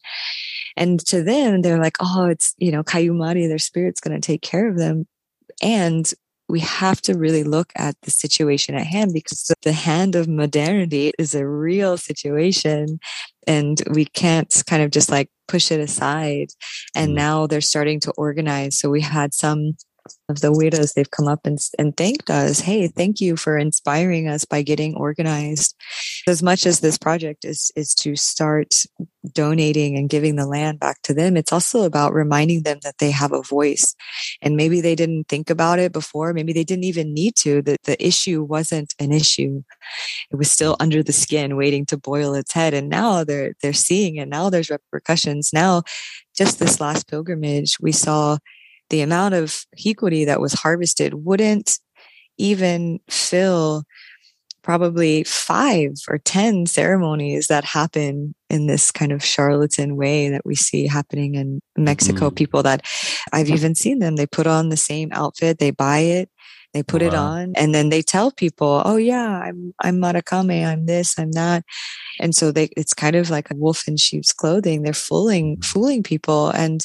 And 0.76 0.98
to 1.06 1.22
them 1.22 1.62
they're 1.62 1.80
like 1.80 1.96
oh 2.00 2.26
it's 2.26 2.54
you 2.58 2.72
know 2.72 2.82
Kauyumari 2.82 3.48
their 3.48 3.58
spirit's 3.58 4.00
going 4.00 4.20
to 4.20 4.26
take 4.26 4.42
care 4.42 4.68
of 4.68 4.78
them. 4.78 5.06
And 5.62 6.12
we 6.54 6.60
have 6.60 7.00
to 7.02 7.18
really 7.18 7.42
look 7.42 7.72
at 7.74 8.00
the 8.02 8.12
situation 8.12 8.76
at 8.76 8.86
hand 8.86 9.12
because 9.12 9.50
the 9.62 9.72
hand 9.72 10.14
of 10.14 10.28
modernity 10.28 11.12
is 11.18 11.34
a 11.34 11.44
real 11.44 11.96
situation 11.96 13.00
and 13.44 13.82
we 13.90 14.04
can't 14.04 14.62
kind 14.68 14.80
of 14.80 14.92
just 14.92 15.10
like 15.10 15.28
push 15.48 15.72
it 15.72 15.80
aside. 15.80 16.50
And 16.94 17.10
mm. 17.10 17.16
now 17.16 17.48
they're 17.48 17.60
starting 17.60 17.98
to 18.02 18.12
organize. 18.12 18.78
So 18.78 18.88
we 18.88 19.00
had 19.00 19.34
some 19.34 19.72
of 20.28 20.40
the 20.40 20.52
widows 20.52 20.92
they've 20.92 21.10
come 21.10 21.28
up 21.28 21.40
and, 21.44 21.58
and 21.78 21.96
thanked 21.96 22.30
us. 22.30 22.60
Hey 22.60 22.88
thank 22.88 23.20
you 23.20 23.36
for 23.36 23.58
inspiring 23.58 24.28
us 24.28 24.44
by 24.44 24.62
getting 24.62 24.94
organized. 24.96 25.74
As 26.26 26.42
much 26.42 26.66
as 26.66 26.80
this 26.80 26.98
project 26.98 27.44
is 27.44 27.70
is 27.76 27.94
to 27.96 28.16
start 28.16 28.84
donating 29.32 29.96
and 29.96 30.10
giving 30.10 30.36
the 30.36 30.46
land 30.46 30.78
back 30.78 31.00
to 31.00 31.14
them 31.14 31.34
it's 31.34 31.52
also 31.52 31.82
about 31.84 32.12
reminding 32.12 32.62
them 32.62 32.78
that 32.82 32.98
they 32.98 33.10
have 33.10 33.32
a 33.32 33.42
voice. 33.42 33.94
And 34.42 34.56
maybe 34.56 34.80
they 34.80 34.94
didn't 34.94 35.28
think 35.28 35.50
about 35.50 35.78
it 35.78 35.92
before. 35.92 36.32
Maybe 36.32 36.52
they 36.52 36.64
didn't 36.64 36.84
even 36.84 37.14
need 37.14 37.36
to. 37.36 37.62
That 37.62 37.82
the 37.84 38.04
issue 38.04 38.42
wasn't 38.42 38.94
an 38.98 39.12
issue. 39.12 39.62
It 40.30 40.36
was 40.36 40.50
still 40.50 40.76
under 40.80 41.02
the 41.02 41.12
skin 41.12 41.56
waiting 41.56 41.86
to 41.86 41.96
boil 41.96 42.34
its 42.34 42.52
head. 42.52 42.74
And 42.74 42.88
now 42.88 43.24
they're 43.24 43.54
they're 43.62 43.72
seeing 43.72 44.16
it. 44.16 44.28
Now 44.28 44.50
there's 44.50 44.70
repercussions. 44.70 45.50
Now 45.52 45.82
just 46.36 46.58
this 46.58 46.80
last 46.80 47.08
pilgrimage 47.08 47.78
we 47.80 47.92
saw 47.92 48.38
the 48.90 49.00
amount 49.00 49.34
of 49.34 49.64
hikuri 49.78 50.26
that 50.26 50.40
was 50.40 50.52
harvested 50.52 51.14
wouldn't 51.14 51.78
even 52.38 53.00
fill 53.08 53.84
probably 54.64 55.22
five 55.24 55.92
or 56.08 56.18
10 56.18 56.66
ceremonies 56.66 57.46
that 57.46 57.64
happen 57.64 58.34
in 58.48 58.66
this 58.66 58.90
kind 58.90 59.12
of 59.12 59.22
charlatan 59.22 59.94
way 59.94 60.30
that 60.30 60.44
we 60.44 60.54
see 60.54 60.86
happening 60.86 61.34
in 61.34 61.60
Mexico. 61.76 62.30
Mm. 62.30 62.34
People 62.34 62.62
that 62.62 62.84
I've 63.32 63.50
even 63.50 63.74
seen 63.74 63.98
them, 63.98 64.16
they 64.16 64.26
put 64.26 64.46
on 64.46 64.70
the 64.70 64.76
same 64.76 65.10
outfit, 65.12 65.58
they 65.58 65.70
buy 65.70 65.98
it, 65.98 66.30
they 66.72 66.82
put 66.82 67.02
wow. 67.02 67.08
it 67.08 67.14
on, 67.14 67.52
and 67.56 67.74
then 67.74 67.90
they 67.90 68.00
tell 68.00 68.32
people, 68.32 68.82
oh 68.84 68.96
yeah, 68.96 69.42
I'm, 69.44 69.74
I'm 69.82 69.98
Marakame, 69.98 70.66
I'm 70.66 70.86
this, 70.86 71.18
I'm 71.18 71.32
that. 71.32 71.62
And 72.18 72.34
so 72.34 72.50
they, 72.50 72.70
it's 72.76 72.94
kind 72.94 73.16
of 73.16 73.28
like 73.30 73.50
a 73.50 73.56
wolf 73.56 73.86
in 73.86 73.96
sheep's 73.96 74.32
clothing. 74.32 74.82
They're 74.82 74.94
fooling, 74.94 75.58
mm. 75.58 75.64
fooling 75.64 76.02
people. 76.02 76.48
And 76.48 76.84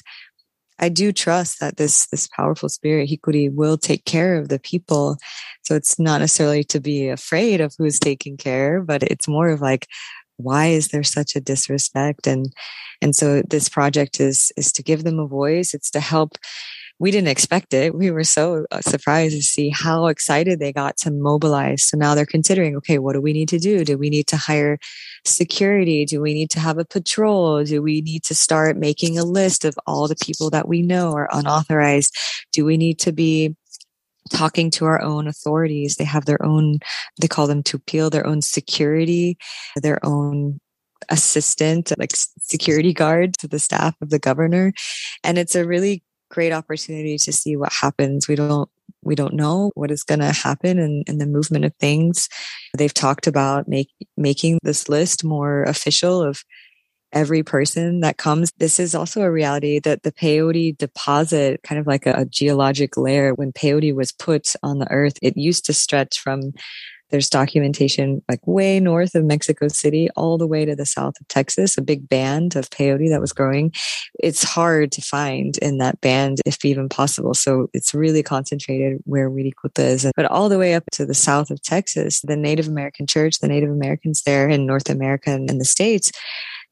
I 0.80 0.90
do 0.90 1.12
trust 1.12 1.60
that 1.60 1.78
this 1.78 2.08
this 2.08 2.28
powerful 2.28 2.70
spirit 2.70 3.10
Hikuri 3.10 3.54
will 3.54 3.78
take 3.78 4.06
care 4.06 4.38
of 4.38 4.50
the 4.50 4.60
people. 4.60 5.18
So 5.64 5.76
it's 5.76 6.00
not 6.00 6.22
necessarily 6.22 6.64
to 6.66 6.80
be 6.80 7.10
afraid 7.10 7.62
of 7.62 7.76
who's 7.78 8.00
taking 8.00 8.38
care, 8.38 8.82
but 8.82 9.04
it's 9.04 9.28
more 9.28 9.50
of 9.50 9.62
like, 9.62 9.88
why 10.38 10.68
is 10.68 10.88
there 10.88 11.04
such 11.04 11.36
a 11.36 11.42
disrespect? 11.42 12.28
And 12.28 12.54
and 13.02 13.16
so 13.16 13.42
this 13.48 13.70
project 13.70 14.20
is 14.20 14.52
is 14.58 14.72
to 14.74 14.84
give 14.84 15.04
them 15.04 15.20
a 15.20 15.28
voice. 15.28 15.74
It's 15.74 15.92
to 15.92 16.00
help 16.00 16.38
we 17.00 17.12
didn't 17.12 17.30
expect 17.30 17.74
it. 17.74 17.96
We 17.96 18.12
were 18.12 18.26
so 18.26 18.66
uh, 18.72 18.82
surprised 18.82 19.36
to 19.36 19.42
see 19.42 19.70
how 19.70 20.08
excited 20.08 20.60
they 20.60 20.74
got 20.74 20.98
to 20.98 21.12
mobilize. 21.12 21.84
So 21.84 21.98
now 21.98 22.14
they're 22.14 22.26
considering, 22.26 22.76
okay, 22.78 23.00
what 23.00 23.14
do 23.14 23.22
we 23.22 23.32
need 23.32 23.48
to 23.50 23.58
do? 23.60 23.86
Do 23.86 23.98
we 23.98 24.10
need 24.10 24.28
to 24.28 24.38
hire 24.38 24.78
security? 25.26 26.06
Do 26.06 26.20
we 26.20 26.34
need 26.34 26.50
to 26.52 26.60
have 26.60 26.78
a 26.78 26.84
patrol? 26.84 27.64
Do 27.64 27.82
we 27.82 28.02
need 28.02 28.24
to 28.26 28.36
start 28.36 28.76
making 28.76 29.18
a 29.18 29.24
list 29.24 29.64
of 29.64 29.76
all 29.88 30.10
the 30.10 30.18
people 30.18 30.50
that 30.50 30.68
we 30.68 30.82
know 30.82 31.14
are 31.14 31.30
unauthorized? 31.32 32.16
Do 32.52 32.66
we 32.66 32.76
need 32.76 33.00
to 33.00 33.14
be 33.14 33.56
talking 34.30 34.70
to 34.72 34.86
our 34.86 35.02
own 35.02 35.26
authorities? 35.26 35.96
They 35.96 36.04
have 36.04 36.26
their 36.26 36.44
own, 36.46 36.80
they 37.22 37.30
call 37.30 37.48
them 37.48 37.64
topil 37.64 38.10
their 38.10 38.28
own 38.28 38.42
security, 38.42 39.38
their 39.78 40.06
own 40.06 40.60
assistant, 41.08 41.94
like 41.98 42.12
security 42.14 42.94
guard 42.94 43.38
to 43.38 43.48
the 43.48 43.58
staff 43.58 43.96
of 44.02 44.10
the 44.10 44.20
governor. 44.20 44.74
And 45.24 45.38
it's 45.38 45.56
a 45.56 45.66
really 45.66 46.04
great 46.30 46.52
opportunity 46.52 47.18
to 47.18 47.32
see 47.32 47.56
what 47.56 47.74
happens. 47.74 48.28
We 48.28 48.36
don't 48.36 48.70
we 49.02 49.16
don't 49.16 49.34
know 49.34 49.72
what 49.76 49.92
is 49.92 50.04
going 50.04 50.20
to 50.20 50.32
happen 50.32 50.78
in, 50.78 51.04
in 51.08 51.20
the 51.20 51.26
movement 51.26 51.64
of 51.66 51.74
things. 51.80 52.28
They've 52.78 52.94
talked 52.94 53.28
about 53.28 53.68
make, 53.68 53.90
making 54.18 54.60
this 54.62 54.90
list 54.90 55.24
more 55.24 55.64
official 55.64 56.22
of 56.22 56.44
every 57.12 57.42
person 57.42 58.02
that 58.02 58.18
comes. 58.18 58.52
This 58.58 58.80
is 58.80 58.94
also 58.94 59.22
a 59.22 59.32
reality 59.32 59.80
that 59.80 60.04
the 60.04 60.12
peyote 60.12 60.78
deposit, 60.78 61.62
kind 61.64 61.80
of 61.80 61.88
like 61.88 62.06
a, 62.06 62.14
a 62.14 62.26
geologic 62.26 62.98
layer, 62.98 63.34
when 63.34 63.52
peyote 63.52 63.96
was 63.96 64.12
put 64.12 64.54
on 64.64 64.80
the 64.80 64.92
earth, 64.92 65.18
it 65.22 65.38
used 65.38 65.66
to 65.66 65.74
stretch 65.74 66.20
from 66.20 66.52
there's 67.10 67.30
documentation 67.30 68.22
like 68.30 68.46
way 68.46 68.80
north 68.80 69.16
of 69.16 69.26
Mexico 69.26 69.68
City, 69.68 70.10
all 70.16 70.38
the 70.38 70.48
way 70.48 70.66
to 70.66 70.76
the 70.76 70.86
south 70.86 71.16
of 71.20 71.28
Texas, 71.28 71.78
a 71.78 71.82
big 71.82 72.08
band 72.08 72.56
of 72.56 72.70
peyote 72.70 73.10
that 73.10 73.22
was 73.22 73.34
growing. 73.34 73.72
It's 74.20 74.44
hard 74.44 74.92
to 74.94 75.02
find 75.02 75.58
in 75.58 75.78
that 75.80 76.02
band, 76.02 76.42
if 76.46 76.64
even 76.64 76.90
possible. 76.90 77.34
So 77.34 77.68
it's 77.74 77.94
really 77.94 78.24
concentrated 78.24 79.02
where 79.06 79.30
Wirikuta 79.30 79.80
is. 79.80 80.12
But 80.16 80.26
all 80.26 80.50
the 80.50 80.60
way 80.60 80.74
up 80.74 80.84
to 80.94 81.06
the 81.06 81.14
south 81.14 81.50
of 81.50 81.62
Texas, 81.62 82.22
the 82.22 82.36
Native 82.36 82.68
American 82.68 83.08
church, 83.08 83.40
the 83.40 83.48
Native 83.48 83.72
Americans 83.72 84.24
there 84.24 84.50
in 84.50 84.66
North 84.66 84.90
America 84.90 85.32
and 85.32 85.50
in 85.50 85.58
the 85.58 85.66
States, 85.66 86.12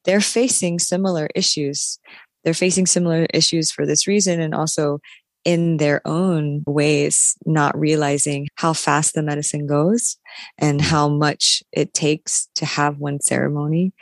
they're 0.05 0.21
facing 0.21 0.79
similar 0.79 1.27
issues. 1.35 1.99
They're 2.43 2.53
facing 2.53 2.85
similar 2.85 3.25
issues 3.33 3.71
for 3.71 3.85
this 3.85 4.07
reason. 4.07 4.39
And 4.39 4.55
also 4.55 4.99
in 5.47 5.77
their 5.77 6.05
own 6.05 6.61
ways, 6.67 7.37
not 7.45 7.79
realizing 7.79 8.49
how 8.55 8.73
fast 8.73 9.15
the 9.15 9.23
medicine 9.23 9.65
goes 9.65 10.17
and 10.57 10.81
how 10.81 11.07
much 11.07 11.63
it 11.71 11.93
takes 11.93 12.49
to 12.55 12.65
have 12.65 12.97
one 12.97 13.21
ceremony. 13.21 13.93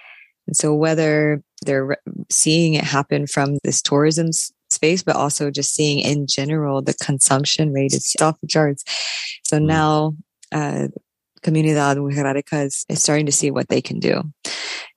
And 0.47 0.57
so 0.57 0.73
whether 0.73 1.43
they're 1.63 1.97
seeing 2.31 2.73
it 2.73 2.83
happen 2.83 3.27
from 3.27 3.59
this 3.63 3.79
tourism 3.83 4.31
space, 4.71 5.03
but 5.03 5.15
also 5.15 5.51
just 5.51 5.75
seeing 5.75 5.99
in 5.99 6.25
general 6.25 6.81
the 6.81 6.95
consumption 6.95 7.71
rate 7.71 7.93
is 7.93 8.15
off 8.19 8.41
the 8.41 8.47
charts. 8.47 8.83
So 9.43 9.59
mm. 9.59 9.67
now, 9.67 10.15
uh, 10.51 10.87
Comunidad 11.43 11.97
Wixárika 11.97 12.65
is, 12.65 12.85
is 12.89 13.03
starting 13.03 13.27
to 13.27 13.31
see 13.31 13.51
what 13.51 13.69
they 13.69 13.83
can 13.83 13.99
do. 13.99 14.23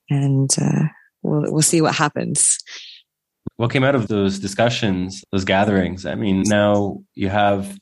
And, 0.08 0.48
uh, 0.58 0.84
we'll, 1.22 1.52
we'll 1.52 1.60
see 1.60 1.82
what 1.82 1.94
happens. 1.94 2.56
What 3.58 3.72
came 3.72 3.82
out 3.82 3.96
of 3.96 4.06
those 4.06 4.38
discussions, 4.38 5.24
those 5.32 5.44
gatherings? 5.44 6.06
I 6.06 6.14
mean, 6.14 6.44
now 6.46 7.00
you 7.14 7.28
have 7.28 7.78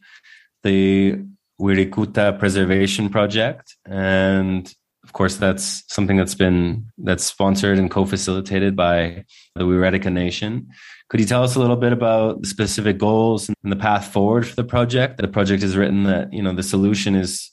the 0.62 1.22
Wirikuta 1.60 2.38
Preservation 2.38 3.10
Project, 3.10 3.76
and 3.84 4.72
of 5.04 5.12
course, 5.12 5.36
that's 5.36 5.84
something 5.86 6.16
that's 6.16 6.34
been 6.34 6.86
that's 6.96 7.24
sponsored 7.24 7.78
and 7.78 7.90
co-facilitated 7.90 8.74
by 8.74 9.24
the 9.54 9.64
Wixarika 9.64 10.10
Nation. 10.10 10.66
Could 11.10 11.20
you 11.20 11.26
tell 11.26 11.44
us 11.44 11.56
a 11.56 11.60
little 11.60 11.76
bit 11.76 11.92
about 11.92 12.40
the 12.40 12.48
specific 12.48 12.96
goals 12.96 13.50
and 13.50 13.70
the 13.70 13.76
path 13.76 14.10
forward 14.10 14.48
for 14.48 14.56
the 14.56 14.64
project? 14.64 15.18
The 15.18 15.28
project 15.28 15.62
is 15.62 15.76
written 15.76 16.04
that 16.04 16.32
you 16.32 16.42
know 16.42 16.54
the 16.54 16.62
solution 16.62 17.14
is 17.14 17.52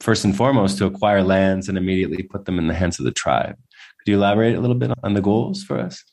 first 0.00 0.26
and 0.26 0.36
foremost 0.36 0.76
to 0.78 0.84
acquire 0.84 1.22
lands 1.22 1.70
and 1.70 1.78
immediately 1.78 2.22
put 2.22 2.44
them 2.44 2.58
in 2.58 2.66
the 2.66 2.74
hands 2.74 2.98
of 2.98 3.06
the 3.06 3.12
tribe. 3.12 3.56
Could 3.98 4.10
you 4.10 4.16
elaborate 4.16 4.56
a 4.56 4.60
little 4.60 4.76
bit 4.76 4.90
on 5.02 5.14
the 5.14 5.22
goals 5.22 5.62
for 5.64 5.80
us? 5.80 6.04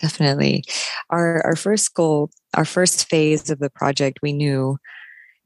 Definitely. 0.00 0.64
Our 1.10 1.44
our 1.44 1.56
first 1.56 1.94
goal, 1.94 2.30
our 2.54 2.64
first 2.64 3.08
phase 3.08 3.50
of 3.50 3.58
the 3.58 3.70
project, 3.70 4.20
we 4.22 4.32
knew 4.32 4.78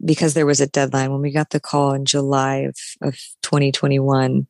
because 0.05 0.34
there 0.34 0.46
was 0.46 0.61
a 0.61 0.66
deadline 0.66 1.12
when 1.12 1.20
we 1.20 1.30
got 1.30 1.50
the 1.50 1.61
call 1.61 1.92
in 1.92 2.05
July 2.05 2.57
of, 2.57 2.76
of 3.03 3.14
2021 3.42 4.46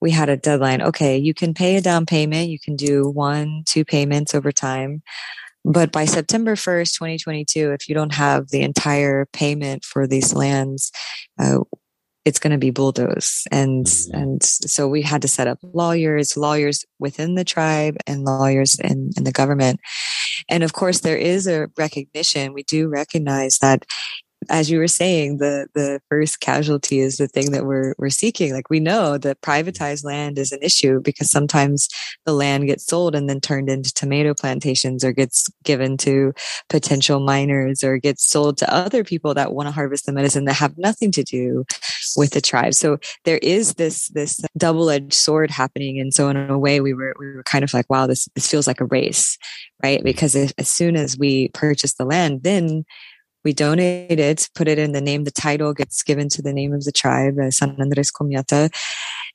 we 0.00 0.10
had 0.10 0.28
a 0.28 0.36
deadline 0.36 0.82
okay 0.82 1.16
you 1.16 1.34
can 1.34 1.54
pay 1.54 1.76
a 1.76 1.80
down 1.80 2.06
payment 2.06 2.48
you 2.48 2.58
can 2.58 2.76
do 2.76 3.08
one 3.08 3.62
two 3.66 3.84
payments 3.84 4.34
over 4.34 4.52
time 4.52 5.02
but 5.64 5.90
by 5.90 6.04
September 6.04 6.54
1st 6.54 6.94
2022 6.94 7.72
if 7.72 7.88
you 7.88 7.94
don't 7.94 8.14
have 8.14 8.48
the 8.48 8.62
entire 8.62 9.26
payment 9.32 9.84
for 9.84 10.06
these 10.06 10.34
lands 10.34 10.92
uh, 11.38 11.58
it's 12.26 12.40
going 12.40 12.50
to 12.50 12.58
be 12.58 12.70
bulldozed. 12.70 13.46
And 13.52 13.86
mm-hmm. 13.86 14.20
and 14.20 14.42
so 14.42 14.88
we 14.88 15.00
had 15.00 15.22
to 15.22 15.28
set 15.28 15.46
up 15.46 15.58
lawyers 15.62 16.36
lawyers 16.36 16.84
within 16.98 17.36
the 17.36 17.44
tribe 17.44 17.96
and 18.06 18.24
lawyers 18.24 18.78
in, 18.80 19.12
in 19.16 19.24
the 19.24 19.32
government. 19.32 19.80
And 20.48 20.62
of 20.62 20.72
course 20.72 21.00
there 21.00 21.16
is 21.16 21.46
a 21.46 21.68
recognition. 21.78 22.52
We 22.52 22.64
do 22.64 22.88
recognize 22.88 23.58
that 23.58 23.86
as 24.50 24.70
you 24.70 24.78
were 24.78 24.88
saying, 24.88 25.38
the 25.38 25.68
the 25.74 26.00
first 26.08 26.40
casualty 26.40 27.00
is 27.00 27.16
the 27.16 27.28
thing 27.28 27.52
that 27.52 27.66
we're 27.66 27.94
we're 27.98 28.10
seeking. 28.10 28.52
Like 28.52 28.70
we 28.70 28.80
know 28.80 29.18
that 29.18 29.40
mm-hmm. 29.40 29.50
privatized 29.50 30.04
land 30.04 30.38
is 30.38 30.52
an 30.52 30.62
issue 30.62 31.00
because 31.00 31.30
sometimes 31.30 31.88
the 32.24 32.32
land 32.32 32.66
gets 32.66 32.86
sold 32.86 33.14
and 33.14 33.28
then 33.28 33.40
turned 33.40 33.68
into 33.68 33.92
tomato 33.92 34.34
plantations 34.34 35.04
or 35.04 35.12
gets 35.12 35.48
given 35.64 35.96
to 35.98 36.32
potential 36.68 37.20
miners 37.20 37.82
or 37.82 37.98
gets 37.98 38.28
sold 38.28 38.58
to 38.58 38.74
other 38.74 39.04
people 39.04 39.34
that 39.34 39.52
want 39.52 39.66
to 39.66 39.72
harvest 39.72 40.06
the 40.06 40.12
medicine 40.12 40.44
that 40.44 40.54
have 40.54 40.76
nothing 40.78 41.10
to 41.12 41.22
do 41.22 41.64
with 42.16 42.30
the 42.32 42.40
tribe. 42.40 42.74
So 42.74 42.98
there 43.24 43.38
is 43.38 43.74
this 43.74 44.08
this 44.08 44.40
double-edged 44.56 45.12
sword 45.12 45.50
happening. 45.50 46.00
And 46.00 46.12
so 46.12 46.28
in 46.28 46.36
a 46.36 46.58
way 46.58 46.80
we 46.80 46.94
were 46.94 47.14
we 47.18 47.34
were 47.34 47.42
kind 47.42 47.64
of 47.64 47.74
like, 47.74 47.88
wow, 47.90 48.06
this 48.06 48.28
this 48.34 48.50
feels 48.50 48.66
like 48.66 48.80
a 48.80 48.86
race, 48.86 49.38
right? 49.82 49.98
Mm-hmm. 49.98 50.04
Because 50.04 50.34
if, 50.34 50.52
as 50.58 50.68
soon 50.68 50.96
as 50.96 51.18
we 51.18 51.48
purchase 51.48 51.94
the 51.94 52.04
land, 52.04 52.42
then 52.42 52.84
we 53.46 53.52
donate 53.52 54.18
it, 54.18 54.48
put 54.56 54.66
it 54.66 54.76
in 54.76 54.90
the 54.90 55.00
name, 55.00 55.22
the 55.22 55.30
title 55.30 55.72
gets 55.72 56.02
given 56.02 56.28
to 56.30 56.42
the 56.42 56.52
name 56.52 56.72
of 56.72 56.82
the 56.82 56.90
tribe, 56.90 57.38
uh, 57.38 57.48
San 57.52 57.80
Andres 57.80 58.10
Cohamiata, 58.10 58.74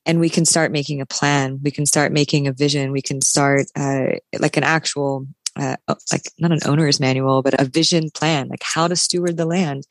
and 0.06 0.20
we 0.20 0.30
can 0.30 0.44
start 0.44 0.70
making 0.70 1.00
a 1.00 1.06
plan. 1.06 1.62
We 1.64 1.72
can 1.72 1.86
start 1.86 2.12
making 2.12 2.46
a 2.46 2.52
vision. 2.52 2.92
We 2.92 3.02
can 3.02 3.22
start 3.22 3.68
uh, 3.74 4.18
like 4.38 4.58
an 4.58 4.66
actual 4.66 5.28
uh, 5.56 5.78
like 6.12 6.24
not 6.40 6.52
an 6.52 6.60
owner's 6.66 7.00
manual, 7.00 7.42
but 7.42 7.60
a 7.60 7.64
vision 7.64 8.10
plan, 8.14 8.50
like 8.50 8.64
how 8.64 8.90
to 8.90 8.98
steward 8.98 9.38
the 9.38 9.46
land. 9.46 9.86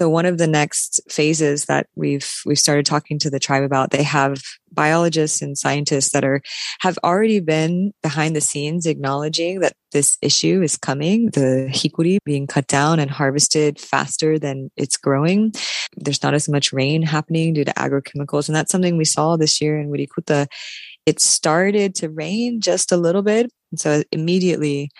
So 0.00 0.08
one 0.08 0.24
of 0.24 0.38
the 0.38 0.46
next 0.46 0.98
phases 1.10 1.66
that 1.66 1.86
we've 1.94 2.32
we've 2.46 2.58
started 2.58 2.86
talking 2.86 3.18
to 3.18 3.28
the 3.28 3.38
tribe 3.38 3.64
about, 3.64 3.90
they 3.90 4.02
have 4.02 4.40
biologists 4.72 5.42
and 5.42 5.58
scientists 5.58 6.12
that 6.12 6.24
are 6.24 6.40
have 6.80 6.98
already 7.04 7.40
been 7.40 7.92
behind 8.02 8.34
the 8.34 8.40
scenes 8.40 8.86
acknowledging 8.86 9.60
that 9.60 9.74
this 9.92 10.16
issue 10.22 10.62
is 10.62 10.78
coming, 10.78 11.26
the 11.26 11.68
hikuri 11.70 12.16
being 12.24 12.46
cut 12.46 12.66
down 12.66 12.98
and 12.98 13.10
harvested 13.10 13.78
faster 13.78 14.38
than 14.38 14.70
it's 14.74 14.96
growing. 14.96 15.52
There's 15.96 16.22
not 16.22 16.32
as 16.32 16.48
much 16.48 16.72
rain 16.72 17.02
happening 17.02 17.52
due 17.52 17.66
to 17.66 17.74
agrochemicals. 17.74 18.48
And 18.48 18.56
that's 18.56 18.72
something 18.72 18.96
we 18.96 19.04
saw 19.04 19.36
this 19.36 19.60
year 19.60 19.78
in 19.78 19.90
Wirikuta. 19.90 20.46
It 21.04 21.20
started 21.20 21.94
to 21.96 22.08
rain 22.08 22.62
just 22.62 22.90
a 22.90 22.96
little 22.96 23.22
bit. 23.22 23.52
And 23.70 23.78
so 23.78 24.02
immediately 24.12 24.92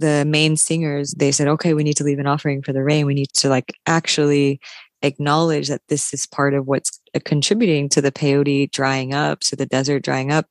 the 0.00 0.24
main 0.26 0.56
singers, 0.56 1.12
they 1.12 1.32
said, 1.32 1.48
okay, 1.48 1.74
we 1.74 1.84
need 1.84 1.96
to 1.96 2.04
leave 2.04 2.18
an 2.18 2.26
offering 2.26 2.62
for 2.62 2.72
the 2.72 2.82
rain. 2.82 3.06
We 3.06 3.14
need 3.14 3.32
to 3.34 3.48
like 3.48 3.74
actually 3.86 4.60
acknowledge 5.02 5.68
that 5.68 5.82
this 5.88 6.12
is 6.12 6.26
part 6.26 6.54
of 6.54 6.66
what's 6.66 7.00
uh, 7.14 7.20
contributing 7.24 7.88
to 7.90 8.02
the 8.02 8.12
peyote 8.12 8.70
drying 8.70 9.14
up, 9.14 9.40
to 9.40 9.56
the 9.56 9.66
desert 9.66 10.02
drying 10.02 10.32
up. 10.32 10.46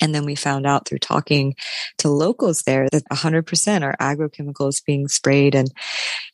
And 0.00 0.14
then 0.14 0.24
we 0.24 0.34
found 0.34 0.66
out 0.66 0.88
through 0.88 0.98
talking 0.98 1.54
to 1.98 2.08
locals 2.08 2.62
there 2.62 2.88
that 2.90 3.04
100% 3.12 3.82
are 3.82 3.96
agrochemicals 4.00 4.84
being 4.84 5.06
sprayed. 5.06 5.54
And 5.54 5.70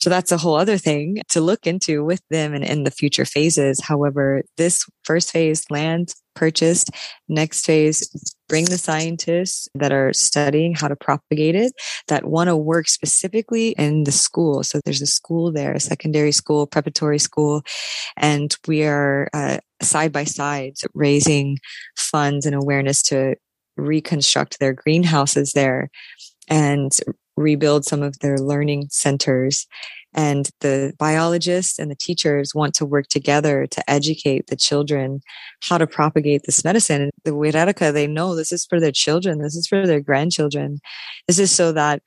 so 0.00 0.08
that's 0.08 0.32
a 0.32 0.38
whole 0.38 0.54
other 0.54 0.78
thing 0.78 1.20
to 1.30 1.40
look 1.40 1.66
into 1.66 2.02
with 2.02 2.22
them 2.30 2.54
and 2.54 2.64
in 2.64 2.84
the 2.84 2.90
future 2.90 3.26
phases. 3.26 3.82
However, 3.82 4.42
this 4.56 4.86
first 5.04 5.32
phase 5.32 5.64
land 5.70 6.14
purchased. 6.34 6.90
Next 7.28 7.66
phase, 7.66 8.08
bring 8.48 8.64
the 8.64 8.78
scientists 8.78 9.68
that 9.74 9.92
are 9.92 10.12
studying 10.12 10.74
how 10.74 10.88
to 10.88 10.96
propagate 10.96 11.54
it 11.54 11.72
that 12.08 12.24
want 12.24 12.48
to 12.48 12.56
work 12.56 12.88
specifically 12.88 13.70
in 13.70 14.04
the 14.04 14.12
school. 14.12 14.62
So 14.62 14.80
there's 14.84 15.02
a 15.02 15.06
school 15.06 15.52
there, 15.52 15.72
a 15.72 15.80
secondary 15.80 16.32
school, 16.32 16.66
preparatory 16.66 17.18
school, 17.18 17.62
and 18.16 18.54
we 18.66 18.84
are 18.84 19.28
uh, 19.32 19.58
side 19.82 20.12
by 20.12 20.24
side 20.24 20.74
raising 20.94 21.58
funds 21.96 22.46
and 22.46 22.54
awareness 22.54 23.02
to 23.02 23.36
reconstruct 23.76 24.58
their 24.58 24.72
greenhouses 24.72 25.52
there 25.52 25.90
and 26.48 26.92
rebuild 27.36 27.84
some 27.84 28.02
of 28.02 28.18
their 28.18 28.38
learning 28.38 28.88
centers 28.90 29.66
and 30.14 30.50
the 30.60 30.94
biologists 30.98 31.78
and 31.78 31.90
the 31.90 31.96
teachers 31.96 32.54
want 32.54 32.74
to 32.74 32.86
work 32.86 33.08
together 33.08 33.66
to 33.66 33.90
educate 33.90 34.46
the 34.46 34.56
children 34.56 35.20
how 35.62 35.78
to 35.78 35.86
propagate 35.86 36.42
this 36.44 36.64
medicine. 36.64 37.10
The 37.24 37.32
Wixarika, 37.32 37.92
they 37.92 38.06
know 38.06 38.34
this 38.34 38.52
is 38.52 38.64
for 38.64 38.80
their 38.80 38.92
children. 38.92 39.38
This 39.38 39.56
is 39.56 39.66
for 39.66 39.86
their 39.86 40.00
grandchildren. 40.00 40.78
This 41.26 41.38
is 41.38 41.50
so 41.50 41.72
that 41.72 42.02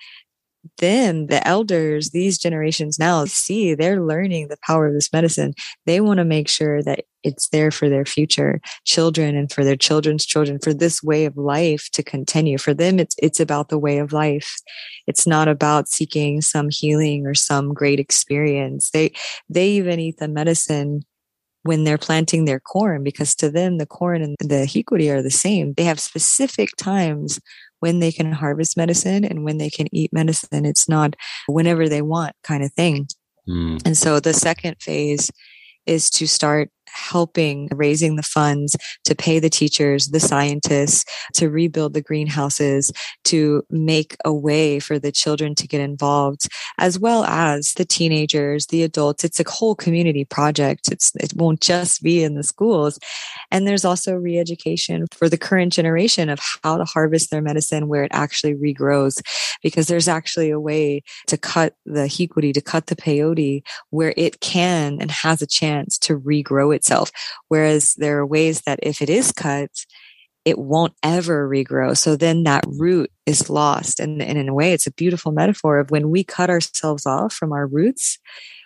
then 0.78 1.28
the 1.28 1.46
elders, 1.48 2.12
these 2.12 2.38
generations 2.38 3.00
now 3.00 3.26
see 3.26 3.74
they're 3.74 4.02
learning 4.02 4.48
the 4.48 4.58
power 4.66 4.88
of 4.88 4.94
this 4.94 5.12
medicine. 5.12 5.54
They 5.86 6.02
want 6.02 6.18
to 6.20 6.26
make 6.26 6.48
sure 6.48 6.84
that 6.84 7.06
it's 7.24 7.50
there 7.50 7.72
for 7.72 7.90
their 7.90 8.06
future 8.06 8.60
children 8.86 9.36
and 9.36 9.52
for 9.52 9.64
their 9.64 9.76
children's 9.76 10.26
children, 10.26 10.60
for 10.60 10.74
this 10.74 11.04
way 11.04 11.26
of 11.26 11.38
life 11.38 11.90
to 11.94 12.04
continue. 12.04 12.58
For 12.58 12.74
them, 12.74 13.00
it's, 13.00 13.16
it's 13.20 13.40
about 13.40 13.70
the 13.70 13.80
way 13.80 14.00
of 14.00 14.14
life. 14.14 14.54
It's 15.08 15.28
not 15.28 15.48
about 15.48 15.88
seeking 15.88 16.42
some 16.42 16.70
healing 16.70 17.26
or 17.26 17.36
some 17.36 17.74
great 17.74 18.00
experience. 18.00 18.90
They, 18.92 19.14
they 19.50 19.70
even 19.70 20.00
eat 20.00 20.18
the 20.18 20.28
medicine 20.28 21.02
when 21.64 21.84
they're 21.84 21.98
planting 21.98 22.46
their 22.46 22.60
corn 22.60 23.04
because 23.04 23.36
to 23.36 23.50
them 23.50 23.78
the 23.78 23.86
corn 23.86 24.22
and 24.22 24.36
the 24.40 24.66
hikuri 24.66 25.12
are 25.12 25.22
the 25.22 25.30
same. 25.30 25.74
They 25.74 25.84
have 25.84 26.00
specific 26.00 26.70
times 26.78 27.40
when 27.82 28.00
they 28.00 28.12
can 28.12 28.32
harvest 28.32 28.78
medicine 28.78 29.26
and 29.26 29.44
when 29.44 29.58
they 29.58 29.70
can 29.70 29.88
eat 29.92 30.14
medicine. 30.14 30.66
It's 30.66 30.88
not 30.88 31.16
whenever 31.48 31.90
they 31.90 32.02
want 32.02 32.34
kind 32.44 32.64
of 32.64 32.72
thing. 32.74 33.08
Mm. 33.48 33.82
And 33.86 33.98
so 33.98 34.20
the 34.20 34.34
second 34.34 34.78
phase 34.80 35.30
is 35.86 36.10
to 36.12 36.28
start 36.28 36.70
helping 36.94 37.70
raising 37.72 38.16
the 38.16 38.24
funds 38.24 38.76
to 39.06 39.16
pay 39.16 39.40
the 39.40 39.50
teachers, 39.50 40.08
the 40.08 40.20
scientists, 40.20 41.06
to 41.34 41.50
rebuild 41.50 41.94
the 41.94 42.02
greenhouses, 42.02 42.92
to 43.24 43.64
make 43.70 44.16
a 44.26 44.34
way 44.34 44.80
for 44.80 45.00
the 45.00 45.12
children 45.12 45.56
to 45.56 45.68
get 45.68 45.82
involved, 45.82 46.48
as 46.78 47.00
well 47.00 47.24
as 47.26 47.74
the 47.74 47.86
teenagers, 47.86 48.68
the 48.68 48.84
adults. 48.84 49.24
It's 49.24 49.40
a 49.40 49.50
whole 49.50 49.76
community 49.76 50.26
project. 50.26 50.92
It's, 50.92 51.12
it 51.16 51.34
won't 51.36 51.62
just 51.62 52.02
be 52.02 52.24
in 52.24 52.36
the 52.36 52.44
schools. 52.44 53.00
And 53.52 53.68
there's 53.68 53.86
also 53.86 54.16
re-education 54.16 55.08
for 55.12 55.30
the 55.30 55.38
current 55.38 55.74
generation 55.74 56.30
of 56.30 56.40
how 56.64 56.78
to 56.78 56.86
harvest 56.86 57.32
their 57.32 57.42
medicine 57.42 57.88
where 57.88 58.04
it 58.04 58.12
actually 58.14 58.56
regrows, 58.56 59.22
because 59.64 59.88
there's 59.88 60.08
actually 60.08 60.50
a 60.50 60.60
way 60.60 61.04
to 61.28 61.38
cut 61.38 61.76
the 61.86 62.02
hikuri, 62.02 62.54
to 62.54 62.62
cut 62.62 62.88
the 62.88 62.96
peyote 62.96 63.64
where 63.90 64.14
it 64.18 64.40
can 64.40 64.98
and 65.02 65.12
has 65.12 65.42
a 65.42 65.48
chance 65.48 65.98
to 66.00 66.20
regrow 66.20 66.76
it 66.76 66.81
itself. 66.82 67.12
Whereas 67.48 67.94
there 67.98 68.18
are 68.18 68.26
ways 68.26 68.62
that 68.62 68.80
if 68.82 69.02
it 69.02 69.10
is 69.10 69.32
cut, 69.32 69.70
it 70.44 70.58
won't 70.58 70.94
ever 71.04 71.48
regrow. 71.48 71.96
So 71.96 72.16
then 72.16 72.44
that 72.44 72.66
root 72.68 73.12
is 73.26 73.50
lost. 73.50 74.00
And, 74.00 74.22
and 74.22 74.38
in 74.38 74.50
a 74.50 74.54
way, 74.54 74.74
it's 74.74 74.88
a 74.88 74.94
beautiful 74.94 75.32
metaphor 75.32 75.80
of 75.80 75.92
when 75.92 76.10
we 76.10 76.24
cut 76.24 76.50
ourselves 76.50 77.06
off 77.06 77.34
from 77.34 77.52
our 77.54 77.68
roots, 77.68 78.18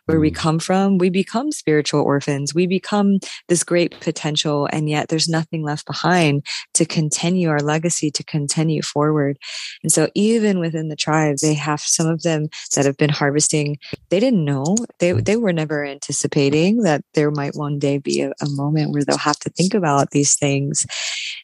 where 0.05 0.19
we 0.19 0.31
mm. 0.31 0.35
come 0.35 0.59
from, 0.59 0.97
we 0.97 1.09
become 1.09 1.51
spiritual 1.51 2.01
orphans. 2.01 2.53
We 2.53 2.67
become 2.67 3.19
this 3.47 3.63
great 3.63 3.99
potential. 3.99 4.67
And 4.71 4.89
yet 4.89 5.09
there's 5.09 5.27
nothing 5.27 5.63
left 5.63 5.85
behind 5.85 6.45
to 6.73 6.85
continue 6.85 7.49
our 7.49 7.59
legacy, 7.59 8.11
to 8.11 8.23
continue 8.23 8.81
forward. 8.81 9.37
And 9.83 9.91
so 9.91 10.09
even 10.15 10.59
within 10.59 10.89
the 10.89 10.95
tribes, 10.95 11.41
they 11.41 11.53
have 11.53 11.81
some 11.81 12.07
of 12.07 12.23
them 12.23 12.47
that 12.75 12.85
have 12.85 12.97
been 12.97 13.09
harvesting. 13.09 13.77
They 14.09 14.19
didn't 14.19 14.45
know, 14.45 14.75
they, 14.99 15.13
they 15.13 15.37
were 15.37 15.53
never 15.53 15.85
anticipating 15.85 16.81
that 16.83 17.03
there 17.13 17.31
might 17.31 17.55
one 17.55 17.79
day 17.79 17.97
be 17.97 18.21
a, 18.21 18.31
a 18.41 18.49
moment 18.49 18.91
where 18.91 19.03
they'll 19.03 19.17
have 19.17 19.39
to 19.39 19.49
think 19.49 19.73
about 19.73 20.11
these 20.11 20.35
things. 20.35 20.85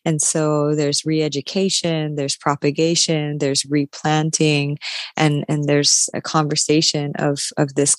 And 0.06 0.22
so 0.22 0.76
there's 0.76 1.06
re-education, 1.06 2.16
there's 2.16 2.36
propagation, 2.36 3.38
there's 3.38 3.66
replanting, 3.66 4.78
and, 5.18 5.46
and 5.48 5.66
there's 5.66 6.10
a 6.14 6.22
conversation 6.22 7.14
of, 7.18 7.40
of 7.58 7.76
this 7.76 7.96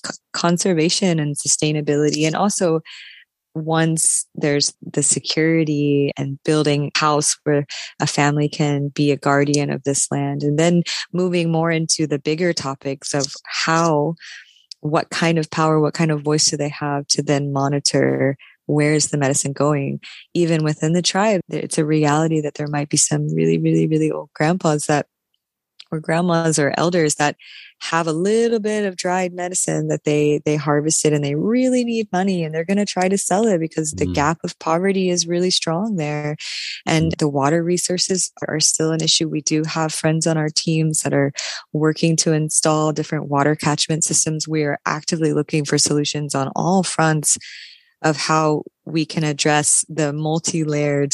conservation 0.53 1.19
and 1.19 1.35
sustainability. 1.35 2.27
And 2.27 2.35
also 2.35 2.81
once 3.55 4.25
there's 4.35 4.73
the 4.81 5.03
security 5.03 6.11
and 6.17 6.39
building 6.43 6.91
house 6.95 7.35
where 7.43 7.65
a 7.99 8.07
family 8.07 8.49
can 8.49 8.89
be 8.89 9.11
a 9.11 9.17
guardian 9.17 9.71
of 9.71 9.83
this 9.83 10.11
land 10.11 10.43
and 10.43 10.57
then 10.57 10.83
moving 11.11 11.51
more 11.51 11.69
into 11.69 12.07
the 12.07 12.19
bigger 12.19 12.53
topics 12.53 13.13
of 13.13 13.27
how 13.45 14.15
what 14.81 15.09
kind 15.11 15.37
of 15.37 15.49
power 15.51 15.79
what 15.79 15.93
kind 15.93 16.11
of 16.11 16.23
voice 16.23 16.45
do 16.45 16.57
they 16.57 16.69
have 16.69 17.05
to 17.07 17.21
then 17.21 17.53
monitor 17.53 18.37
where 18.65 18.93
is 18.93 19.09
the 19.09 19.17
medicine 19.17 19.53
going? 19.53 19.99
Even 20.33 20.63
within 20.63 20.93
the 20.93 21.01
tribe, 21.01 21.41
it's 21.49 21.77
a 21.77 21.85
reality 21.85 22.41
that 22.41 22.55
there 22.55 22.67
might 22.67 22.89
be 22.89 22.97
some 22.97 23.27
really, 23.33 23.57
really, 23.57 23.87
really 23.87 24.09
old 24.09 24.29
grandpas 24.33 24.85
that 24.85 25.05
or 25.93 25.99
grandmas 25.99 26.59
or 26.59 26.73
elders 26.77 27.15
that 27.15 27.35
have 27.81 28.07
a 28.07 28.13
little 28.13 28.59
bit 28.59 28.85
of 28.85 28.95
dried 28.95 29.33
medicine 29.33 29.89
that 29.89 30.05
they 30.05 30.41
they 30.45 30.55
harvested 30.55 31.11
and 31.11 31.23
they 31.23 31.35
really 31.35 31.83
need 31.83 32.07
money 32.13 32.43
and 32.43 32.55
they're 32.55 32.63
going 32.63 32.77
to 32.77 32.85
try 32.85 33.09
to 33.09 33.17
sell 33.17 33.45
it 33.45 33.59
because 33.59 33.91
the 33.91 34.05
mm. 34.05 34.13
gap 34.13 34.37
of 34.43 34.57
poverty 34.59 35.09
is 35.09 35.27
really 35.27 35.51
strong 35.51 35.97
there 35.97 36.37
and 36.85 37.11
mm. 37.11 37.17
the 37.17 37.27
water 37.27 37.61
resources 37.61 38.31
are 38.47 38.59
still 38.59 38.91
an 38.91 39.03
issue 39.03 39.27
we 39.27 39.41
do 39.41 39.63
have 39.63 39.93
friends 39.93 40.25
on 40.25 40.37
our 40.37 40.49
teams 40.49 41.01
that 41.01 41.13
are 41.13 41.33
working 41.73 42.15
to 42.15 42.31
install 42.31 42.93
different 42.93 43.27
water 43.27 43.55
catchment 43.55 44.03
systems 44.03 44.47
we 44.47 44.63
are 44.63 44.79
actively 44.85 45.33
looking 45.33 45.65
for 45.65 45.77
solutions 45.77 46.33
on 46.33 46.49
all 46.55 46.83
fronts 46.83 47.37
of 48.01 48.15
how 48.17 48.63
we 48.85 49.05
can 49.05 49.23
address 49.23 49.85
the 49.89 50.13
multi-layered 50.13 51.13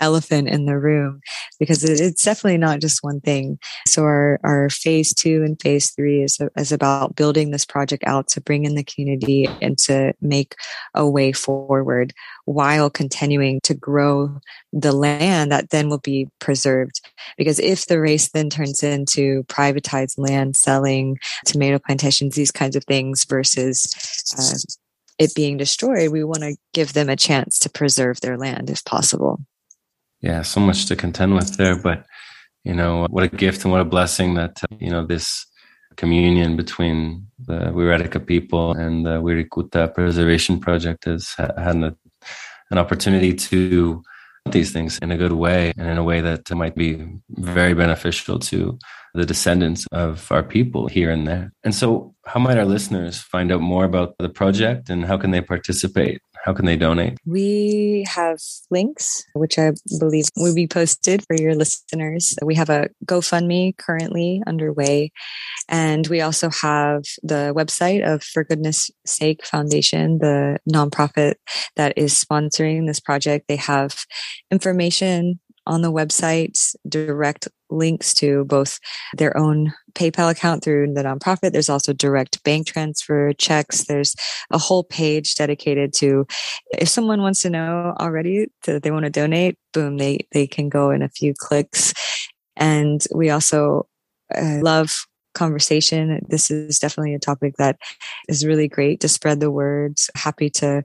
elephant 0.00 0.48
in 0.48 0.66
the 0.66 0.78
room 0.78 1.20
because 1.58 1.84
it's 1.84 2.24
definitely 2.24 2.58
not 2.58 2.80
just 2.80 3.02
one 3.02 3.20
thing. 3.20 3.58
So 3.86 4.02
our, 4.02 4.40
our 4.42 4.68
phase 4.70 5.14
two 5.14 5.42
and 5.42 5.60
phase 5.60 5.90
three 5.90 6.22
is, 6.22 6.38
is 6.56 6.72
about 6.72 7.16
building 7.16 7.50
this 7.50 7.64
project 7.64 8.04
out 8.06 8.28
to 8.28 8.40
bring 8.40 8.64
in 8.64 8.74
the 8.74 8.84
community 8.84 9.48
and 9.62 9.78
to 9.78 10.12
make 10.20 10.56
a 10.94 11.08
way 11.08 11.32
forward 11.32 12.12
while 12.44 12.90
continuing 12.90 13.60
to 13.62 13.74
grow 13.74 14.40
the 14.72 14.92
land 14.92 15.52
that 15.52 15.70
then 15.70 15.88
will 15.88 15.98
be 15.98 16.28
preserved. 16.40 17.00
Because 17.38 17.58
if 17.58 17.86
the 17.86 18.00
race 18.00 18.28
then 18.30 18.50
turns 18.50 18.82
into 18.82 19.44
privatized 19.44 20.18
land 20.18 20.56
selling, 20.56 21.18
tomato 21.46 21.78
plantations, 21.78 22.34
these 22.34 22.50
kinds 22.50 22.76
of 22.76 22.84
things 22.84 23.24
versus 23.24 23.86
uh, 24.38 24.58
it 25.18 25.34
being 25.34 25.56
destroyed, 25.56 26.10
we 26.10 26.24
want 26.24 26.42
to 26.42 26.56
give 26.72 26.92
them 26.92 27.08
a 27.08 27.16
chance 27.16 27.58
to 27.60 27.70
preserve 27.70 28.20
their 28.20 28.36
land 28.36 28.68
if 28.70 28.84
possible. 28.84 29.40
Yeah, 30.24 30.40
so 30.40 30.58
much 30.58 30.86
to 30.86 30.96
contend 30.96 31.34
with 31.34 31.58
there, 31.58 31.76
but 31.76 32.06
you 32.64 32.72
know, 32.72 33.06
what 33.10 33.24
a 33.24 33.28
gift 33.28 33.62
and 33.64 33.70
what 33.70 33.82
a 33.82 33.84
blessing 33.84 34.32
that 34.36 34.58
uh, 34.64 34.74
you 34.80 34.88
know 34.88 35.04
this 35.04 35.44
communion 35.96 36.56
between 36.56 37.26
the 37.46 37.70
Wixarika 37.76 38.26
people 38.26 38.72
and 38.72 39.04
the 39.04 39.20
Wirikuta 39.20 39.92
Preservation 39.94 40.58
Project 40.60 41.04
has 41.04 41.34
had 41.36 41.76
an, 41.76 41.94
an 42.70 42.78
opportunity 42.78 43.34
to 43.34 44.02
these 44.50 44.72
things 44.72 44.98
in 45.02 45.10
a 45.10 45.18
good 45.18 45.32
way 45.32 45.74
and 45.76 45.88
in 45.88 45.98
a 45.98 46.02
way 46.02 46.22
that 46.22 46.50
might 46.52 46.74
be 46.74 47.06
very 47.28 47.74
beneficial 47.74 48.38
to 48.38 48.78
the 49.12 49.26
descendants 49.26 49.86
of 49.92 50.32
our 50.32 50.42
people 50.42 50.86
here 50.86 51.10
and 51.10 51.28
there. 51.28 51.52
And 51.64 51.74
so, 51.74 52.14
how 52.24 52.40
might 52.40 52.56
our 52.56 52.64
listeners 52.64 53.18
find 53.18 53.52
out 53.52 53.60
more 53.60 53.84
about 53.84 54.16
the 54.18 54.30
project 54.30 54.88
and 54.88 55.04
how 55.04 55.18
can 55.18 55.32
they 55.32 55.42
participate? 55.42 56.22
How 56.44 56.52
can 56.52 56.66
they 56.66 56.76
donate? 56.76 57.16
We 57.24 58.04
have 58.06 58.38
links, 58.70 59.24
which 59.32 59.58
I 59.58 59.72
believe 59.98 60.26
will 60.36 60.54
be 60.54 60.66
posted 60.66 61.24
for 61.26 61.34
your 61.40 61.54
listeners. 61.54 62.36
We 62.42 62.54
have 62.56 62.68
a 62.68 62.90
GoFundMe 63.06 63.78
currently 63.78 64.42
underway. 64.46 65.10
And 65.70 66.06
we 66.08 66.20
also 66.20 66.50
have 66.50 67.04
the 67.22 67.54
website 67.56 68.06
of 68.06 68.22
For 68.22 68.44
Goodness 68.44 68.90
Sake 69.06 69.46
Foundation, 69.46 70.18
the 70.18 70.58
nonprofit 70.70 71.36
that 71.76 71.96
is 71.96 72.12
sponsoring 72.12 72.86
this 72.86 73.00
project. 73.00 73.46
They 73.48 73.56
have 73.56 74.04
information 74.50 75.40
on 75.66 75.82
the 75.82 75.92
website, 75.92 76.74
direct 76.88 77.48
links 77.70 78.14
to 78.14 78.44
both 78.44 78.78
their 79.16 79.36
own 79.36 79.72
PayPal 79.94 80.30
account 80.30 80.62
through 80.62 80.92
the 80.92 81.02
nonprofit. 81.02 81.52
There's 81.52 81.68
also 81.68 81.92
direct 81.92 82.42
bank 82.44 82.66
transfer 82.66 83.32
checks. 83.32 83.84
There's 83.84 84.14
a 84.50 84.58
whole 84.58 84.84
page 84.84 85.34
dedicated 85.34 85.92
to 85.94 86.26
if 86.72 86.88
someone 86.88 87.22
wants 87.22 87.42
to 87.42 87.50
know 87.50 87.94
already 87.98 88.46
that 88.66 88.82
they 88.82 88.90
want 88.90 89.04
to 89.04 89.10
donate, 89.10 89.56
boom, 89.72 89.96
they, 89.96 90.26
they 90.32 90.46
can 90.46 90.68
go 90.68 90.90
in 90.90 91.02
a 91.02 91.08
few 91.08 91.34
clicks. 91.36 91.94
And 92.56 93.04
we 93.14 93.30
also 93.30 93.88
uh, 94.34 94.58
love 94.62 95.06
conversation. 95.34 96.20
This 96.28 96.50
is 96.50 96.78
definitely 96.78 97.14
a 97.14 97.18
topic 97.18 97.54
that 97.58 97.76
is 98.28 98.46
really 98.46 98.68
great 98.68 99.00
to 99.00 99.08
spread 99.08 99.40
the 99.40 99.50
words. 99.50 100.08
Happy 100.14 100.48
to 100.50 100.84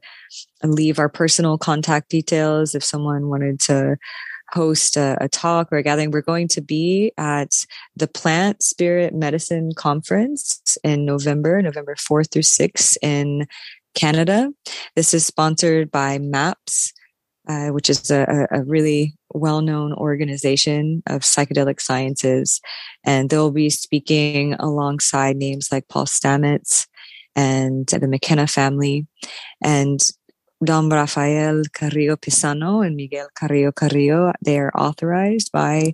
leave 0.63 0.99
our 0.99 1.09
personal 1.09 1.57
contact 1.57 2.09
details 2.09 2.75
if 2.75 2.83
someone 2.83 3.29
wanted 3.29 3.59
to 3.61 3.95
host 4.51 4.97
a, 4.97 5.17
a, 5.21 5.29
talk 5.29 5.71
or 5.71 5.77
a 5.77 5.83
gathering. 5.83 6.11
We're 6.11 6.21
going 6.21 6.47
to 6.49 6.61
be 6.61 7.11
at 7.17 7.65
the 7.95 8.07
Plant 8.07 8.63
Spirit 8.63 9.13
Medicine 9.13 9.71
Conference 9.75 10.77
in 10.83 11.05
November, 11.05 11.61
November 11.61 11.95
4th 11.95 12.31
through 12.31 12.43
6th 12.43 12.97
in 13.01 13.47
Canada. 13.95 14.51
This 14.95 15.13
is 15.13 15.25
sponsored 15.25 15.91
by 15.91 16.17
MAPS, 16.19 16.93
uh, 17.47 17.69
which 17.69 17.89
is 17.89 18.11
a, 18.11 18.47
a 18.51 18.63
really 18.63 19.15
well 19.33 19.61
known 19.61 19.93
organization 19.93 21.03
of 21.07 21.21
psychedelic 21.21 21.81
sciences. 21.81 22.61
And 23.03 23.29
they'll 23.29 23.51
be 23.51 23.69
speaking 23.69 24.53
alongside 24.55 25.37
names 25.37 25.71
like 25.71 25.87
Paul 25.87 26.05
Stamets 26.05 26.87
and 27.35 27.87
the 27.87 28.07
McKenna 28.07 28.47
family. 28.47 29.07
And 29.63 29.99
Dom 30.63 30.89
Rafael 30.91 31.63
Carrillo 31.73 32.15
Pisano 32.15 32.85
and 32.85 32.95
Miguel 32.95 33.29
Carrillo 33.35 33.71
Carrillo, 33.71 34.33
they 34.41 34.59
are 34.59 34.71
authorized 34.75 35.51
by 35.51 35.93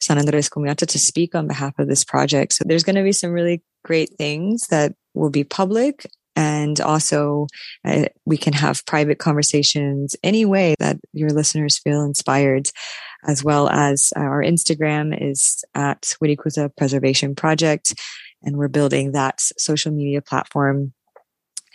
San 0.00 0.18
Andres 0.18 0.48
Cohamiata 0.48 0.86
to 0.86 0.98
speak 0.98 1.34
on 1.34 1.48
behalf 1.48 1.78
of 1.78 1.88
this 1.88 2.04
project. 2.04 2.52
So 2.52 2.64
there's 2.66 2.84
going 2.84 2.96
to 2.96 3.02
be 3.02 3.12
some 3.12 3.32
really 3.32 3.62
great 3.84 4.14
things 4.16 4.68
that 4.68 4.94
will 5.14 5.30
be 5.30 5.44
public 5.44 6.06
and 6.36 6.80
also 6.80 7.46
uh, 7.84 8.06
we 8.24 8.36
can 8.36 8.52
have 8.52 8.86
private 8.86 9.18
conversations 9.18 10.16
any 10.22 10.44
way 10.44 10.74
that 10.78 10.96
your 11.12 11.30
listeners 11.30 11.78
feel 11.78 12.02
inspired 12.02 12.68
as 13.26 13.44
well 13.44 13.68
as 13.68 14.12
our 14.16 14.42
instagram 14.42 15.16
is 15.16 15.64
at 15.74 16.02
wirikuta 16.22 16.74
preservation 16.76 17.34
project 17.34 17.94
and 18.42 18.56
we're 18.56 18.68
building 18.68 19.12
that 19.12 19.40
social 19.40 19.92
media 19.92 20.20
platform 20.20 20.92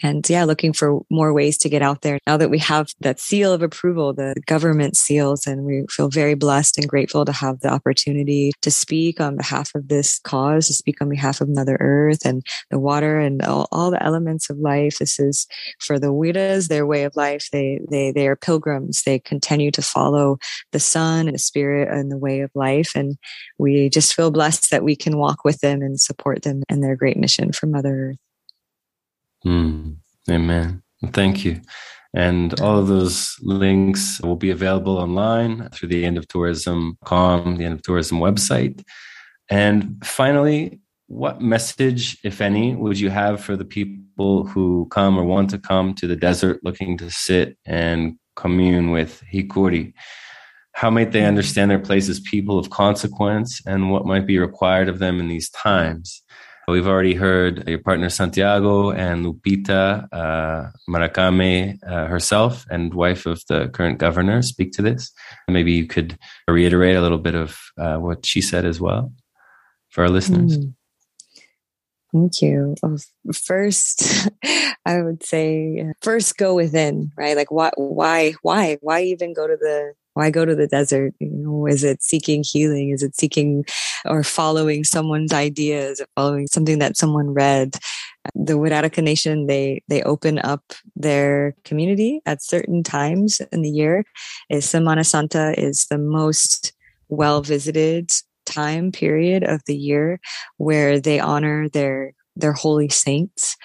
and 0.01 0.27
yeah, 0.29 0.45
looking 0.45 0.73
for 0.73 1.01
more 1.09 1.33
ways 1.33 1.57
to 1.59 1.69
get 1.69 1.81
out 1.81 2.01
there 2.01 2.19
now 2.25 2.37
that 2.37 2.49
we 2.49 2.59
have 2.59 2.89
that 3.01 3.19
seal 3.19 3.51
of 3.51 3.61
approval, 3.61 4.13
the 4.13 4.35
government 4.45 4.95
seals, 4.95 5.45
and 5.45 5.65
we 5.65 5.85
feel 5.89 6.09
very 6.09 6.35
blessed 6.35 6.77
and 6.77 6.87
grateful 6.87 7.25
to 7.25 7.31
have 7.31 7.59
the 7.59 7.69
opportunity 7.69 8.51
to 8.61 8.71
speak 8.71 9.19
on 9.19 9.35
behalf 9.35 9.73
of 9.75 9.87
this 9.87 10.19
cause, 10.19 10.67
to 10.67 10.73
speak 10.73 11.01
on 11.01 11.09
behalf 11.09 11.41
of 11.41 11.49
Mother 11.49 11.77
Earth 11.79 12.25
and 12.25 12.45
the 12.69 12.79
water 12.79 13.19
and 13.19 13.41
all, 13.41 13.67
all 13.71 13.91
the 13.91 14.03
elements 14.03 14.49
of 14.49 14.57
life. 14.57 14.99
This 14.99 15.19
is 15.19 15.47
for 15.79 15.99
the 15.99 16.13
Wiras, 16.13 16.67
their 16.67 16.85
way 16.85 17.03
of 17.03 17.15
life. 17.15 17.49
They, 17.51 17.81
they, 17.89 18.11
they 18.11 18.27
are 18.27 18.35
pilgrims. 18.35 19.03
They 19.03 19.19
continue 19.19 19.71
to 19.71 19.81
follow 19.81 20.37
the 20.71 20.79
sun 20.79 21.27
and 21.27 21.35
the 21.35 21.39
spirit 21.39 21.89
and 21.89 22.11
the 22.11 22.17
way 22.17 22.41
of 22.41 22.51
life. 22.55 22.91
And 22.95 23.17
we 23.57 23.89
just 23.89 24.13
feel 24.13 24.31
blessed 24.31 24.71
that 24.71 24.83
we 24.83 24.95
can 24.95 25.17
walk 25.17 25.43
with 25.43 25.59
them 25.59 25.81
and 25.81 25.99
support 25.99 26.43
them 26.43 26.63
and 26.69 26.83
their 26.83 26.95
great 26.95 27.17
mission 27.17 27.51
for 27.51 27.65
Mother 27.65 28.11
Earth. 28.11 28.28
Mm, 29.45 29.97
amen. 30.29 30.83
Thank 31.13 31.45
you. 31.45 31.61
And 32.13 32.59
all 32.59 32.79
of 32.79 32.87
those 32.87 33.35
links 33.41 34.19
will 34.21 34.35
be 34.35 34.49
available 34.49 34.97
online 34.97 35.69
through 35.69 35.89
the 35.89 36.05
end 36.05 36.17
of 36.17 36.27
tourism.com, 36.27 37.57
the 37.57 37.65
end 37.65 37.75
of 37.75 37.81
tourism 37.83 38.19
website. 38.19 38.83
And 39.49 40.03
finally, 40.03 40.79
what 41.07 41.41
message, 41.41 42.17
if 42.23 42.41
any, 42.41 42.75
would 42.75 42.99
you 42.99 43.09
have 43.09 43.41
for 43.41 43.55
the 43.55 43.65
people 43.65 44.45
who 44.45 44.87
come 44.91 45.17
or 45.17 45.23
want 45.23 45.51
to 45.51 45.59
come 45.59 45.93
to 45.95 46.07
the 46.07 46.15
desert 46.15 46.59
looking 46.63 46.97
to 46.97 47.09
sit 47.09 47.57
and 47.65 48.17
commune 48.35 48.91
with 48.91 49.23
Hikuri? 49.31 49.93
how 50.79 50.89
might 50.89 51.11
they 51.11 51.25
understand 51.25 51.69
their 51.69 51.77
place 51.77 52.07
as 52.07 52.21
people 52.21 52.57
of 52.57 52.69
consequence 52.69 53.61
and 53.65 53.91
what 53.91 54.05
might 54.05 54.25
be 54.25 54.39
required 54.39 54.87
of 54.87 54.99
them 54.99 55.19
in 55.19 55.27
these 55.27 55.49
times? 55.49 56.23
We've 56.69 56.87
already 56.87 57.13
heard 57.15 57.67
your 57.67 57.79
partner 57.79 58.09
Santiago 58.09 58.91
and 58.91 59.25
Lupita 59.25 60.07
uh, 60.11 60.71
Marakame 60.89 61.77
uh, 61.87 62.07
herself 62.07 62.65
and 62.69 62.93
wife 62.93 63.25
of 63.25 63.43
the 63.47 63.69
current 63.69 63.97
governor 63.97 64.41
speak 64.41 64.71
to 64.73 64.81
this. 64.81 65.11
Maybe 65.47 65.73
you 65.73 65.87
could 65.87 66.17
reiterate 66.47 66.95
a 66.95 67.01
little 67.01 67.17
bit 67.17 67.35
of 67.35 67.57
uh, 67.77 67.97
what 67.97 68.25
she 68.25 68.41
said 68.41 68.65
as 68.65 68.79
well 68.79 69.13
for 69.89 70.03
our 70.03 70.09
listeners. 70.09 70.57
Mm. 70.57 70.73
Thank 72.11 72.41
you. 72.41 72.75
First, 73.33 74.29
I 74.85 75.01
would 75.01 75.23
say 75.23 75.85
first 76.01 76.37
go 76.37 76.55
within, 76.55 77.11
right? 77.15 77.35
Like 77.35 77.51
why, 77.51 77.71
why, 77.75 78.33
why, 78.41 78.77
why 78.81 79.03
even 79.03 79.33
go 79.33 79.47
to 79.47 79.57
the 79.57 79.93
why 80.13 80.29
go 80.29 80.45
to 80.45 80.55
the 80.55 80.67
desert? 80.67 81.13
You 81.19 81.29
know, 81.29 81.65
is 81.67 81.83
it 81.83 82.03
seeking 82.03 82.43
healing? 82.43 82.89
Is 82.89 83.03
it 83.03 83.15
seeking 83.15 83.65
or 84.05 84.23
following 84.23 84.83
someone's 84.83 85.33
ideas 85.33 86.01
or 86.01 86.07
following 86.15 86.47
something 86.47 86.79
that 86.79 86.97
someone 86.97 87.29
read? 87.29 87.75
The 88.35 88.53
Wixarika 88.53 89.01
Nation, 89.01 89.47
they, 89.47 89.81
they 89.87 90.03
open 90.03 90.39
up 90.39 90.73
their 90.95 91.55
community 91.63 92.21
at 92.25 92.43
certain 92.43 92.83
times 92.83 93.41
in 93.51 93.61
the 93.61 93.69
year. 93.69 94.03
Is 94.49 94.65
Semana 94.65 95.05
Santa 95.05 95.59
is 95.59 95.87
the 95.89 95.97
most 95.97 96.73
well 97.07 97.41
visited 97.41 98.11
time 98.45 98.91
period 98.91 99.43
of 99.43 99.61
the 99.65 99.75
year 99.75 100.19
where 100.57 100.99
they 100.99 101.19
honor 101.19 101.69
their 101.69 102.13
their 102.35 102.53
holy 102.53 102.87
saints 102.87 103.57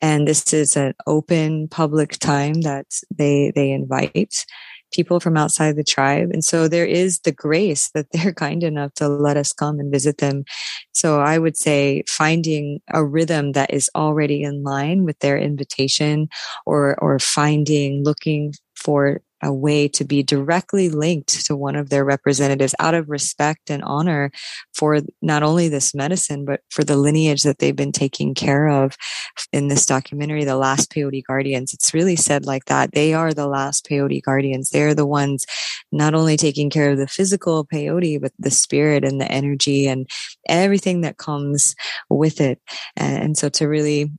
and 0.00 0.28
this 0.28 0.52
is 0.52 0.76
an 0.76 0.94
open 1.06 1.66
public 1.68 2.12
time 2.18 2.60
that 2.60 2.86
they 3.10 3.52
they 3.54 3.70
invite 3.70 4.46
people 4.92 5.20
from 5.20 5.36
outside 5.36 5.76
the 5.76 5.84
tribe. 5.84 6.30
And 6.32 6.44
so 6.44 6.68
there 6.68 6.86
is 6.86 7.20
the 7.20 7.32
grace 7.32 7.90
that 7.94 8.06
they're 8.12 8.32
kind 8.32 8.62
enough 8.62 8.94
to 8.94 9.08
let 9.08 9.36
us 9.36 9.52
come 9.52 9.78
and 9.78 9.92
visit 9.92 10.18
them. 10.18 10.44
So 10.92 11.20
I 11.20 11.38
would 11.38 11.56
say 11.56 12.04
finding 12.08 12.80
a 12.92 13.04
rhythm 13.04 13.52
that 13.52 13.72
is 13.72 13.90
already 13.94 14.42
in 14.42 14.62
line 14.62 15.04
with 15.04 15.18
their 15.20 15.38
invitation 15.38 16.28
or, 16.66 16.98
or 17.00 17.18
finding, 17.18 18.04
looking 18.04 18.52
for 18.76 19.20
a 19.42 19.52
way 19.52 19.88
to 19.88 20.04
be 20.04 20.22
directly 20.22 20.88
linked 20.88 21.46
to 21.46 21.56
one 21.56 21.76
of 21.76 21.88
their 21.88 22.04
representatives 22.04 22.74
out 22.78 22.94
of 22.94 23.08
respect 23.08 23.70
and 23.70 23.82
honor 23.82 24.30
for 24.74 25.00
not 25.22 25.42
only 25.42 25.68
this 25.68 25.94
medicine, 25.94 26.44
but 26.44 26.60
for 26.70 26.84
the 26.84 26.96
lineage 26.96 27.42
that 27.42 27.58
they've 27.58 27.76
been 27.76 27.92
taking 27.92 28.34
care 28.34 28.68
of 28.68 28.96
in 29.52 29.68
this 29.68 29.86
documentary, 29.86 30.44
The 30.44 30.56
Last 30.56 30.90
Peyote 30.92 31.22
Guardians. 31.26 31.72
It's 31.72 31.94
really 31.94 32.16
said 32.16 32.46
like 32.46 32.66
that. 32.66 32.92
They 32.92 33.14
are 33.14 33.32
the 33.32 33.48
last 33.48 33.86
peyote 33.86 34.22
guardians. 34.22 34.70
They're 34.70 34.94
the 34.94 35.06
ones 35.06 35.44
not 35.92 36.14
only 36.14 36.36
taking 36.36 36.70
care 36.70 36.90
of 36.90 36.98
the 36.98 37.08
physical 37.08 37.64
peyote, 37.64 38.20
but 38.20 38.32
the 38.38 38.50
spirit 38.50 39.04
and 39.04 39.20
the 39.20 39.30
energy 39.30 39.86
and 39.86 40.08
everything 40.48 41.00
that 41.00 41.18
comes 41.18 41.74
with 42.08 42.40
it. 42.40 42.60
And 42.96 43.36
so 43.36 43.48
to 43.50 43.66
really 43.66 44.10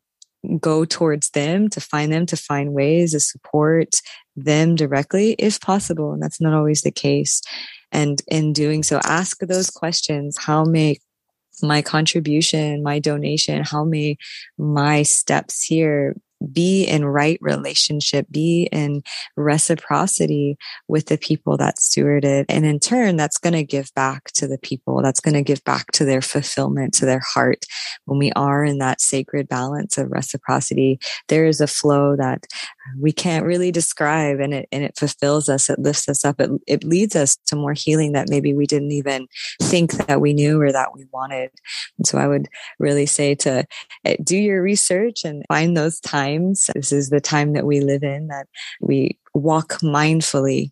go 0.59 0.85
towards 0.85 1.29
them, 1.31 1.69
to 1.69 1.81
find 1.81 2.11
them, 2.11 2.25
to 2.27 2.37
find 2.37 2.73
ways 2.73 3.11
to 3.11 3.19
support 3.19 4.01
them 4.35 4.75
directly 4.75 5.33
if 5.37 5.59
possible. 5.59 6.13
And 6.13 6.21
that's 6.21 6.41
not 6.41 6.53
always 6.53 6.81
the 6.81 6.91
case. 6.91 7.41
And 7.91 8.21
in 8.27 8.53
doing 8.53 8.83
so, 8.83 8.99
ask 9.03 9.39
those 9.39 9.69
questions. 9.69 10.37
How 10.39 10.63
may 10.63 10.97
my 11.61 11.81
contribution, 11.81 12.81
my 12.81 12.99
donation, 12.99 13.63
how 13.63 13.83
may 13.83 14.17
my 14.57 15.03
steps 15.03 15.63
here 15.63 16.15
be 16.51 16.83
in 16.83 17.05
right 17.05 17.37
relationship, 17.41 18.27
be 18.31 18.67
in 18.71 19.03
reciprocity 19.35 20.57
with 20.87 21.07
the 21.07 21.17
people 21.17 21.57
that 21.57 21.77
stewarded. 21.77 22.45
And 22.49 22.65
in 22.65 22.79
turn, 22.79 23.17
that's 23.17 23.37
going 23.37 23.53
to 23.53 23.63
give 23.63 23.93
back 23.95 24.31
to 24.33 24.47
the 24.47 24.57
people. 24.57 25.01
That's 25.01 25.19
going 25.19 25.35
to 25.35 25.43
give 25.43 25.63
back 25.63 25.91
to 25.93 26.05
their 26.05 26.21
fulfillment, 26.21 26.93
to 26.95 27.05
their 27.05 27.21
heart. 27.33 27.65
When 28.05 28.19
we 28.19 28.31
are 28.33 28.63
in 28.63 28.79
that 28.79 29.01
sacred 29.01 29.47
balance 29.47 29.97
of 29.97 30.11
reciprocity, 30.11 30.99
there 31.27 31.45
is 31.45 31.61
a 31.61 31.67
flow 31.67 32.15
that 32.15 32.45
we 32.99 33.11
can't 33.11 33.45
really 33.45 33.71
describe 33.71 34.39
and 34.39 34.53
it, 34.53 34.67
and 34.71 34.83
it 34.83 34.97
fulfills 34.97 35.49
us. 35.49 35.69
It 35.69 35.79
lifts 35.79 36.09
us 36.09 36.25
up. 36.25 36.39
It, 36.39 36.49
it 36.67 36.83
leads 36.83 37.15
us 37.15 37.37
to 37.47 37.55
more 37.55 37.73
healing 37.73 38.13
that 38.13 38.29
maybe 38.29 38.53
we 38.53 38.65
didn't 38.65 38.91
even 38.91 39.27
think 39.61 39.93
that 40.07 40.21
we 40.21 40.33
knew 40.33 40.59
or 40.61 40.71
that 40.71 40.93
we 40.93 41.05
wanted. 41.11 41.51
And 41.97 42.07
so 42.07 42.17
I 42.17 42.27
would 42.27 42.47
really 42.79 43.05
say 43.05 43.35
to 43.35 43.65
eh, 44.05 44.15
do 44.23 44.37
your 44.37 44.61
research 44.61 45.23
and 45.23 45.43
find 45.47 45.75
those 45.75 45.99
times 45.99 46.30
times. 46.31 46.69
This 46.73 46.91
is 46.91 47.09
the 47.09 47.21
time 47.21 47.53
that 47.53 47.65
we 47.65 47.81
live 47.81 48.03
in 48.03 48.27
that 48.27 48.47
we 48.79 49.17
walk 49.33 49.79
mindfully 49.81 50.71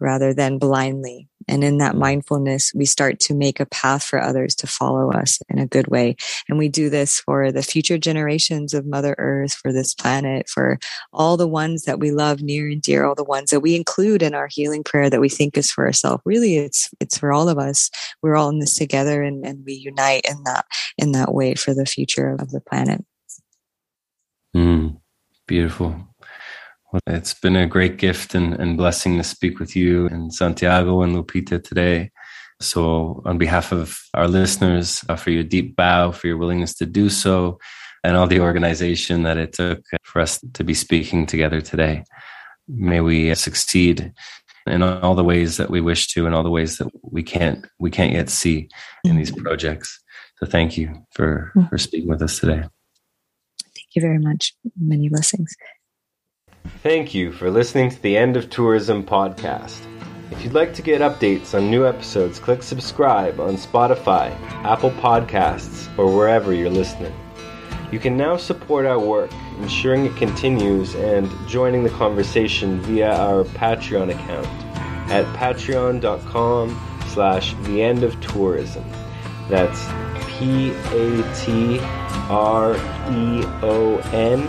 rather 0.00 0.32
than 0.32 0.58
blindly. 0.58 1.28
And 1.46 1.62
in 1.62 1.78
that 1.78 1.96
mindfulness, 1.96 2.72
we 2.74 2.86
start 2.86 3.18
to 3.20 3.34
make 3.34 3.60
a 3.60 3.66
path 3.66 4.02
for 4.02 4.20
others 4.20 4.54
to 4.56 4.66
follow 4.66 5.10
us 5.10 5.38
in 5.48 5.58
a 5.58 5.66
good 5.66 5.88
way. 5.88 6.16
And 6.48 6.58
we 6.58 6.68
do 6.68 6.88
this 6.88 7.20
for 7.20 7.52
the 7.52 7.62
future 7.62 7.98
generations 7.98 8.72
of 8.72 8.86
Mother 8.86 9.14
Earth, 9.18 9.54
for 9.54 9.72
this 9.72 9.94
planet, 9.94 10.48
for 10.48 10.78
all 11.12 11.36
the 11.36 11.48
ones 11.48 11.84
that 11.84 11.98
we 11.98 12.12
love 12.12 12.40
near 12.40 12.68
and 12.68 12.80
dear, 12.80 13.04
all 13.04 13.14
the 13.14 13.24
ones 13.24 13.50
that 13.50 13.60
we 13.60 13.74
include 13.74 14.22
in 14.22 14.34
our 14.34 14.48
healing 14.50 14.84
prayer 14.84 15.10
that 15.10 15.20
we 15.20 15.28
think 15.28 15.58
is 15.58 15.70
for 15.70 15.86
ourselves. 15.86 16.22
Really, 16.24 16.56
it's, 16.56 16.88
it's 17.00 17.18
for 17.18 17.32
all 17.32 17.48
of 17.48 17.58
us. 17.58 17.90
We're 18.22 18.36
all 18.36 18.48
in 18.48 18.60
this 18.60 18.76
together 18.76 19.22
and, 19.22 19.44
and 19.44 19.64
we 19.66 19.74
unite 19.74 20.24
in 20.28 20.44
that, 20.44 20.66
in 20.96 21.12
that 21.12 21.34
way 21.34 21.54
for 21.54 21.74
the 21.74 21.86
future 21.86 22.36
of 22.38 22.50
the 22.52 22.60
planet. 22.60 23.04
Mm, 24.54 25.00
beautiful. 25.46 25.96
Well, 26.92 27.00
it's 27.06 27.34
been 27.34 27.56
a 27.56 27.66
great 27.66 27.98
gift 27.98 28.34
and, 28.34 28.54
and 28.54 28.76
blessing 28.76 29.16
to 29.16 29.24
speak 29.24 29.60
with 29.60 29.76
you 29.76 30.06
and 30.08 30.34
Santiago 30.34 31.02
and 31.02 31.14
Lupita 31.14 31.62
today. 31.62 32.10
So, 32.60 33.22
on 33.24 33.38
behalf 33.38 33.72
of 33.72 33.98
our 34.12 34.28
listeners, 34.28 35.04
uh, 35.08 35.12
offer 35.12 35.30
you 35.30 35.40
a 35.40 35.44
deep 35.44 35.76
bow 35.76 36.10
for 36.10 36.26
your 36.26 36.36
willingness 36.36 36.74
to 36.74 36.86
do 36.86 37.08
so 37.08 37.58
and 38.04 38.16
all 38.16 38.26
the 38.26 38.40
organization 38.40 39.22
that 39.22 39.38
it 39.38 39.52
took 39.52 39.82
for 40.02 40.20
us 40.20 40.40
to 40.54 40.64
be 40.64 40.74
speaking 40.74 41.26
together 41.26 41.60
today. 41.60 42.04
May 42.68 43.00
we 43.00 43.34
succeed 43.34 44.12
in 44.66 44.82
all 44.82 45.14
the 45.14 45.24
ways 45.24 45.56
that 45.56 45.70
we 45.70 45.80
wish 45.80 46.08
to 46.08 46.26
and 46.26 46.34
all 46.34 46.42
the 46.42 46.50
ways 46.50 46.78
that 46.78 46.88
we 47.02 47.22
can't 47.22 47.66
we 47.78 47.90
can't 47.90 48.12
yet 48.12 48.28
see 48.28 48.68
in 49.04 49.16
these 49.16 49.30
mm-hmm. 49.30 49.42
projects. 49.42 49.98
So 50.38 50.46
thank 50.46 50.76
you 50.76 51.06
for 51.12 51.52
mm-hmm. 51.56 51.68
for 51.68 51.78
speaking 51.78 52.08
with 52.08 52.22
us 52.22 52.38
today. 52.38 52.64
Thank 53.90 54.04
you 54.04 54.08
very 54.08 54.18
much. 54.20 54.54
Many 54.78 55.08
blessings. 55.08 55.56
Thank 56.84 57.12
you 57.12 57.32
for 57.32 57.50
listening 57.50 57.90
to 57.90 58.00
the 58.00 58.16
End 58.16 58.36
of 58.36 58.48
Tourism 58.48 59.02
podcast. 59.02 59.80
If 60.30 60.44
you'd 60.44 60.52
like 60.52 60.72
to 60.74 60.82
get 60.82 61.00
updates 61.00 61.54
on 61.54 61.72
new 61.72 61.84
episodes, 61.84 62.38
click 62.38 62.62
subscribe 62.62 63.40
on 63.40 63.56
Spotify, 63.56 64.30
Apple 64.62 64.92
Podcasts, 64.92 65.88
or 65.98 66.14
wherever 66.16 66.54
you're 66.54 66.70
listening. 66.70 67.12
You 67.90 67.98
can 67.98 68.16
now 68.16 68.36
support 68.36 68.86
our 68.86 69.00
work, 69.00 69.32
ensuring 69.58 70.06
it 70.06 70.14
continues 70.16 70.94
and 70.94 71.28
joining 71.48 71.82
the 71.82 71.90
conversation 71.90 72.80
via 72.82 73.12
our 73.12 73.42
Patreon 73.42 74.14
account 74.14 74.46
at 75.10 75.24
patreon.com 75.34 77.02
slash 77.08 77.54
the 77.64 77.82
end 77.82 78.04
of 78.04 78.20
tourism. 78.20 78.84
That's 79.50 79.84
P 80.28 80.70
A 80.70 81.34
T 81.34 81.80
R 82.30 82.76
E 83.10 83.42
O 83.62 84.00
N 84.12 84.46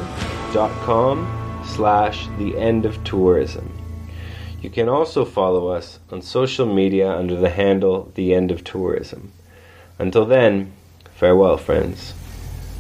dot 0.54 0.72
com 0.84 1.26
slash 1.66 2.28
the 2.38 2.56
end 2.56 2.86
of 2.86 3.04
tourism. 3.04 3.72
You 4.62 4.70
can 4.70 4.88
also 4.88 5.26
follow 5.26 5.70
us 5.70 5.98
on 6.12 6.22
social 6.22 6.68
media 6.68 7.12
under 7.12 7.36
the 7.36 7.50
handle 7.50 8.12
the 8.14 8.36
end 8.36 8.52
of 8.52 8.64
tourism. 8.64 9.32
Until 9.98 10.26
then, 10.26 10.72
farewell, 11.16 11.58
friends. 11.58 12.14